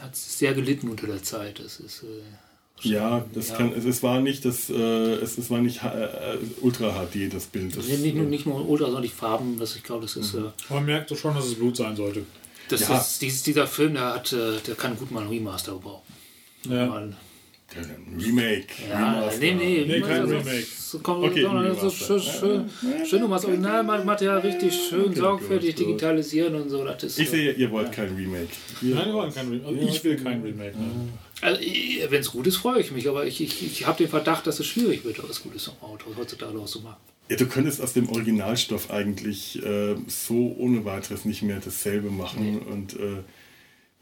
[0.00, 1.58] hat sehr gelitten unter der Zeit.
[1.58, 2.22] Das ist, äh,
[2.80, 3.56] Ja, das Ja.
[3.56, 3.72] kann.
[3.76, 4.68] Es, es war nicht das.
[4.68, 7.76] Äh, es, es war nicht äh, Ultra HD das Bild.
[7.76, 9.56] Das, nicht, nicht, nur, nicht nur Ultra, sondern die Farben.
[9.58, 10.34] Das, ich glaube, das ist.
[10.34, 12.24] Äh, Man merkt doch schon, dass es Blut sein sollte.
[12.68, 12.98] das Ja.
[12.98, 16.02] ist dieses, dieser Film, der, hat, äh, der kann gut mal ein Remaster brauchen.
[16.68, 16.86] Ja.
[16.86, 17.14] Mal,
[17.74, 17.80] Ja,
[18.26, 18.66] Remake.
[18.90, 19.38] ja, Remaster.
[19.40, 20.66] nee, nee, Nee, kein also, Remake.
[20.76, 21.46] So, komm, Okay,
[21.80, 22.70] so schön, schön,
[23.08, 25.86] schön um das Originalmaterial richtig schön Okay, sorgfältig gut, gut.
[25.86, 26.84] digitalisieren und so.
[26.84, 28.48] Das ist Ich sehe, ihr wollt kein Remake.
[28.82, 29.66] Nein, wir wollen kein Remake.
[29.68, 30.76] Also ich will kein Remake.
[30.76, 31.08] Ne?
[31.42, 34.46] Also, wenn es gut ist, freue ich mich, aber ich, ich, ich habe den Verdacht,
[34.46, 37.00] dass es schwierig wird, was Gutes am Auto heutzutage noch zu machen.
[37.28, 42.60] ja, du könntest aus dem Originalstoff eigentlich äh, so ohne weiteres nicht mehr dasselbe machen.
[42.60, 43.22] Und äh,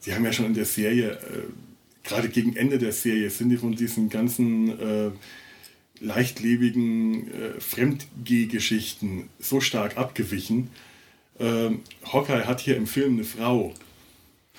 [0.01, 3.57] sie haben ja schon in der Serie, äh, gerade gegen Ende der Serie, sind die
[3.57, 5.11] von diesen ganzen äh,
[6.01, 10.68] leichtlebigen äh, Fremdgeh-Geschichten so stark abgewichen.
[11.38, 13.75] Ähm, Hawkeye hat hier im Film eine Frau.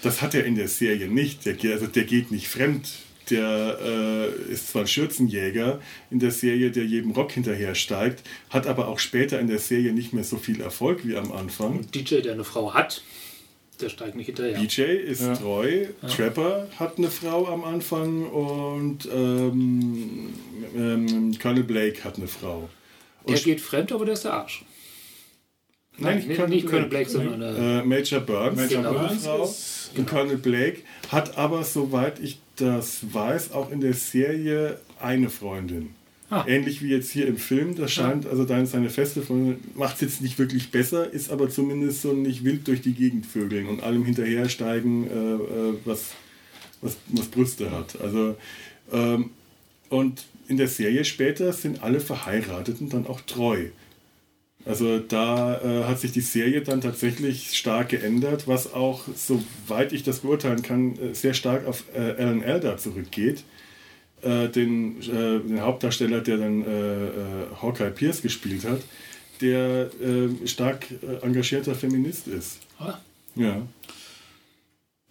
[0.04, 1.46] Das hat er in der Serie nicht.
[1.46, 2.90] Der, geht- also der geht nicht fremd.
[3.30, 5.80] Der äh, ist zwar ein Schürzenjäger
[6.10, 9.94] in der Serie, der jedem Rock hinterher steigt, hat aber auch später in der Serie
[9.94, 11.86] nicht mehr so viel Erfolg wie am Anfang.
[11.92, 13.04] DJ, der eine Frau hat,
[13.80, 14.60] der steigt nicht hinterher.
[14.60, 15.34] BJ ist Ja.
[15.36, 20.30] treu, Trapper hat eine Frau am Anfang und ähm,
[20.76, 22.70] ähm, Colonel Blake hat eine Frau.
[23.28, 24.66] Der Und geht fremd, aber der ist der Arsch.
[25.98, 27.10] Nein, nicht, Colonel nicht Colonel Blake.
[27.10, 29.56] Sondern äh, Major Burns, Major eine Burns Frau.
[29.98, 35.90] Und Colonel Blake hat aber, soweit ich das weiß, auch in der Serie eine Freundin.
[36.30, 36.46] Ah.
[36.48, 37.76] Ähnlich wie jetzt hier im Film.
[37.76, 41.50] Das scheint, also dann seine feste Freundin, macht es jetzt nicht wirklich besser, ist aber
[41.50, 46.12] zumindest so nicht wild durch die Gegend vögeln und allem hinterhersteigen, äh, äh, was,
[46.82, 48.00] was, was Brüste hat.
[48.02, 48.38] Also,
[48.94, 49.32] ähm,
[49.90, 53.66] und in der Serie später sind alle Verheirateten dann auch treu.
[54.66, 60.04] Also da äh, hat sich die Serie dann tatsächlich stark geändert, was auch, soweit ich
[60.04, 63.44] das beurteilen kann, äh, sehr stark auf äh, Alan Elder zurückgeht.
[64.22, 68.82] Äh, den, äh, den Hauptdarsteller, der dann äh, Hawkeye Pierce gespielt hat,
[69.42, 69.90] der
[70.46, 70.86] stark
[71.24, 72.60] engagierter Feminist ist.
[72.78, 73.00] ah,
[73.36, 73.66] Ja.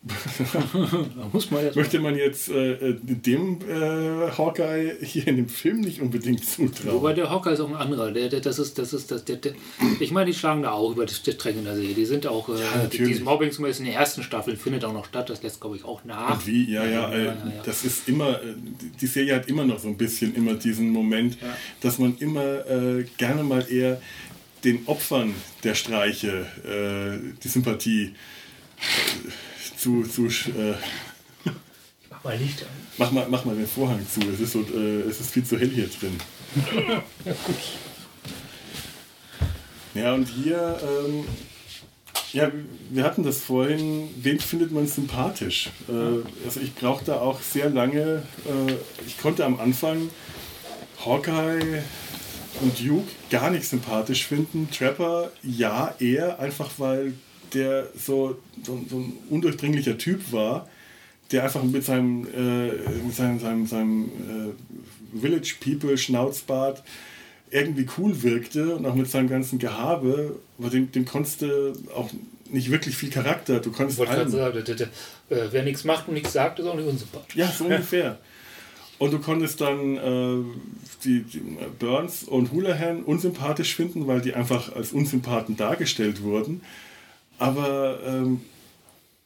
[1.50, 6.42] Man Möchte man jetzt äh, äh, dem äh, Hawkeye hier in dem Film nicht unbedingt
[6.42, 6.94] zutrauen.
[6.94, 8.10] Wobei der Hocker ist auch ein anderer.
[8.10, 9.52] Der, der, das ist, das ist, das, der, der,
[10.00, 11.92] ich meine, die schlagen da auch über die Stränge in der Serie.
[11.94, 13.08] Die sind auch, äh, natürlich.
[13.08, 15.28] dieses Mobbing zumindest in den ersten Staffeln findet auch noch statt.
[15.28, 16.32] Das lässt, glaube ich, auch nach.
[16.32, 16.72] Und wie?
[16.72, 17.36] Ja, ja, äh, ja, ja.
[17.62, 18.54] das ist immer, äh,
[18.98, 21.54] die Serie hat immer noch so ein bisschen immer diesen Moment, Ja.
[21.82, 24.00] dass man immer äh, gerne mal eher
[24.64, 26.44] den Opfern der Streiche
[27.42, 28.12] die Sympathie
[29.80, 30.74] zu, zu äh,
[32.10, 32.68] Mach mal Licht an.
[32.98, 35.58] mach, mal, mach mal den Vorhang zu, es ist, so, äh, es ist viel zu
[35.58, 36.20] hell hier drin.
[39.94, 41.24] Ja, und hier, ähm,
[42.32, 42.50] ja,
[42.90, 45.70] wir hatten das vorhin, wen findet man sympathisch?
[45.88, 48.72] Äh, also ich brauchte auch sehr lange, äh,
[49.06, 50.10] ich konnte am Anfang
[51.04, 51.82] Hawkeye
[52.60, 54.68] und Duke gar nicht sympathisch finden.
[54.70, 57.14] Trapper ja eher, einfach weil
[57.54, 60.68] der so, so, so ein undurchdringlicher Typ war,
[61.32, 62.72] der einfach mit seinem, äh,
[63.04, 66.82] mit seinem, seinem, seinem äh, Village People Schnauzbart
[67.50, 72.10] irgendwie cool wirkte und auch mit seinem ganzen Gehabe, aber dem, dem konntest du auch
[72.48, 73.60] nicht wirklich viel Charakter.
[73.60, 74.86] Du konntest allem- sagen, der, der, der,
[75.44, 77.36] äh, wer nichts macht und nichts sagt, ist auch nicht unsympathisch.
[77.36, 78.18] ja, so ungefähr.
[78.98, 80.44] Und du konntest dann äh,
[81.04, 81.42] die, die
[81.78, 86.60] Burns und Houlihan unsympathisch finden, weil die einfach als Unsympathen dargestellt wurden.
[87.40, 88.42] Aber ähm,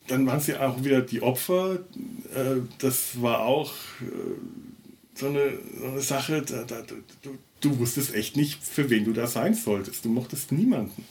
[0.06, 1.80] dann waren sie auch wieder die Opfer.
[2.34, 6.82] Äh, das war auch äh, so, eine, so eine Sache, da, da,
[7.22, 7.30] du,
[7.60, 10.04] du wusstest echt nicht, für wen du da sein solltest.
[10.04, 11.04] Du mochtest niemanden.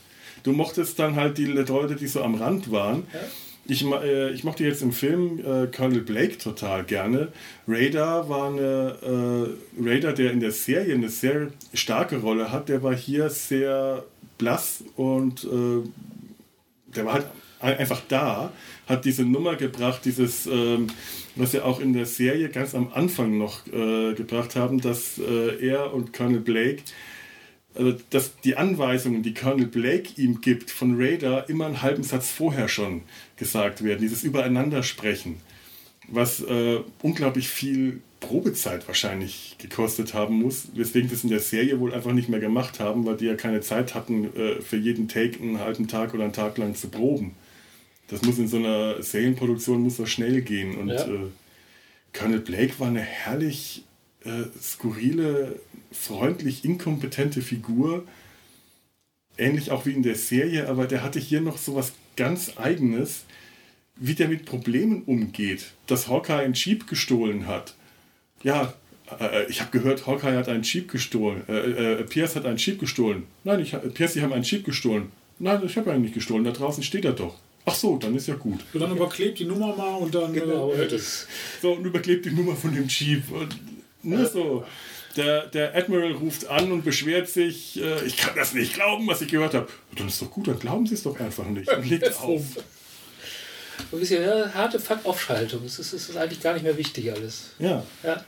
[0.44, 3.04] Du mochtest dann halt die Leute, die so am Rand waren.
[3.66, 7.30] Ich, ma- äh, ich mochte jetzt im Film äh, Colonel Blake total gerne.
[7.68, 8.96] Radar war eine
[9.80, 12.68] äh, Radar, der in der Serie eine sehr starke Rolle hat.
[12.70, 14.04] Der war hier sehr
[14.38, 15.88] blass und äh,
[16.96, 17.28] der war halt
[17.60, 18.52] ein- einfach da,
[18.88, 20.88] hat diese Nummer gebracht, dieses, ähm,
[21.36, 25.66] was wir auch in der Serie ganz am Anfang noch äh, gebracht haben, dass äh,
[25.66, 26.84] er und Colonel Blake,
[27.76, 32.30] also dass die Anweisungen, die Colonel Blake ihm gibt von Radar, immer einen halben Satz
[32.30, 33.02] vorher schon
[33.38, 35.38] gesagt werden, dieses Übereinandersprechen,
[36.10, 41.94] was äh, unglaublich viel Probezeit wahrscheinlich gekostet haben muss, weswegen es in der Serie wohl
[41.94, 45.40] einfach nicht mehr gemacht haben, weil die ja keine Zeit hatten, äh, für jeden Take
[45.42, 47.36] einen halben Tag oder einen Tag lang zu proben.
[48.08, 50.76] Das muss in so einer Serienproduktion muss das schnell gehen.
[50.78, 51.06] Und Ja.
[51.06, 51.28] äh,
[52.14, 53.84] Colonel Blake war eine herrlich
[54.24, 55.60] äh, skurrile,
[55.92, 58.06] freundlich inkompetente Figur.
[59.38, 63.26] Ähnlich auch wie in der Serie, aber der hatte hier noch so was ganz Eigenes,
[63.98, 65.72] wie der mit Problemen umgeht.
[65.88, 67.76] Dass Hawkeye einen Jeep gestohlen hat.
[68.44, 68.74] Ja,
[69.20, 71.44] äh, ich habe gehört, Hawkeye hat einen Jeep gestohlen.
[71.48, 71.54] Äh,
[72.00, 73.24] äh, Pierce hat einen Jeep gestohlen.
[73.44, 75.12] Nein, ich, Pierce, Sie haben einen Jeep gestohlen.
[75.40, 76.44] Nein, ich habe einen nicht gestohlen.
[76.44, 77.36] Da draußen steht er doch.
[77.66, 78.60] Ach so, dann ist ja gut.
[78.74, 80.34] Und dann überklebt die Nummer mal und dann.
[80.34, 81.00] Genau, äh,
[81.62, 83.32] So, und überklebt die Nummer von dem Jeep.
[83.32, 83.56] Und
[84.04, 84.66] nur so.
[85.16, 89.22] Der, der Admiral ruft an und beschwert sich, äh, ich kann das nicht glauben, was
[89.22, 89.68] ich gehört habe.
[89.96, 91.70] Dann ist doch gut, dann glauben Sie es doch einfach nicht.
[91.72, 92.42] Und legt auf.
[93.92, 95.64] ein bisschen ja, harte Fuck-Off-Schaltung.
[95.66, 97.52] Es ist, es ist eigentlich gar nicht mehr wichtig alles.
[97.60, 98.26] Ja, Ja.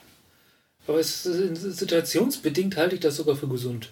[0.88, 3.92] Aber es ist, situationsbedingt halte ich das sogar für gesund.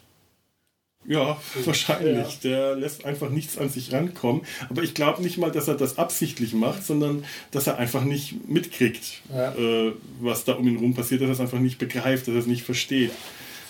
[1.06, 2.28] ja, wahrscheinlich.
[2.44, 2.50] Ja.
[2.50, 4.44] Der lässt einfach nichts an sich rankommen.
[4.70, 8.48] Aber ich glaube nicht mal, dass er das absichtlich macht, sondern dass er einfach nicht
[8.48, 9.54] mitkriegt, Ja.
[9.56, 12.40] äh, was da um ihn rum passiert, dass er es einfach nicht begreift, dass er
[12.40, 13.12] es nicht versteht.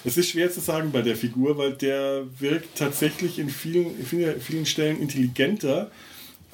[0.06, 4.06] Es ist schwer zu sagen bei der Figur, weil der wirkt tatsächlich in vielen, in
[4.06, 5.90] vielen, vielen Stellen intelligenter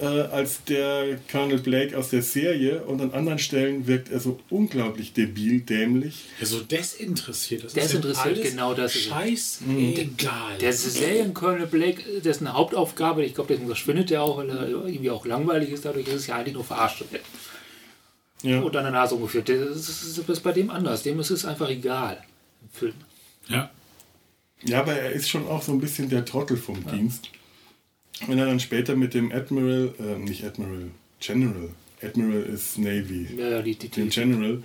[0.02, 4.40] äh, als der Colonel Blake aus der Serie und an anderen Stellen wirkt er so
[4.50, 6.26] unglaublich debil, dämlich.
[6.40, 7.64] Ja, so desinteressiert.
[7.66, 9.06] Das Desinteressiert, alles genau das ist.
[9.06, 10.58] Scheiß egal.
[10.60, 15.26] Der Serien-Colonel Blake, dessen Hauptaufgabe, ich glaube, deswegen verschwindet er auch, weil er irgendwie auch
[15.26, 17.04] langweilig ist, dadurch ist es ja eigentlich nur verarscht
[18.42, 18.62] Ja.
[18.62, 19.50] und an der Nase umgeführt.
[19.50, 19.58] Das
[19.90, 21.04] ist, das ist bei dem anders.
[21.04, 22.24] Dem ist es einfach egal
[22.62, 22.94] im Film.
[23.48, 23.70] ja.
[24.66, 27.30] Ja, aber er ist schon auch so ein bisschen der Trottel vom Dienst.
[28.28, 31.70] Wenn er dann später mit dem Admiral, äh, nicht Admiral, General,
[32.02, 34.64] Admiral ist Navy, Ja, die, die, dem die, General,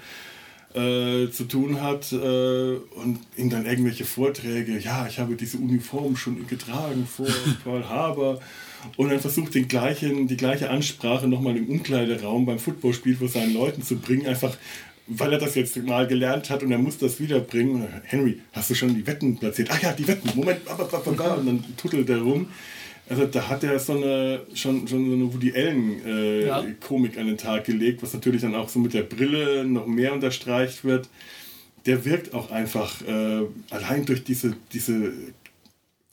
[0.74, 6.16] äh, zu tun hat äh, und ihm dann irgendwelche Vorträge, ja, ich habe diese Uniform
[6.16, 7.26] schon getragen vor
[7.64, 8.40] Pearl Harbor
[8.96, 13.54] und dann versucht den gleichen, die gleiche Ansprache nochmal im Umkleideraum beim Footballspiel vor seinen
[13.54, 14.56] Leuten zu bringen, einfach
[15.06, 17.86] weil er das jetzt mal gelernt hat und er muss das wiederbringen.
[18.04, 19.68] Henry, hast du schon die Wetten platziert?
[19.70, 22.48] Ach ja, die Wetten, Moment, und dann tuttelt er rum.
[23.08, 26.64] Also da hat er so eine, schon, schon so eine Woody Allen äh, Ja.
[26.80, 30.12] Komik an den Tag gelegt, was natürlich dann auch so mit der Brille noch mehr
[30.14, 31.08] unterstreicht wird.
[31.84, 35.12] Der wirkt auch einfach äh, allein durch diese, diese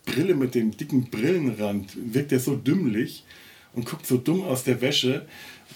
[0.05, 3.23] Brille mit dem dicken Brillenrand wirkt er so dümmlich
[3.73, 5.26] und guckt so dumm aus der Wäsche,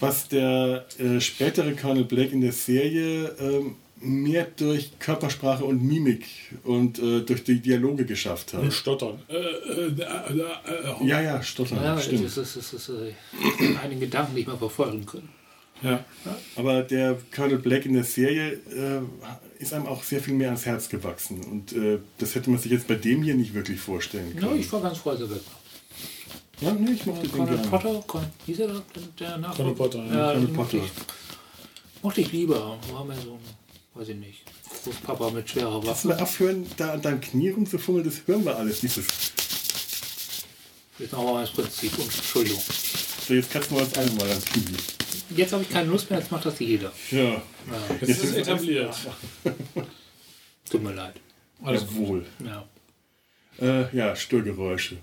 [0.00, 3.76] was der äh, spätere Colonel Blake in der Serie ähm,
[4.06, 6.24] mehr durch Körpersprache und Mimik
[6.64, 8.62] und äh, durch die Dialoge geschafft hat.
[8.62, 9.18] Und stottern.
[9.28, 10.02] Äh, äh, äh,
[11.02, 12.24] äh, Ja, ja, stottern, Ja, stimmt.
[12.24, 13.12] das ist, das ist, äh,
[13.82, 15.28] einige Gedanken nicht mehr verfolgen können.
[15.82, 16.04] ja.
[16.56, 19.00] Aber der Colonel Black in der Serie äh,
[19.62, 21.42] ist einem auch sehr viel mehr ans Herz gewachsen.
[21.44, 24.60] Und äh, das hätte man sich jetzt bei dem hier nicht wirklich vorstellen Ja, können.
[24.60, 25.60] ich war ganz froh, als er weg war.
[26.58, 27.68] Ja, nee, ich mochte den Colonel gerne.
[27.68, 28.82] Potter, Con, wie hieß er da?
[29.20, 29.74] Der Nachfolger?
[29.74, 30.32] Colonel Potter, ja.
[30.32, 30.38] ja.
[30.40, 30.76] Mochte Potter.
[30.78, 32.78] ich, mochte ich lieber.
[32.92, 33.40] War mir so, ein,
[33.96, 34.42] weiß ich nicht,
[34.84, 36.08] Großpapa mit schwerer Lass Waffe.
[36.08, 38.80] mal aufhören, da an deinem Knie rumzufummeln, das hören wir alles.
[38.80, 39.06] Dieses,
[40.98, 41.92] Jetzt nochmal das Prinzip.
[41.98, 42.60] Und, Entschuldigung.
[43.26, 44.64] so, jetzt kratzen wir uns alle mal ans Knie.
[45.36, 46.92] Jetzt habe ich keine Lust mehr, jetzt macht das jeder.
[47.10, 47.42] Ja,
[48.00, 48.94] Das ist etabliert.
[50.70, 51.14] Tut mir leid.
[51.62, 51.96] Alles gut.
[51.96, 52.26] jawohl.
[52.44, 52.68] Ja.
[53.60, 54.96] Äh, ja, Störgeräusche.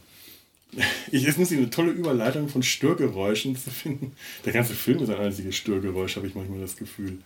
[1.11, 4.15] Ich, jetzt muss ich eine tolle Überleitung von Störgeräuschen zu finden.
[4.43, 7.19] Der ganze Film ist ein einziges Störgeräusch, habe ich manchmal das Gefühl.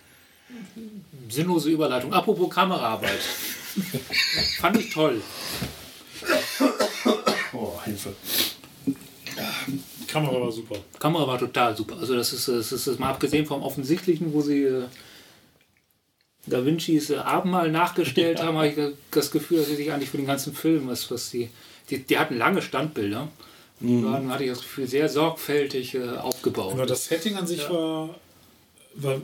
[1.30, 2.14] Sinnlose Überleitung.
[2.14, 3.20] Apropos Kameraarbeit.
[4.60, 5.22] Fand ich toll.
[7.54, 8.14] Oh, Hilfe.
[10.08, 10.76] Kamera war super.
[11.00, 11.98] Kamera war total super.
[12.00, 14.84] Also das ist, das ist, das mal abgesehen vom Offensichtlichen, wo sie äh,
[16.48, 20.18] Da Vincis äh, Abendmahl nachgestellt haben, habe ich das Gefühl, dass sie sich eigentlich für
[20.18, 21.50] den ganzen Film, was, was die,
[21.90, 23.28] die, die hatten lange Standbilder.
[23.80, 26.74] Die waren, hatte ich das Gefühl, sehr sorgfältig äh, aufgebaut.
[26.74, 28.16] Aber das Setting an sich war,
[28.96, 29.22] war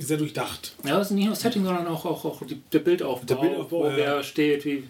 [0.00, 0.72] sehr durchdacht.
[0.84, 3.34] Ja, das ist nicht nur das Setting, sondern auch, auch, auch die, der Bildaufbau, Der
[3.36, 3.96] Bildaufbau, wo ja.
[3.96, 4.84] wer steht, wie,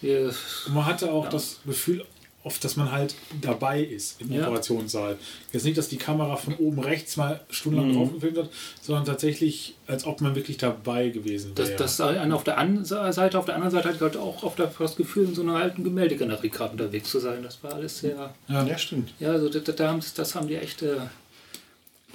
[0.00, 2.04] wie Und man hatte auch das Gefühl,
[2.44, 4.48] oft, dass man halt dabei ist im Ja.
[4.48, 5.16] Operationssaal.
[5.52, 8.50] Jetzt nicht, dass die Kamera von oben rechts mal stundenlang drauf gefilmt hat,
[8.80, 11.78] sondern tatsächlich, als ob man wirklich dabei gewesen Das, wäre.
[11.78, 14.56] das eine auf der einen Seite, auf der anderen Seite hatte ich halt auch auf
[14.56, 17.42] der, das Gefühl, in so einer alten Gemäldegalerie gerade unterwegs zu sein.
[17.42, 18.34] Das war alles sehr.
[18.48, 18.66] ja.
[18.66, 19.12] Ja, stimmt.
[19.20, 20.96] Ja, also das, das, haben, das haben die echt äh,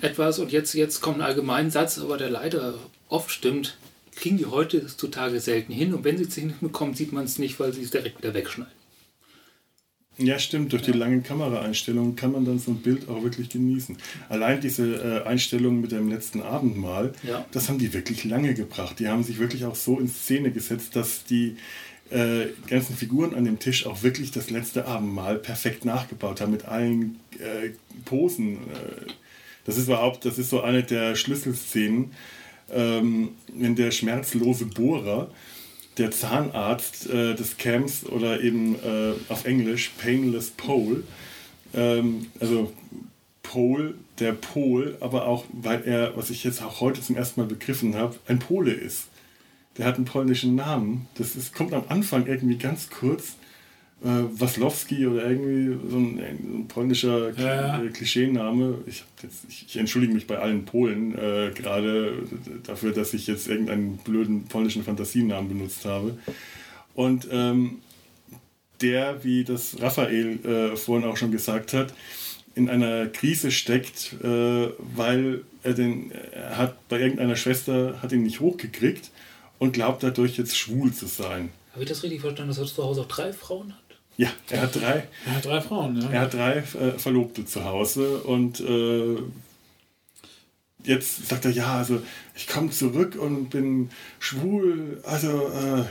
[0.01, 0.39] etwas.
[0.39, 2.75] Und jetzt, jetzt kommt ein allgemeiner Satz, aber der leider
[3.09, 3.77] oft stimmt.
[4.15, 5.93] Kriegen die heute das zutage selten hin.
[5.93, 8.33] Und wenn sie es nicht bekommen, sieht man es nicht, weil sie es direkt wieder
[8.33, 8.73] wegschneiden.
[10.19, 10.73] Ja, stimmt.
[10.73, 13.97] Durch die langen Kameraeinstellungen kann man dann so ein Bild auch wirklich genießen.
[14.29, 17.45] Allein diese äh, Einstellung mit dem letzten Abendmahl, Ja.
[17.51, 18.97] das haben die wirklich lange gebracht.
[18.99, 21.57] Die haben sich wirklich auch so in Szene gesetzt, dass die
[22.09, 26.65] äh, ganzen Figuren an dem Tisch auch wirklich das letzte Abendmahl perfekt nachgebaut haben mit
[26.65, 27.69] allen äh,
[28.05, 28.55] Posen.
[28.55, 29.11] Äh,
[29.68, 32.14] das ist überhaupt, das ist so eine der Schlüsselszenen,
[32.72, 35.30] ähm, wenn der schmerzlose Bohrer
[35.98, 41.03] der Zahnarzt äh, des Camps oder eben äh, auf Englisch Painless Pole,
[41.73, 42.72] ähm, also
[43.44, 47.48] Pol, der Pol, aber auch, weil er, was ich jetzt auch heute zum ersten Mal
[47.48, 49.07] begriffen habe, ein Pole ist.
[49.77, 51.07] Der hat einen polnischen Namen.
[51.15, 53.35] Das ist, kommt am Anfang irgendwie ganz kurz.
[54.03, 56.17] Äh, Waslowski oder irgendwie so ein,
[56.51, 57.81] so ein polnischer K- Ja.
[57.83, 58.75] äh, Klischeename.
[58.85, 62.13] Ich, jetzt, ich, ich entschuldige mich bei allen Polen äh, gerade
[62.63, 66.15] dafür, dass ich jetzt irgendeinen blöden polnischen Fantasienamen benutzt habe.
[66.93, 67.79] Und ähm,
[68.81, 71.91] der, wie das Raphael äh, vorhin auch schon gesagt hat,
[72.53, 78.21] in einer Krise steckt, äh, weil er den er hat bei irgendeiner Schwester hat ihn
[78.23, 79.09] nicht hochgekriegt
[79.57, 81.49] und glaubt dadurch jetzt schwul zu sein.
[81.73, 83.79] Habe ich das richtig verstanden, dass er zu Hause auch drei Frauen hat?
[84.18, 86.10] Ja, er hat drei, Er hat drei Frauen, ja.
[86.10, 89.18] er hat drei äh, Verlobte zu Hause und äh,
[90.84, 92.02] jetzt sagt er, ja, also
[92.35, 95.85] ich komme zurück und bin schwul, also äh,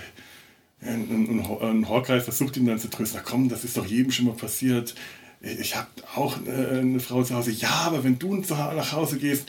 [0.84, 4.10] ein, ein, ein Horkreis versucht ihn dann zu trösten, na komm, das ist doch jedem
[4.10, 4.94] schon mal passiert.
[5.40, 7.52] Ich habe auch äh, eine Frau zu Hause.
[7.52, 9.48] Ja, aber wenn du nach Hause gehst,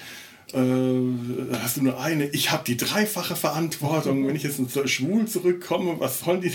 [0.53, 2.27] äh, hast du nur eine.
[2.29, 4.27] Ich habe die dreifache Verantwortung.
[4.27, 4.59] Wenn ich jetzt
[4.89, 6.53] schwul zurückkomme, was sollen die?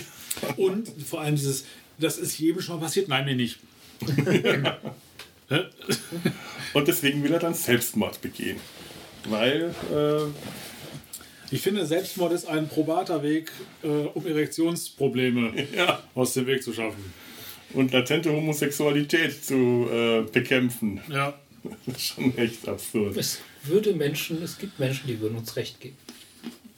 [0.57, 1.65] Und vor allem dieses,
[2.03, 3.09] das ist jedem schon passiert.
[3.09, 3.59] Nein, mir nicht.
[6.73, 8.59] Und deswegen will er dann Selbstmord begehen.
[9.29, 10.25] Weil, äh,
[11.55, 13.53] ich finde, Selbstmord ist ein probater Weg,
[13.83, 17.13] äh, um Erektionsprobleme ja, aus dem Weg zu schaffen.
[17.75, 21.01] und latente Homosexualität zu äh, bekämpfen.
[21.09, 21.35] Ja.
[21.87, 23.17] Das ist schon echt absurd.
[23.17, 25.97] Es würde Menschen, es gibt Menschen, die würden uns recht geben.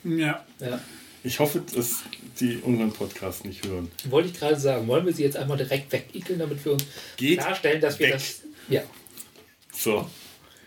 [0.05, 0.45] Ja.
[0.61, 0.79] Ja.
[1.23, 2.03] Ich hoffe, dass
[2.41, 3.91] die unseren Podcast nicht hören.
[4.09, 6.85] Wollte ich gerade sagen, wollen wir sie jetzt einmal direkt wegikeln, damit wir uns
[7.17, 8.15] Geht klarstellen, dass wir weg.
[8.15, 8.43] das.
[8.69, 8.83] Ja.
[9.73, 10.09] So,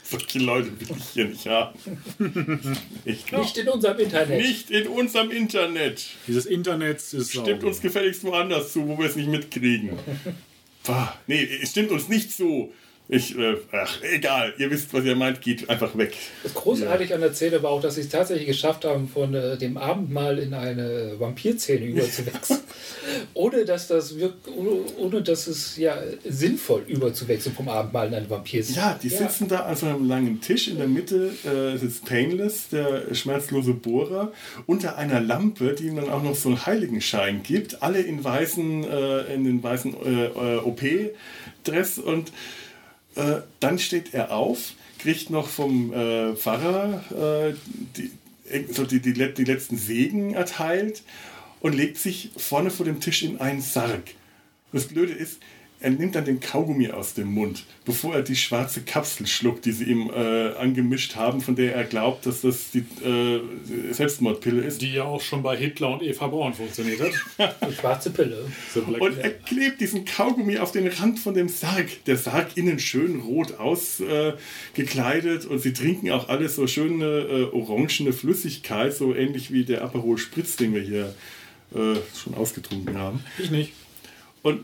[0.04, 1.78] solche Leute will ich hier nicht haben.
[3.06, 4.42] Ich Nicht in unserem Internet.
[4.42, 6.06] Nicht in unserem Internet.
[6.28, 7.68] Dieses Internet ist Stimmt sauber.
[7.68, 9.92] uns gefälligst woanders zu, wo wir es nicht mitkriegen.
[11.28, 12.74] Nee, es stimmt uns nicht so.
[13.10, 16.14] Ich, äh, ach, egal, ihr wisst, was ihr meint, geht einfach weg.
[16.44, 19.58] Das Großartige an der Szene war auch, dass sie es tatsächlich geschafft haben, von äh,
[19.58, 22.60] dem Abendmahl in eine Vampirszene überzuwechseln.
[23.34, 28.30] ohne dass das wirkt, ohne, ohne dass es ja sinnvoll überzuwechseln vom Abendmahl in eine
[28.30, 30.68] Vampir Ja, die sitzen da an so einem langen Tisch.
[30.68, 34.34] In der Mitte äh, sitzt Painless, der schmerzlose Bohrer,
[34.66, 37.82] unter einer Lampe, die ihm dann auch noch so einen Heiligenschein gibt.
[37.82, 42.34] Alle in weißen, äh, in den weißen äh, äh OP-Dress und
[43.18, 47.54] äh, dann steht er auf, kriegt noch vom äh, Pfarrer
[47.96, 48.12] die,
[48.72, 51.04] so die, die, die letzten Segen erteilt
[51.60, 54.04] und legt sich vorne vor dem Tisch in einen Sarg.
[54.72, 55.40] das Blöde ist,
[55.80, 59.72] er nimmt dann den Kaugummi aus dem Mund, bevor er die schwarze Kapsel schluckt, die
[59.72, 63.42] sie ihm äh, angemischt haben, von der er glaubt, dass das die äh,
[63.92, 64.82] Selbstmordpille ist.
[64.82, 67.56] Die ja auch schon bei Hitler und Eva Braun funktioniert hat.
[67.70, 68.46] die schwarze Pille.
[69.00, 72.04] und er klebt diesen Kaugummi auf den Rand von dem Sarg.
[72.06, 77.44] Der Sarg innen schön rot ausgekleidet äh, und sie trinken auch alles so schöne äh,
[77.56, 81.14] orangene Flüssigkeit, so ähnlich wie der Aperol Spritz, den wir hier
[81.76, 83.24] äh, schon ausgetrunken haben.
[83.38, 83.74] Ich nicht.
[84.42, 84.64] Und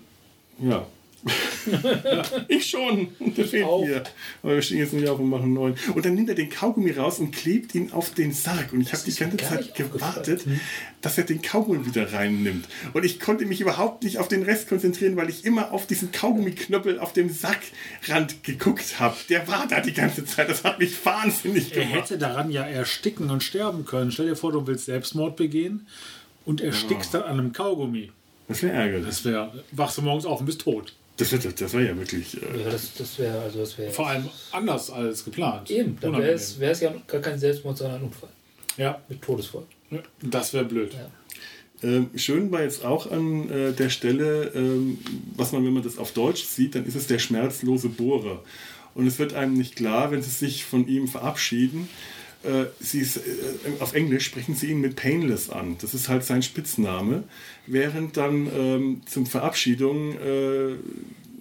[0.59, 0.87] ja,
[2.47, 3.09] ich schon.
[3.19, 4.03] Und der fehlt mir.
[4.41, 5.75] Aber wir stehen jetzt nicht auf und machen einen neuen.
[5.93, 8.73] Und dann nimmt er den Kaugummi raus und klebt ihn auf den Sarg.
[8.73, 10.59] Und ich habe die ganze Zeit gewartet, hm?
[11.01, 12.67] dass er den Kaugummi wieder reinnimmt.
[12.93, 16.11] Und ich konnte mich überhaupt nicht auf den Rest konzentrieren, weil ich immer auf diesen
[16.11, 19.15] Kaugummiknöppel auf dem Sackrand geguckt habe.
[19.29, 20.49] Der war da die ganze Zeit.
[20.49, 21.91] Das hat mich wahnsinnig gemacht.
[21.91, 24.11] Er hätte daran ja ersticken und sterben können.
[24.11, 25.87] Stell dir vor, du willst Selbstmord begehen
[26.45, 27.21] und erstickst ja.
[27.21, 28.11] dann an einem Kaugummi.
[28.47, 29.07] Das wäre ärgerlich.
[29.07, 30.93] Das wäre, wachst du morgens auf und bist tot.
[31.17, 32.41] Das wäre das wär ja wirklich.
[32.41, 35.69] Äh ja, das, das wäre also das wär Vor allem anders als geplant.
[35.69, 38.29] Eben, dann wäre es, es ja gar kein Selbstmord, sondern ein Unfall.
[38.77, 38.99] Ja.
[39.07, 39.63] Mit Todesfall.
[40.21, 40.93] Das wäre blöd.
[40.93, 41.09] Ja.
[41.83, 44.97] Ähm, schön war jetzt auch an äh, der Stelle, ähm,
[45.35, 48.41] was man, wenn man das auf Deutsch sieht, dann ist es der schmerzlose Bohrer.
[48.95, 51.89] Und es wird einem nicht klar, wenn sie sich von ihm verabschieden,
[52.43, 53.21] äh, sie ist, äh,
[53.79, 55.77] auf Englisch sprechen sie ihn mit Painless an.
[55.81, 57.23] Das ist halt sein Spitzname.
[57.67, 60.75] Während dann ähm, zum Verabschiedung äh,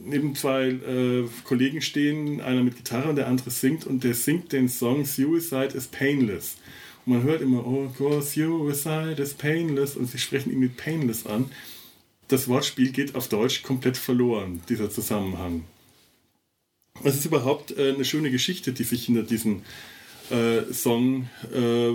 [0.04, 4.52] neben zwei äh, Kollegen stehen, einer mit Gitarre und der andere singt und der singt
[4.52, 6.56] den Song Suicide is Painless.
[7.04, 11.26] Und man hört immer, oh, course, Suicide is Painless und sie sprechen ihn mit Painless
[11.26, 11.50] an.
[12.28, 15.64] Das Wortspiel geht auf Deutsch komplett verloren, dieser Zusammenhang.
[17.04, 19.62] Es ist überhaupt äh, eine schöne Geschichte, die sich hinter diesen
[20.30, 21.92] äh, Song äh,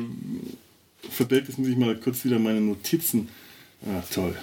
[1.09, 1.47] verbirgt.
[1.47, 3.29] Jetzt muss ich mal kurz wieder meine Notizen.
[3.85, 4.35] Ah, toll.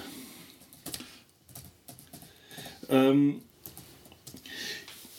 [2.89, 3.41] Ähm,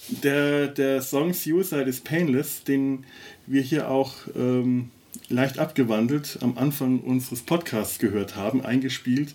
[0.09, 3.05] der, der Song Suicide is Painless, den
[3.47, 4.91] wir hier auch ähm,
[5.29, 9.35] leicht abgewandelt am Anfang unseres Podcasts gehört haben, eingespielt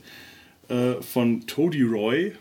[0.70, 2.34] äh, von Toady Roy,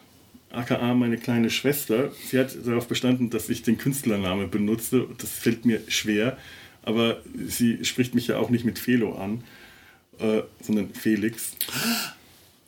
[0.51, 2.12] aka meine kleine Schwester.
[2.29, 5.07] Sie hat darauf bestanden, dass ich den Künstlernamen benutze.
[5.19, 6.37] Das fällt mir schwer
[6.82, 9.44] aber sie spricht mich ja auch nicht mit Felo an,
[10.19, 11.52] äh, sondern Felix.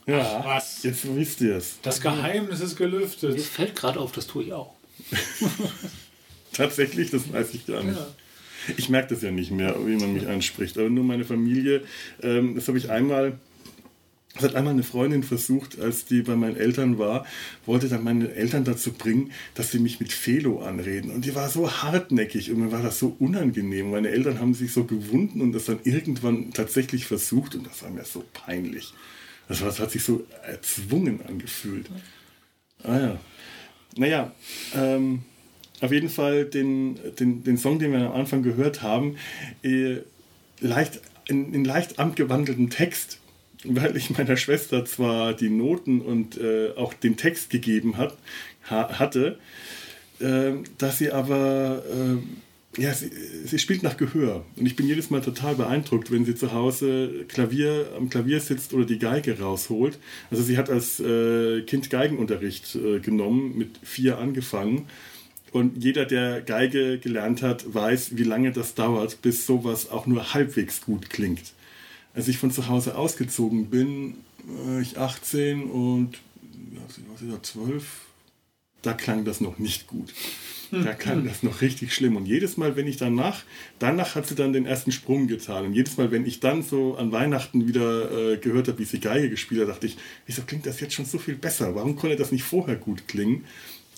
[0.06, 0.82] Ja, Ach, was?
[0.82, 1.78] Jetzt wisst ihr es.
[1.82, 3.34] Das Geheimnis ist gelüftet.
[3.34, 4.74] Mir fällt gerade auf, das tue ich auch.
[6.52, 7.98] Tatsächlich, das weiß ich gar nicht.
[7.98, 8.06] Ja.
[8.76, 10.78] Ich merke das ja nicht mehr, wie man mich anspricht.
[10.78, 11.82] Aber nur meine Familie,
[12.22, 13.38] ähm, das habe ich einmal
[14.34, 17.26] das hat einmal eine Freundin versucht, als die bei meinen Eltern war,
[17.66, 21.10] wollte dann meine Eltern dazu bringen, dass sie mich mit Felo anreden.
[21.10, 23.90] Und die war so hartnäckig und mir war das so unangenehm.
[23.90, 27.90] Meine Eltern haben sich so gewunden und das dann irgendwann tatsächlich versucht und das war
[27.90, 28.94] mir so peinlich.
[29.48, 31.90] Das, war, das hat sich so erzwungen angefühlt.
[32.84, 33.20] Ah ja.
[33.96, 34.32] Naja,
[34.74, 35.24] ähm,
[35.82, 39.16] auf jeden Fall den, den, den Song, den wir am Anfang gehört haben,
[39.62, 39.96] äh,
[40.60, 43.18] leicht, in, in leicht abgewandelten Text
[43.64, 48.16] weil ich meiner Schwester zwar die Noten und äh, auch den Text gegeben hat,
[48.68, 49.38] ha hatte,
[50.20, 51.82] äh, dass sie aber,
[52.76, 53.10] äh, ja, sie,
[53.44, 54.44] sie, spielt nach Gehör.
[54.56, 58.72] Und ich bin jedes Mal total beeindruckt, wenn sie zu Hause Klavier, am Klavier sitzt
[58.72, 59.98] oder die Geige rausholt.
[60.30, 64.86] Also sie hat als äh, Kind Geigenunterricht äh, genommen, mit vier angefangen.
[65.52, 70.32] Und jeder, der Geige gelernt hat, weiß, wie lange das dauert, bis sowas auch nur
[70.32, 71.52] halbwegs gut klingt
[72.14, 74.14] als ich von zu Hause ausgezogen bin,
[74.44, 76.18] war ich 18 und
[77.10, 77.84] was ist das, 12,
[78.82, 80.12] da klang das noch nicht gut.
[80.72, 82.16] Da klang das noch richtig schlimm.
[82.16, 83.42] Und jedes Mal, wenn ich danach,
[83.78, 85.66] danach hat sie dann den ersten Sprung getan.
[85.66, 88.98] Und jedes Mal, wenn ich dann so an Weihnachten wieder äh, gehört habe, wie sie
[88.98, 91.74] Geige gespielt hat, dachte ich, wieso klingt das jetzt schon so viel besser?
[91.74, 93.44] Warum konnte das nicht vorher gut klingen?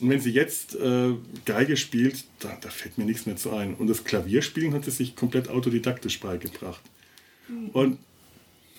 [0.01, 1.13] Und wenn sie jetzt äh,
[1.45, 3.75] Geige spielt, da, da fällt mir nichts mehr zu ein.
[3.75, 6.83] Und das Klavierspielen hat sie sich komplett autodidaktisch beigebracht.
[7.73, 7.99] Und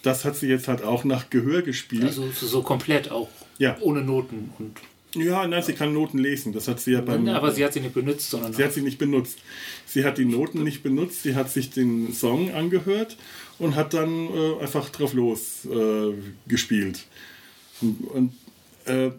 [0.03, 2.03] das hat sie jetzt halt auch nach Gehör gespielt.
[2.03, 3.29] Also so komplett auch.
[3.57, 3.77] Ja.
[3.81, 4.77] Ohne Noten und.
[5.15, 6.51] Ja, nein, sie kann Noten lesen.
[6.51, 7.27] Das hat sie ja beim.
[7.29, 8.51] aber sie hat sie nicht benutzt, sondern.
[8.51, 9.39] Sie hat sie nicht benutzt.
[9.85, 11.23] Sie hat die Noten nicht benutzt.
[11.23, 13.15] Sie hat sich den Song angehört
[13.57, 16.13] und hat dann äh, einfach drauf los äh,
[16.47, 17.05] gespielt.
[17.81, 18.33] Und, und
[18.85, 19.11] äh,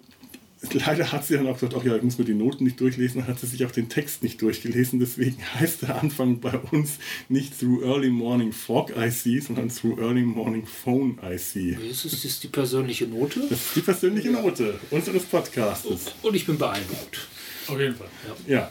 [0.72, 3.20] leider hat sie dann auch gesagt, ach ja, ich muss mir die Noten nicht durchlesen,
[3.20, 4.98] dann hat sie sich auch den Text nicht durchgelesen.
[4.98, 9.98] Deswegen heißt der Anfang bei uns nicht Through Early Morning Fog I See, sondern Through
[10.00, 11.76] Early Morning Phone I See.
[11.88, 13.40] Das ist, das die persönliche Note.
[13.48, 16.12] Das ist die persönliche Note unseres Podcastes.
[16.22, 17.28] Und ich bin beeindruckt.
[17.68, 18.08] Auf jeden Fall.
[18.46, 18.70] Ja,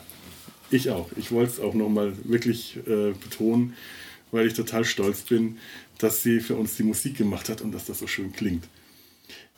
[0.71, 1.09] ich auch.
[1.17, 3.73] Ich wollte es auch nochmal wirklich äh, betonen,
[4.31, 5.57] weil ich total stolz bin,
[5.99, 8.67] dass sie für uns die Musik gemacht hat und dass das so schön klingt.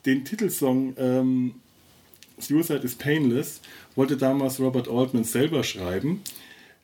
[0.05, 1.55] Den Titelsong ähm,
[2.39, 3.61] Suicide is Painless
[3.95, 6.21] wollte damals Robert Altman selber schreiben,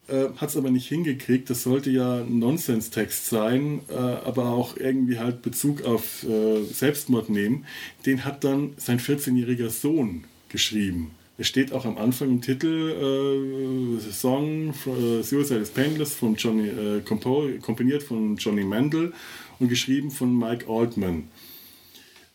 [0.08, 1.50] äh, hat es aber nicht hingekriegt.
[1.50, 7.30] Das sollte ja ein Nonsenstext sein, äh, aber auch irgendwie halt Bezug auf äh, Selbstmord
[7.30, 7.66] nehmen.
[8.06, 11.12] Den hat dann sein 14-jähriger Sohn geschrieben.
[11.38, 16.68] Es steht auch am Anfang im Titel äh, Song äh, Suicide is Painless von Johnny,
[16.68, 19.14] äh, komponiert von Johnny Mandel
[19.60, 21.28] und geschrieben von Mike Altman.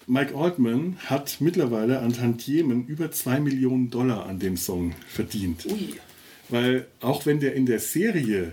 [0.08, 5.66] Mike Altman hat mittlerweile an Tantiemen über 2 Millionen Dollar an dem Song verdient.
[5.66, 5.94] Ui.
[6.48, 8.52] Weil auch wenn der in der Serie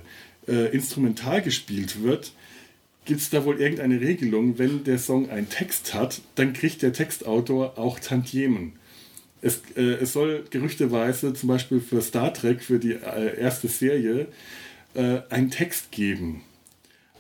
[0.50, 2.34] äh, instrumental gespielt wird,
[3.06, 6.92] gibt es da wohl irgendeine Regelung, wenn der Song einen Text hat, dann kriegt der
[6.92, 8.74] Textautor auch Tantiemen.
[9.42, 14.28] Es, äh, es soll gerüchteweise zum Beispiel für Star Trek, für die äh, erste Serie,
[14.94, 16.42] äh, einen Text geben.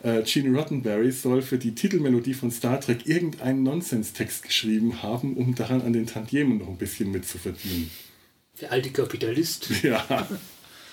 [0.05, 5.55] Äh, Gene Roddenberry soll für die Titelmelodie von Star Trek irgendeinen Nonsenstext geschrieben haben, um
[5.55, 7.89] daran an den Tantiemen noch ein bisschen mitzuverdienen.
[8.61, 9.69] Der alte Kapitalist.
[9.83, 10.05] Ja.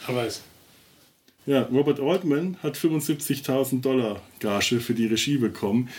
[0.06, 0.40] Aber es,
[1.44, 5.90] Ja, Robert Altman hat 75.000 Dollar Gage für die Regie bekommen,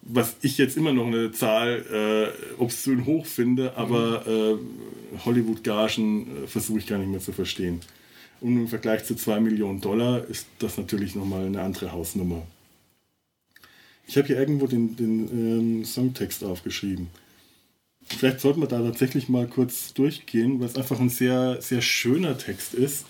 [0.00, 6.46] was ich jetzt immer noch eine Zahl äh, obszön hoch finde, aber äh, Hollywood-Gagen äh,
[6.46, 7.80] versuche ich gar nicht mehr zu verstehen.
[8.40, 12.42] Und im Vergleich zu 2 Millionen Dollar ist das natürlich nochmal eine andere Hausnummer.
[14.06, 17.08] Ich habe hier irgendwo den, den ähm, Songtext aufgeschrieben.
[18.04, 22.36] Vielleicht sollten wir da tatsächlich mal kurz durchgehen, weil es einfach ein sehr, sehr schöner
[22.36, 23.06] Text ist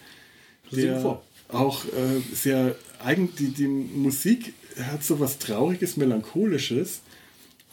[0.76, 2.74] der auch äh, sehr
[3.04, 4.54] eigen die, die Musik
[4.90, 7.02] hat so was trauriges melancholisches.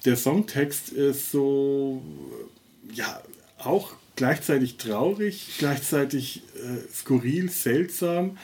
[0.05, 2.01] Der Songtext ist so
[2.93, 3.21] ja
[3.57, 8.37] auch gleichzeitig traurig gleichzeitig äh, skurril seltsam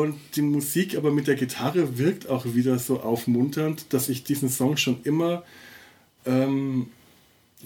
[0.00, 4.48] und die Musik aber mit der Gitarre wirkt auch wieder so aufmunternd dass ich diesen
[4.48, 5.44] Song schon immer
[6.24, 6.88] ähm,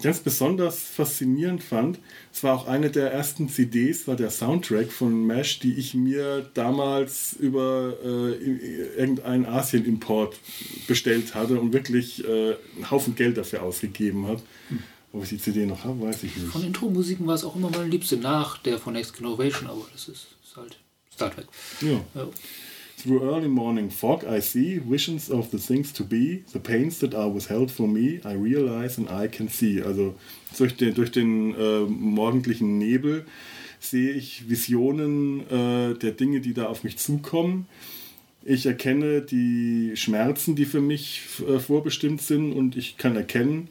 [0.02, 1.98] ganz besonders faszinierend fand,
[2.32, 6.50] es war auch eine der ersten CDs, war der Soundtrack von MASH, die ich mir
[6.54, 8.32] damals über äh,
[8.98, 10.38] irgendeinen Asien-Import
[10.86, 14.42] bestellt hatte und wirklich äh, einen Haufen Geld dafür ausgegeben habe.
[15.12, 16.48] Ob ich die CD noch habe, weiß ich nicht.
[16.48, 20.08] Von Intro-Musiken war es auch immer meine Liebste nach der von Next Generation, aber das
[20.08, 20.76] ist, ist halt
[21.16, 21.46] Star Trek.
[21.80, 22.04] Ja.
[22.14, 22.28] Ja.
[23.02, 27.14] Through early morning fog I see visions of the things to be, the pains that
[27.14, 29.82] are withheld for me, I realize and I can see.
[29.82, 30.14] Also
[30.56, 33.26] durch den, durch den äh, morgendlichen Nebel
[33.80, 37.66] sehe ich Visionen äh, der Dinge, die da auf mich zukommen.
[38.44, 43.68] Ich erkenne die Schmerzen, die für mich äh, vorbestimmt sind und ich kann erkennen,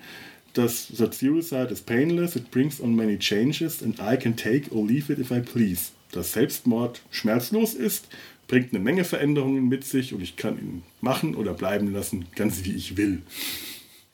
[0.53, 4.85] dass that suicide is painless, it brings on many changes and I can take or
[4.85, 5.94] leave it if I please.
[6.15, 8.07] Dass Selbstmord schmerzlos ist,
[8.47, 12.63] bringt eine Menge Veränderungen mit sich und ich kann ihn machen oder bleiben lassen, ganz
[12.63, 13.21] wie ich will.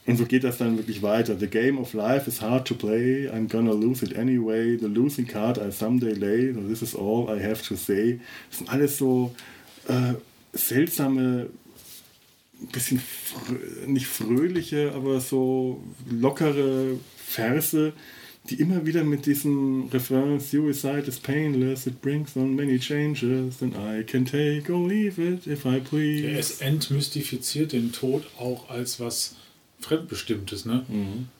[0.07, 1.37] Und so geht das dann wirklich weiter.
[1.37, 3.29] The game of life is hard to play.
[3.29, 4.75] I'm gonna lose it anyway.
[4.77, 6.53] The losing card I someday lay.
[6.67, 8.19] This is all I have to say.
[8.49, 9.35] Das sind alles so
[9.87, 10.15] äh,
[10.53, 11.49] seltsame,
[12.71, 17.93] bisschen frö nicht fröhliche, aber so lockere Verse,
[18.49, 23.75] die immer wieder mit diesem Refrain Suicide is painless, it brings on many changes, and
[23.75, 26.27] I can take or leave it if I please.
[26.27, 29.35] es entmystifiziert den Tod auch als was
[29.79, 30.65] Fremdbestimmtes.
[30.65, 30.85] Ne?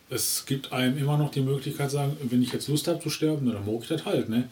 [0.10, 3.10] Es gibt einem immer noch die Möglichkeit zu sagen, wenn ich jetzt Lust habe zu
[3.10, 4.30] sterben, dann mag ich das halt.
[4.30, 4.49] Ne?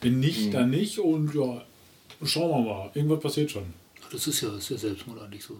[0.00, 1.64] Wenn nicht, dann nicht und ja,
[2.24, 2.90] schauen wir mal.
[2.94, 3.64] Irgendwas passiert schon.
[4.12, 5.58] Das ist ja, ist ja Selbstmord eigentlich so.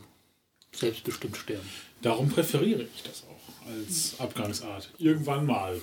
[0.72, 1.68] Selbstbestimmt sterben.
[2.02, 4.90] Darum präferiere ich das auch als Abgangsart.
[4.98, 5.80] Irgendwann mal.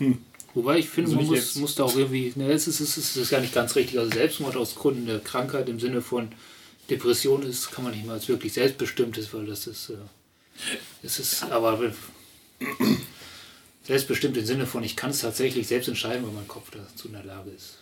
[0.55, 3.09] Wobei ich finde, Also man muss, muss da auch irgendwie, ne, es ist, es ist,
[3.09, 3.99] es ist ja nicht ganz richtig.
[3.99, 6.29] Also Selbstmord aus Gründen der Krankheit im Sinne von
[6.89, 9.95] Depression ist, kann man nicht mal als wirklich selbstbestimmtes, weil das ist, äh,
[11.03, 11.93] es ist, aber
[13.83, 17.13] selbstbestimmt im Sinne von, ich kann es tatsächlich selbst entscheiden, weil mein Kopf dazu in
[17.13, 17.77] der Lage ist.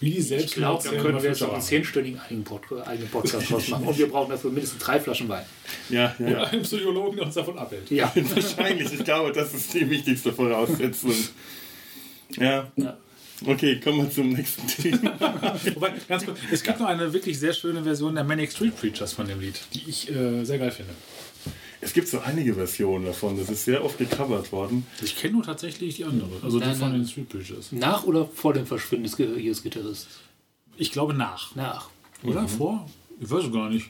[0.00, 2.46] Wie die Ich glaube, da können wir jetzt auch einen zehnstündigen eigenen
[2.84, 5.44] eigenen Podcast draus machen und wir brauchen dafür mindestens drei Flaschen Wein.
[5.88, 6.26] Ja, ja.
[6.26, 7.90] Oder einen Psychologen, der uns davon abhält.
[7.90, 8.12] Ja.
[8.14, 8.92] Wahrscheinlich.
[8.92, 11.14] Ich glaube, das ist die wichtigste Voraussetzung.
[12.36, 12.70] Ja.
[12.76, 12.96] Ja.
[13.46, 15.14] Okay, kommen wir zum nächsten Thema.
[15.74, 19.12] Wobei, ganz kurz, es gibt noch eine wirklich sehr schöne Version der Manic Street Preachers
[19.12, 20.92] von dem Lied, die ich äh, sehr geil finde.
[21.88, 23.38] Es gibt so einige Versionen davon.
[23.38, 24.86] Das ist sehr oft gecovert worden.
[25.02, 27.00] Ich kenne nur tatsächlich die andere, also die Nein, von nein.
[27.00, 27.72] den Street Preachers.
[27.72, 30.10] Nach oder vor dem Verschwinden des ihres Gitarristen?
[30.76, 31.56] Ich glaube nach.
[31.56, 31.88] Nach.
[32.22, 32.42] Oder?
[32.42, 32.48] Mhm.
[32.48, 32.90] Vor?
[33.18, 33.86] Ich weiß es gar nicht.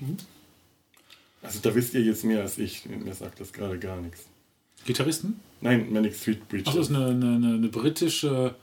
[1.43, 2.87] Also da wisst ihr jetzt mehr als ich.
[2.87, 4.27] Mir sagt das gerade gar nichts.
[4.87, 5.41] Gitarristen?
[5.61, 6.89] Nein, Manic Street Ach, das Preachers.
[6.91, 8.55] ist eine, eine, eine, eine britische.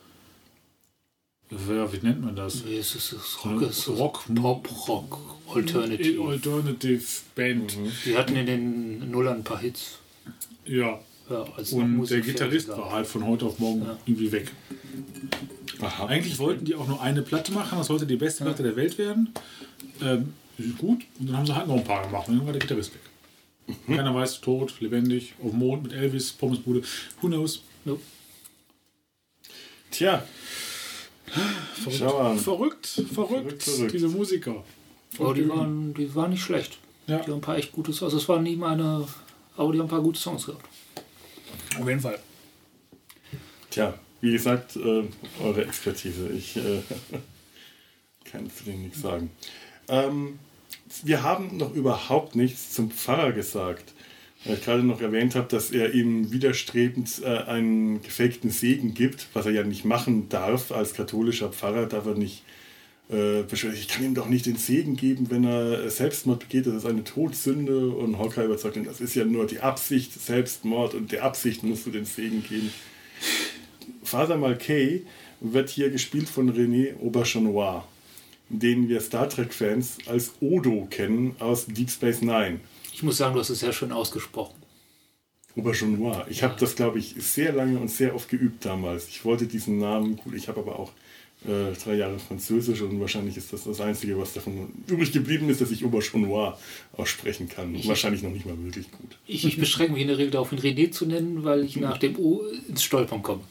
[1.51, 2.63] Ja, wie nennt man das?
[2.65, 3.15] Nee, es ist,
[3.45, 5.19] Rock, es ist Rock, Pop, Rock,
[5.53, 6.23] Alternative.
[6.23, 7.03] Alternative
[7.35, 7.77] Band.
[8.05, 9.99] Die hatten in den Nullern ein paar Hits.
[10.65, 10.99] Ja.
[11.29, 11.39] Ja,
[11.71, 13.97] Und der Gitarrist war halt von heute auf morgen Ja.
[14.05, 14.51] irgendwie weg.
[15.81, 16.05] Aha.
[16.05, 18.97] Eigentlich wollten die auch nur eine Platte machen, das sollte die beste Platte der Welt
[18.99, 19.29] werden.
[20.03, 21.01] Ähm, ist gut.
[21.19, 22.27] Und dann haben sie halt noch ein paar gemacht.
[22.27, 23.75] Und dann war der Gitarrist weg.
[23.87, 26.83] Keiner weiß, tot, lebendig, auf dem Mond mit Elvis, Pommesbude.
[27.21, 27.63] Who knows?
[27.85, 27.99] No.
[29.91, 30.23] Tja,
[31.75, 31.97] Verrückt.
[31.99, 32.37] Schau an.
[32.39, 33.93] Verrückt, verrückt, Verrückt, verrückt.
[33.93, 34.63] diese Musiker.
[35.19, 36.77] Aber die waren, die waren nicht schlecht.
[37.07, 37.19] Ja.
[37.19, 38.13] Die haben ein paar echt gute Songs.
[38.13, 39.07] Also es waren nie meine,
[39.55, 40.65] aber die haben ein paar gute Songs gehabt.
[41.79, 42.19] Auf jeden Fall.
[43.69, 45.03] tja, wie gesagt, äh,
[45.43, 46.29] eure Expertise.
[46.29, 46.81] Ich äh,
[48.31, 49.29] kann zu dem nichts sagen.
[49.87, 50.39] Ähm,
[51.03, 53.93] wir haben noch überhaupt nichts zum Pfarrer gesagt.
[54.45, 59.27] Weil ich gerade noch erwähnt habe, dass er ihm widerstrebend äh, einen gefakten Segen gibt,
[59.33, 60.71] was er ja nicht machen darf.
[60.71, 62.43] Als katholischer Pfarrer darf er nicht
[63.09, 66.67] äh, beschweren, ich kann ihm doch nicht den Segen geben, wenn er Selbstmord begeht.
[66.67, 67.89] Das ist eine Todsünde.
[67.89, 70.93] Und Hawkeye überzeugt ihn, das ist ja nur die Absicht, Selbstmord.
[70.93, 72.71] Und der Absicht musst du den Segen geben.
[74.03, 75.03] Father Malkay
[75.39, 77.83] wird hier gespielt von René Auberjonois,
[78.49, 82.59] den wir Star Trek-Fans als Odo kennen aus Deep Space Nine.
[82.95, 84.55] Ich muss sagen, du hast es sehr schön ausgesprochen.
[85.57, 86.27] Auberjonois.
[86.29, 89.09] Ich habe das, glaube ich, sehr lange und sehr oft geübt damals.
[89.09, 90.93] Ich wollte diesen Namen, gut, ich habe aber auch
[91.45, 95.59] äh, drei Jahre Französisch und wahrscheinlich ist das das Einzige, was davon übrig geblieben ist,
[95.59, 96.57] dass ich Auberjonois
[96.95, 97.77] aussprechen kann.
[97.85, 99.17] wahrscheinlich noch nicht mal wirklich gut.
[99.27, 101.97] Ich, ich beschränke mich in der Regel darauf, ihn René zu nennen, weil ich nach
[101.97, 103.41] dem O ins Stolpern komme.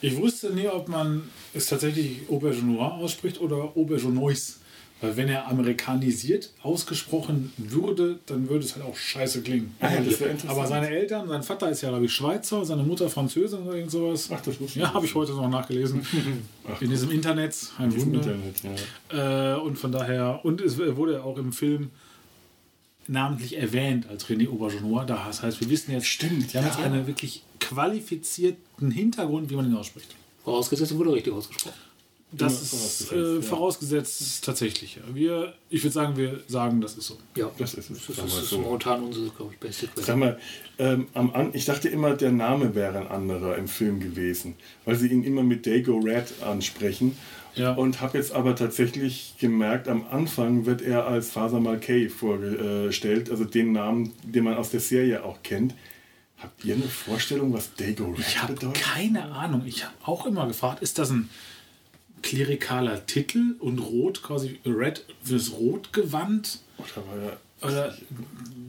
[0.00, 4.61] Ich wusste nie, ob man es tatsächlich Aubergenois ausspricht oder Aubergenois.
[5.02, 9.74] Weil wenn er amerikanisiert ausgesprochen würde, dann würde es halt auch scheiße klingen.
[9.80, 10.00] Ah ja.
[10.46, 13.90] Aber seine Eltern, sein Vater ist ja, glaube ich, Schweizer, seine Mutter Französin oder irgend
[13.90, 14.30] sowas.
[14.32, 16.06] Ach, das wusste ich Ja, habe ich heute noch nachgelesen.
[16.80, 17.56] In diesem Internet.
[17.78, 18.18] Ein Im Wunder.
[18.20, 18.54] Internet,
[19.12, 19.56] ja.
[19.56, 21.90] Äh, und von daher, und es wurde auch im Film
[23.08, 25.04] namentlich erwähnt als René Aubergenois.
[25.04, 26.84] Das heißt, wir wissen jetzt, Stimmt, wir haben jetzt ja.
[26.84, 30.14] einen wirklich qualifizierten Hintergrund, wie man ihn ausspricht.
[30.44, 31.74] Vorausgesetzt, er wurde richtig ausgesprochen.
[32.34, 33.42] Das ist vorausgesetzt, äh, ja.
[33.42, 34.96] vorausgesetzt tatsächlich.
[34.96, 35.02] Ja.
[35.14, 37.18] Wir, ich würde sagen, wir sagen, das ist so.
[37.36, 38.06] Ja, Das ist es.
[38.06, 38.58] Das Sagen wir ist so.
[38.58, 40.16] momentan unsere, glaube ich, beste Sag Quelle.
[40.16, 40.38] mal,
[40.78, 44.54] ähm, am An ich dachte immer, der Name wäre ein anderer im Film gewesen,
[44.84, 47.16] weil sie ihn immer mit Dago Red ansprechen.
[47.54, 47.72] Ja.
[47.74, 53.44] Und habe jetzt aber tatsächlich gemerkt, am Anfang wird er als Father Malkay vorgestellt, also
[53.44, 55.74] den Namen, den man aus der Serie auch kennt.
[56.38, 58.82] Habt ihr eine Vorstellung, was Dago Red Ich habe bedeutet?
[58.82, 59.62] keine Ahnung.
[59.66, 61.28] Ich habe auch immer gefragt, ist das ein
[62.22, 66.60] klerikaler Titel und Rot quasi Red fürs Rotgewand?
[66.78, 67.96] Oder er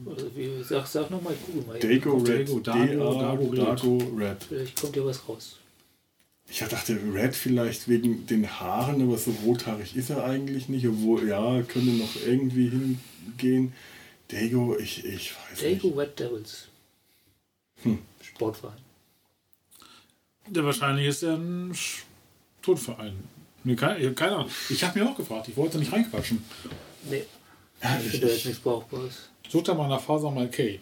[0.06, 1.78] Oder wie, sag, sag nochmal, ich gucke mal.
[1.78, 3.58] Dago Dago, Red, Dago, D-A, Dago Red.
[3.58, 4.44] Dago Red.
[4.44, 5.56] Vielleicht kommt ja was raus.
[6.48, 10.86] Ich dachte, Red vielleicht wegen den Haaren, aber so rothaarig ist er eigentlich nicht.
[10.86, 13.72] Obwohl, ja, könnte noch irgendwie hingehen.
[14.28, 15.98] Dago, ich, ich weiß Dago nicht.
[15.98, 16.68] Red Devils.
[17.82, 17.98] Hm.
[18.22, 18.76] Sportverein.
[20.46, 22.02] der wahrscheinlich ist er ein Sch-
[23.64, 24.50] Mir keine, keine Ahnung.
[24.68, 26.44] Ich habe mir auch gefragt, ich wollte nicht reinquatschen.
[27.10, 27.24] Nee,
[27.82, 29.28] Ja, ich finde jetzt ich, nichts Brauchbares.
[29.48, 30.80] Sucht da mal nach Faser Malkay.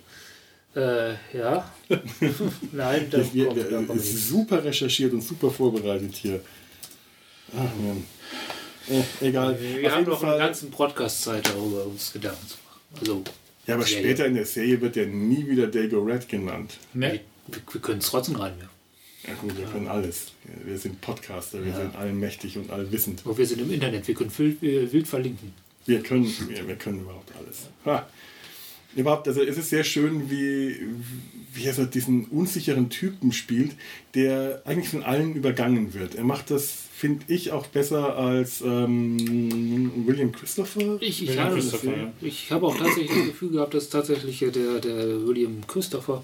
[0.75, 1.71] Äh, ja.
[2.73, 6.41] Nein, da wir, wir, kommt ist super recherchiert und super vorbereitet hier.
[7.55, 8.05] Ach man.
[8.89, 9.59] Äh, egal.
[9.61, 12.81] Wir Auf haben doch Fall- eine ganzen Podcast-Zeit darüber uns Gedanken zu machen.
[13.01, 13.23] Also,
[13.67, 16.79] Ja, aber Ja, später in der Serie wird er nie wieder Dago Red genannt.
[16.95, 17.21] Ne?
[17.47, 18.72] wir, wir können es trotzdem reinwerfen.
[19.27, 20.33] Ja gut, wir können alles.
[20.65, 21.77] Wir sind Podcaster, wir Ja.
[21.77, 23.25] sind allmächtig und allwissend.
[23.25, 25.53] Und wir sind im Internet, wir können wild, äh, wild verlinken.
[25.87, 27.69] Wir können, wir, wir können überhaupt alles.
[27.85, 28.07] Ha.
[28.95, 30.77] Überhaupt, also es ist sehr schön, wie,
[31.55, 33.73] wie er so diesen unsicheren Typen spielt,
[34.15, 36.15] der eigentlich von allen übergangen wird.
[36.15, 40.99] Er macht das, finde ich, auch besser als ähm, William Christopher.
[41.01, 42.13] Ich, ich, William habe, Christopher, ja.
[42.21, 46.23] ich habe auch tatsächlich das Gefühl gehabt, dass tatsächlich der, der William Christopher,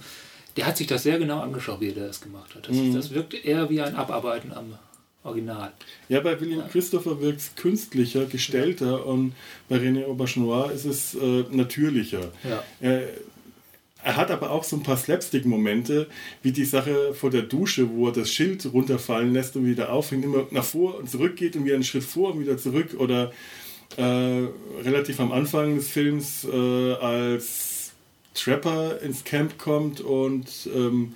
[0.59, 2.69] der hat sich das sehr genau angeschaut, wie er das gemacht hat.
[2.69, 2.93] Das, Mhm.
[2.95, 4.75] das wirkt eher wie ein Abarbeiten am
[5.23, 5.73] Original.
[6.09, 9.35] Ja, bei William Christopher wirkt es künstlicher, gestellter und
[9.69, 12.33] bei René Aubergenois ist es äh, natürlicher.
[12.43, 12.65] Ja.
[12.81, 13.03] Er,
[14.03, 16.09] er hat aber auch so ein paar Slapstick-Momente,
[16.43, 20.25] wie die Sache vor der Dusche, wo er das Schild runterfallen lässt und wieder aufhängt,
[20.25, 22.97] immer nach vor und zurück geht und wieder einen Schritt vor und wieder zurück.
[22.99, 23.33] Oder
[23.97, 24.03] äh,
[24.83, 27.68] relativ am Anfang des Films, äh, als
[28.39, 31.15] Trapper ins Camp kommt und ähm,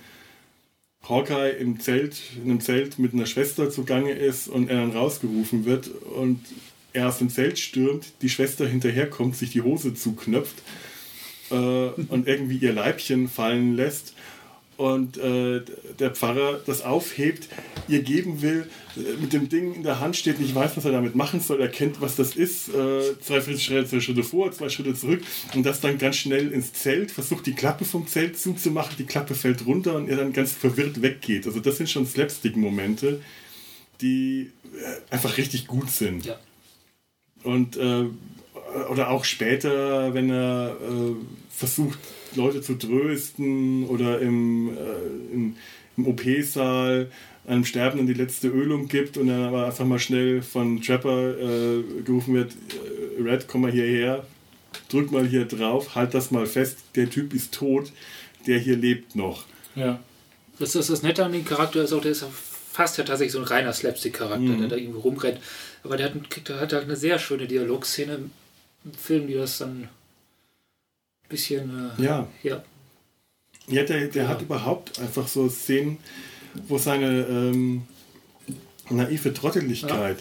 [1.08, 5.64] Hawkeye im Zelt, in einem Zelt mit einer Schwester zugange ist und er dann rausgerufen
[5.64, 6.40] wird und
[6.92, 10.56] er aus dem Zelt stürmt, die Schwester hinterherkommt, sich die Hose zuknöpft
[11.50, 14.14] äh, und irgendwie ihr Leibchen fallen lässt
[14.76, 15.60] und äh,
[15.98, 17.48] der Pfarrer das aufhebt,
[17.88, 20.92] ihr geben will, äh, mit dem Ding in der Hand steht, nicht weiß, was er
[20.92, 24.68] damit machen soll, er kennt, was das ist, äh, zwei Schritte, zwei Schritte vor, zwei
[24.68, 25.22] Schritte zurück
[25.54, 29.34] und das dann ganz schnell ins Zelt, versucht die Klappe vom Zelt zuzumachen, die Klappe
[29.34, 31.46] fällt runter und er dann ganz verwirrt weggeht.
[31.46, 33.20] Also das sind schon Slapstick-Momente,
[34.00, 36.24] die äh, einfach richtig gut sind.
[36.24, 36.38] Ja.
[37.44, 38.06] Und äh,
[38.90, 41.14] oder auch später, wenn er äh,
[41.50, 41.98] versucht,
[42.36, 45.56] Leute zu trösten oder im, äh, im,
[45.96, 47.10] im OP-Saal
[47.46, 51.82] einem Sterbenden die letzte Ölung gibt und dann aber einfach mal schnell von Trapper äh,
[52.04, 52.52] gerufen wird,
[53.18, 54.24] äh, Red, komm mal hierher,
[54.88, 57.92] drück mal hier drauf, halt das mal fest, der Typ ist tot,
[58.46, 59.44] der hier lebt noch.
[59.74, 59.98] Ja.
[60.58, 62.24] Das ist das Nette an dem Charakter, ist auch, der ist
[62.70, 64.60] fast ja tatsächlich so ein reiner Slapstick-Charakter, Mhm.
[64.60, 65.40] der da irgendwie rumrennt.
[65.82, 68.18] Aber der hat, kriegt, hat halt eine sehr schöne Dialogszene
[68.84, 69.88] im Film, die das dann
[71.32, 71.92] bisschen.
[71.98, 72.62] Äh, Ja, ja.
[73.68, 75.98] Ja, der, der hat überhaupt einfach so Szenen,
[76.68, 77.82] wo seine ähm,
[78.90, 80.18] naive Trotteligkeit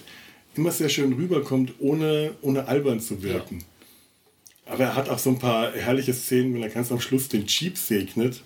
[0.55, 3.63] immer sehr schön rüberkommt, ohne, ohne albern zu wirken.
[4.65, 7.45] Aber er hat auch so ein paar herrliche Szenen, wenn er ganz am Schluss den
[7.47, 8.41] Jeep segnet.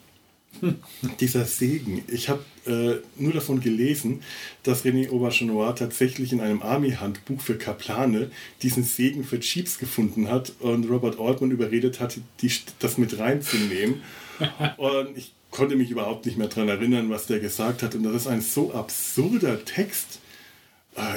[1.19, 2.03] Dieser Segen.
[2.07, 4.22] Ich habe äh, nur davon gelesen,
[4.64, 10.53] dass René Aubergenois tatsächlich in einem Army-Handbuch für Kaplane diesen Segen für Jeeps gefunden hat
[10.60, 14.02] und Robert Altman überredet hat, die, das mit reinzunehmen.
[14.77, 17.95] Und ich konnte mich überhaupt nicht mehr daran erinnern, was der gesagt hat.
[17.95, 20.19] Und das ist ein so absurder Text.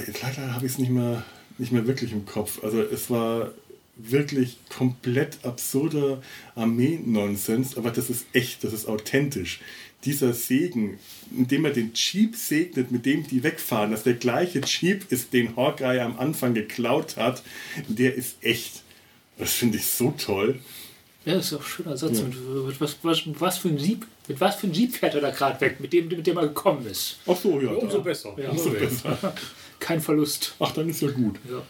[0.06, 1.24] Jetzt leider habe ich es nicht mehr,
[1.59, 2.62] nicht mehr wirklich im Kopf.
[2.62, 3.51] Also es war
[3.98, 6.22] wirklich komplett absurder
[6.54, 9.60] Armee-Nonsens, aber das ist echt, das ist authentisch.
[10.04, 10.98] Dieser Segen,
[11.36, 15.56] indem er den Jeep segnet, mit dem die wegfahren, dass der gleiche Jeep ist, den
[15.56, 17.42] Hawkeye am Anfang geklaut hat,
[17.88, 18.82] der ist echt.
[19.38, 20.60] Das finde ich so toll.
[21.24, 22.20] Ja, das ist auch ein schöner Satz.
[22.20, 25.20] Und, mit was, was, was für ein Jeep, mit was für ein Jeep fährt er
[25.20, 27.18] da gerade weg, mit dem, mit dem er gekommen ist?
[27.26, 27.70] Ach so, ja.
[27.70, 28.04] Umso da.
[28.04, 28.36] besser.
[28.40, 28.50] Ja.
[28.50, 29.34] Umso besser.
[29.80, 30.54] Kein Verlust.
[30.60, 31.38] Ach, dann ist ja gut.
[31.50, 31.62] Ja.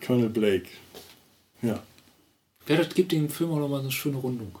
[0.00, 0.68] Colonel Blake.
[1.62, 1.82] Ja.
[2.66, 4.58] Ja, das gibt dem Film auch nochmal eine schöne Rundung.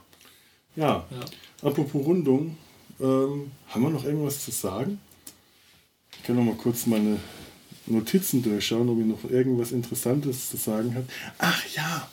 [0.76, 1.06] Ja.
[1.10, 1.68] Ja.
[1.68, 2.56] Apropos Rundung,
[3.00, 5.00] ähm, haben wir noch irgendwas zu sagen?
[6.12, 7.18] Ich kann noch mal kurz meine
[7.86, 11.06] Notizen durchschauen, ob ich noch irgendwas Interessantes zu sagen habe.
[11.38, 12.08] Ach ja.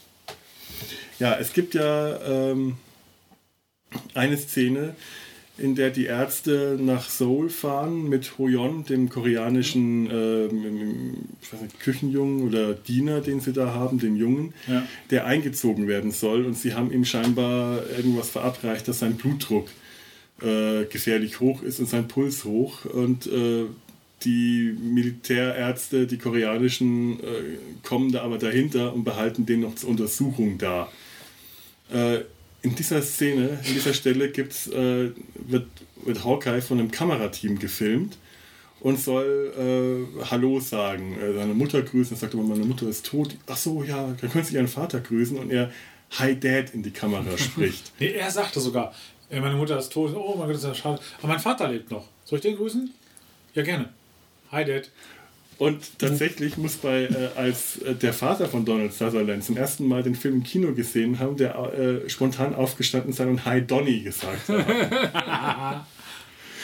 [1.19, 2.77] Ja, es gibt ja ähm,
[4.13, 4.95] eine Szene,
[5.61, 12.73] in der die Ärzte nach Seoul fahren mit Hoyon, dem koreanischen weiß nicht, Küchenjungen oder
[12.73, 14.83] Diener, den sie da haben, dem Jungen, Ja.
[15.09, 16.45] der eingezogen werden soll.
[16.45, 19.67] Und sie haben ihm scheinbar irgendwas verabreicht, dass sein Blutdruck
[20.41, 22.85] äh, gefährlich hoch ist und sein Puls hoch.
[22.85, 23.65] Und äh,
[24.23, 27.23] die Militärärzte, die koreanischen, äh,
[27.83, 30.89] kommen da aber dahinter und behalten den noch zur Untersuchung da.
[32.61, 35.67] In dieser Szene, in dieser Stelle gibt's, äh, wird,
[36.03, 38.17] wird Hawkeye von einem Kamerateam gefilmt
[38.81, 42.15] und soll äh, Hallo sagen, äh, seine Mutter grüßen.
[42.15, 43.35] Er sagt aber, meine Mutter ist tot.
[43.47, 45.71] Ach so, ja, dann können Sie Ihren Vater grüßen und er
[46.19, 47.93] Hi Dad in die Kamera spricht.
[47.99, 48.93] Nee, er sagte sogar,
[49.29, 50.13] äh, meine Mutter ist tot.
[50.15, 51.01] Oh mein Gott, das ist ja schade.
[51.19, 52.07] Aber mein Vater lebt noch.
[52.25, 52.91] Soll ich den grüßen?
[53.53, 53.89] Ja, gerne.
[54.51, 54.89] Hi, Dad.
[55.61, 60.01] Und tatsächlich muss bei, äh, als äh, der Vater von Donald Sutherland zum ersten Mal
[60.01, 64.49] den Film im Kino gesehen haben, der äh, spontan aufgestanden sein und Hi Donny gesagt
[64.49, 65.85] hat.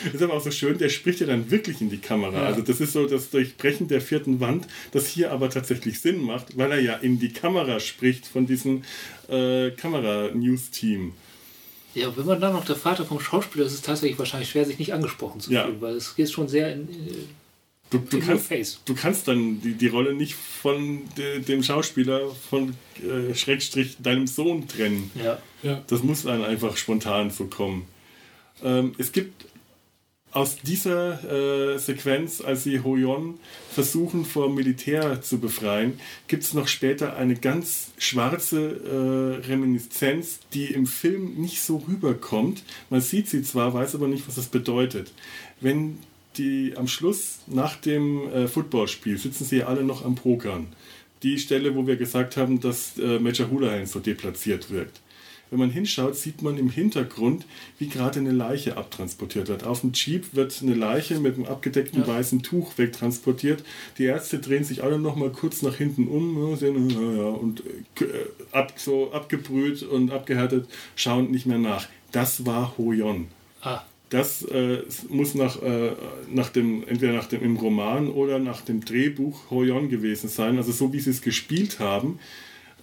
[0.12, 2.44] ist aber auch so schön, der spricht ja dann wirklich in die Kamera.
[2.44, 6.58] Also das ist so das Durchbrechen der vierten Wand, das hier aber tatsächlich Sinn macht,
[6.58, 8.82] weil er ja in die Kamera spricht von diesem
[9.28, 11.12] äh, Kamera-News-Team.
[11.94, 14.64] Ja, wenn man dann noch der Vater vom Schauspieler ist, ist es tatsächlich wahrscheinlich schwer,
[14.64, 15.66] sich nicht angesprochen zu Ja.
[15.66, 16.88] fühlen, weil es geht schon sehr in,
[17.90, 18.80] Du, du, kannst, face.
[18.84, 24.26] du kannst dann die, die Rolle nicht von de, dem Schauspieler von äh, Schrägstrich deinem
[24.26, 25.10] Sohn trennen.
[25.14, 25.38] Ja.
[25.62, 25.82] Ja.
[25.86, 27.86] Das muss dann einfach spontan so kommen.
[28.62, 29.46] Ähm, es gibt
[30.30, 33.40] aus dieser äh, Sequenz, als sie Hoyon
[33.72, 40.66] versuchen vor Militär zu befreien, gibt es noch später eine ganz schwarze äh, Reminiszenz, die
[40.66, 42.62] im Film nicht so rüberkommt.
[42.90, 45.12] Man sieht sie zwar, weiß aber nicht, was das bedeutet.
[45.60, 45.98] Wenn
[46.38, 50.68] die am Schluss nach dem äh, Footballspiel sitzen sie alle noch am Pokern.
[51.22, 55.00] Die Stelle, wo wir gesagt haben, dass äh, Major Houlihan so deplatziert wirkt.
[55.50, 57.46] wenn man hinschaut, sieht man im Hintergrund,
[57.78, 59.64] wie gerade eine Leiche abtransportiert wird.
[59.64, 63.64] Auf dem Jeep wird eine Leiche mit einem abgedeckten weißen Tuch wegtransportiert.
[63.96, 67.28] Die Ärzte drehen sich alle noch mal kurz nach hinten um ja, sehen, ja, ja,
[67.30, 67.62] und
[68.00, 68.04] äh,
[68.52, 71.88] ab, so abgebrüht und abgehärtet, schauen nicht mehr nach.
[72.12, 73.28] Das war Hoyon.
[73.60, 75.92] Ah, Das äh, muss nach, äh,
[76.32, 80.56] nach dem, entweder nach dem im Roman oder nach dem Drehbuch Hoyon gewesen sein.
[80.56, 82.18] Also so wie sie es gespielt haben,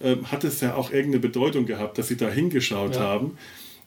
[0.00, 3.00] ähm, hat es ja auch irgendeine Bedeutung gehabt, dass sie da hingeschaut Ja.
[3.00, 3.38] haben.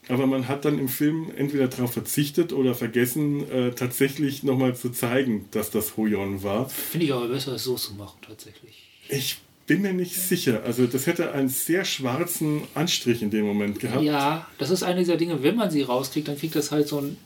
[0.10, 4.90] Aber man hat dann im Film entweder darauf verzichtet oder vergessen, äh, tatsächlich nochmal zu
[4.90, 6.68] zeigen, dass das Hoyon war.
[6.68, 8.84] finde ich aber besser, es so zu machen, tatsächlich.
[9.08, 9.38] Ich
[9.68, 10.64] bin mir nicht sicher.
[10.66, 14.02] Also das hätte einen sehr schwarzen Anstrich in dem Moment gehabt.
[14.02, 16.98] Ja, das ist eine dieser Dinge, wenn man sie rauskriegt, dann kriegt das halt so
[17.02, 17.18] ein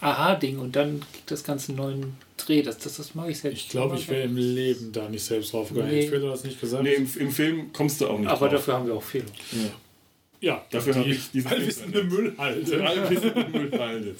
[0.00, 2.62] Aha-Ding und dann kriegt das Ganze einen neuen Dreh.
[2.62, 3.58] Das, das, das mag ich selbst.
[3.62, 5.90] Ich glaube, ich wäre im Leben da nicht selbst draufgegangen.
[5.92, 6.00] Nee.
[6.00, 6.82] Ich hätte das nicht gesagt.
[6.82, 8.58] Nee, im, im Film kommst du auch nicht Aber drauf.
[8.58, 9.26] dafür haben wir auch Fehler.
[9.52, 9.58] ja,
[10.70, 12.82] Dafür die habe ich diese allwissende Müllhalde.
[12.86, 14.14] Allwissende Müllhalde.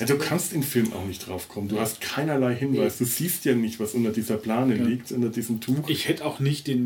[0.00, 1.68] Ja, du kannst im Film auch nicht drauf kommen.
[1.68, 2.96] Du hast keinerlei Hinweis.
[2.98, 5.88] Du siehst ja nicht, was unter dieser Plane liegt, unter diesem Tuch.
[5.88, 6.84] Ich hätte auch nicht den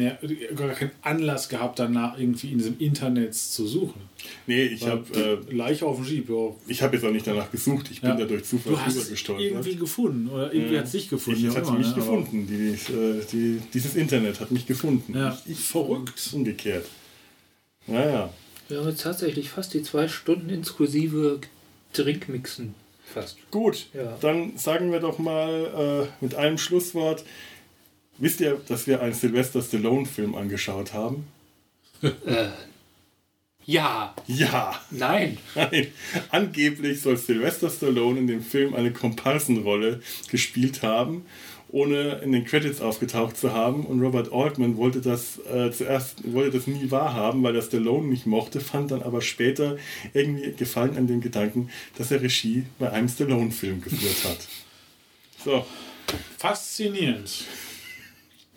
[0.57, 4.01] gar keinen Anlass gehabt, danach irgendwie in diesem Internet zu suchen.
[4.49, 5.05] nee, ich habe
[5.49, 6.51] äh, Leiche auf dem Jeep, ja.
[6.67, 7.89] ich hab jetzt auch nicht danach gesucht.
[7.93, 8.17] Ich bin Ja.
[8.17, 9.45] da durch Zufall Du hast drüber es gestolpert.
[9.47, 11.49] irgendwie gefunden oder irgendwie hat es dich gefunden.
[11.49, 11.95] Ich hat immer, mich ne?
[11.95, 12.47] Gefunden.
[12.49, 15.17] Die, äh, die, dieses Internet hat mich gefunden.
[15.17, 15.39] Ja.
[15.47, 16.31] Ich, ich Verrückt.
[16.33, 16.87] Umgekehrt.
[17.87, 18.33] Naja.
[18.69, 21.41] Wir haben jetzt tatsächlich fast die zwei Stunden inklusive
[21.93, 22.75] Trinkmixen.
[23.05, 23.37] Fast.
[23.51, 24.17] Gut, Ja.
[24.21, 27.25] dann sagen wir doch mal äh, mit einem Schlusswort.
[28.19, 31.27] Wisst ihr, dass wir einen Sylvester Stallone-Film angeschaut haben?
[33.65, 34.81] Ja, Ja.
[34.91, 35.39] nein.
[35.55, 35.89] Nein,
[36.31, 41.25] angeblich soll Sylvester Stallone in dem Film eine Komparsenrolle gespielt haben,
[41.73, 43.85] ohne in den Credits aufgetaucht zu haben.
[43.87, 48.27] Und Robert Altman wollte das äh, zuerst wollte das nie wahrhaben, weil er Stallone nicht
[48.27, 49.77] mochte, fand dann aber später
[50.13, 54.39] irgendwie Gefallen an dem Gedanken, dass er Regie bei einem Stallone-Film geführt hat.
[55.45, 55.67] So,
[56.39, 57.47] Faszinierend.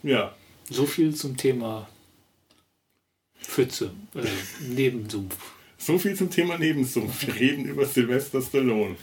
[0.04, 0.36] ja.
[0.70, 1.90] So viel zum Thema
[3.42, 4.22] Pfütze, äh,
[4.62, 5.36] Nebensumpf.
[5.80, 7.26] So viel zum Thema Nebensumpf.
[7.26, 8.98] Wir reden über Sylvester Stallone.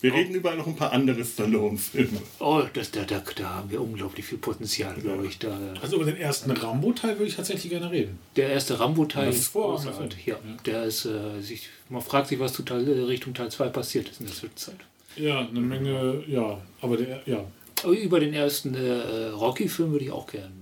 [0.00, 2.20] Wir reden über noch ein paar andere Stallone-Filme.
[2.38, 5.38] Oh, das, da, da, da haben wir unglaublich viel Potenzial, glaube ich.
[5.38, 8.18] Da, Also über den ersten Rambo-Teil würde ich tatsächlich gerne reden.
[8.36, 9.84] der erste Rambo-Teil ist ist vorrangig.
[9.90, 10.26] großartig.
[10.26, 13.68] Ja, der ist, äh, sich, man fragt sich, was zu Teil, äh, Richtung Teil 2
[13.68, 14.76] passiert ist in der Zwischenzeit.
[15.16, 16.60] Ja, eine Menge, ja.
[16.80, 17.44] Aber der, ja.
[17.82, 20.52] Aber über den ersten äh, Rocky-Film würde ich auch gerne.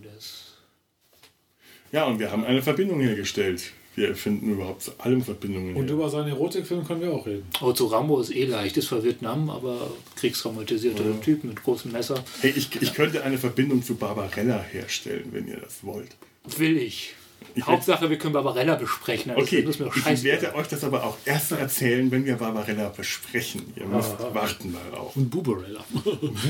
[1.93, 3.71] Ja, und wir haben eine Verbindung hergestellt.
[3.97, 5.75] Wir finden überhaupt zu allem Verbindungen.
[5.75, 5.95] Und her.
[5.95, 7.47] über seinen Erotikfilm können wir auch reden.
[7.63, 12.23] oh, zu Rambo ist eh leicht, ist zwar Vietnam, aber kriegstraumatisierter Typ mit großem Messer.
[12.43, 16.11] Hey, ich, ich könnte eine Verbindung zu Barbarella herstellen, wenn ihr das wollt.
[16.59, 17.15] Will ich.
[17.55, 19.31] Ich Hauptsache, wir können Barbarella besprechen.
[19.31, 22.25] Also Okay, das ist mir auch ich werde euch das aber auch erst erzählen, wenn
[22.27, 23.63] wir Barbarella besprechen.
[23.77, 24.35] Ihr müsst Ah.
[24.35, 25.17] warten darauf.
[25.17, 25.83] Und Buberella.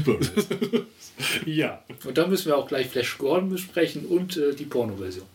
[1.46, 1.82] ja.
[2.04, 5.26] Und dann müssen wir auch gleich Flash Gordon besprechen und äh, die Porno-Version.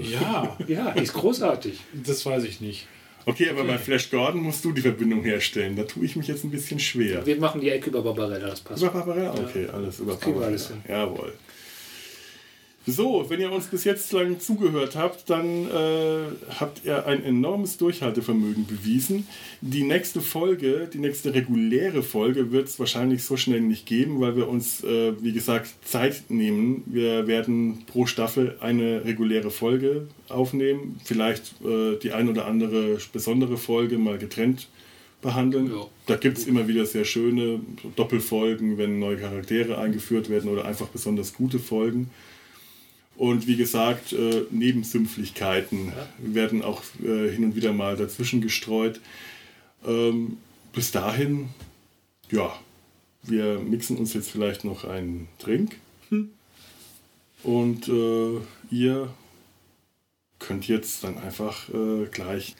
[0.00, 1.78] Ja, Ja, ist großartig.
[1.92, 2.86] das weiß ich nicht.
[3.24, 5.76] Okay, aber bei Flash Gordon musst du die Verbindung herstellen.
[5.76, 7.24] Da tue ich mich jetzt ein bisschen schwer.
[7.24, 8.82] Wir machen die Ecke über Barbarella, das passt.
[8.82, 9.32] Über Barbarella?
[9.34, 10.46] Okay, alles über wir Barbarella.
[10.48, 10.82] alles hin.
[10.88, 11.32] Jawohl.
[12.84, 16.24] So, wenn ihr uns bis jetzt lang zugehört habt, dann äh,
[16.58, 19.28] habt ihr ein enormes Durchhaltevermögen bewiesen.
[19.60, 24.36] Die nächste Folge, die nächste reguläre Folge wird es wahrscheinlich so schnell nicht geben, weil
[24.36, 26.82] wir uns, äh, wie gesagt, Zeit nehmen.
[26.86, 33.58] Wir werden pro Staffel eine reguläre Folge aufnehmen, vielleicht äh, die ein oder andere besondere
[33.58, 34.66] Folge mal getrennt
[35.20, 35.68] behandeln.
[35.68, 35.86] Ja.
[36.06, 37.60] Da gibt es immer wieder sehr schöne
[37.94, 42.10] Doppelfolgen, wenn neue Charaktere eingeführt werden oder einfach besonders gute Folgen.
[43.16, 49.00] Und wie gesagt, äh, Nebensümpflichkeiten werden auch äh, hin und wieder mal dazwischen gestreut.
[49.86, 50.38] Ähm,
[50.72, 51.50] bis dahin,
[52.30, 52.58] ja,
[53.22, 55.76] wir mixen uns jetzt vielleicht noch einen Drink.
[57.42, 58.40] Und äh,
[58.70, 59.12] ihr
[60.38, 62.54] könnt jetzt dann einfach äh, gleich,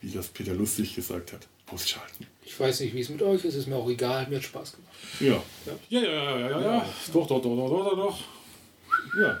[0.00, 2.26] wie das Peter lustig gesagt hat, ausschalten.
[2.44, 4.76] Ich weiß nicht, wie es mit euch ist, ist mir auch egal, mir hat Spaß
[4.76, 4.94] gemacht.
[5.20, 5.42] Ja,
[5.88, 6.86] Ja, ja, ja, ja, ja, ja.
[7.12, 8.18] Doch, doch, doch, doch, doch, doch, doch.
[9.20, 9.40] ja.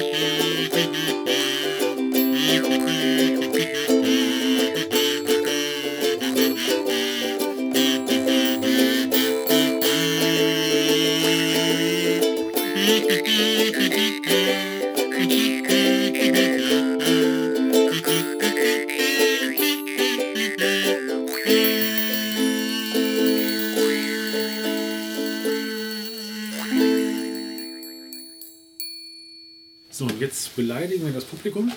[30.81, 31.71] beleidigen wir das Publikum.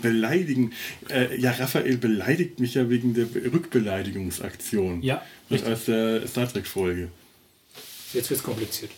[0.00, 0.72] Beleidigen.
[1.10, 5.02] Äh, ja, Raphael beleidigt mich ja wegen der Rückbeleidigungsaktion.
[5.02, 7.08] Ja, Das aus der Star Trek-Folge.
[8.14, 8.90] Jetzt wird es kompliziert.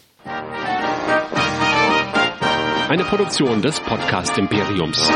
[2.89, 5.10] Eine Produktion des Podcast Imperiums.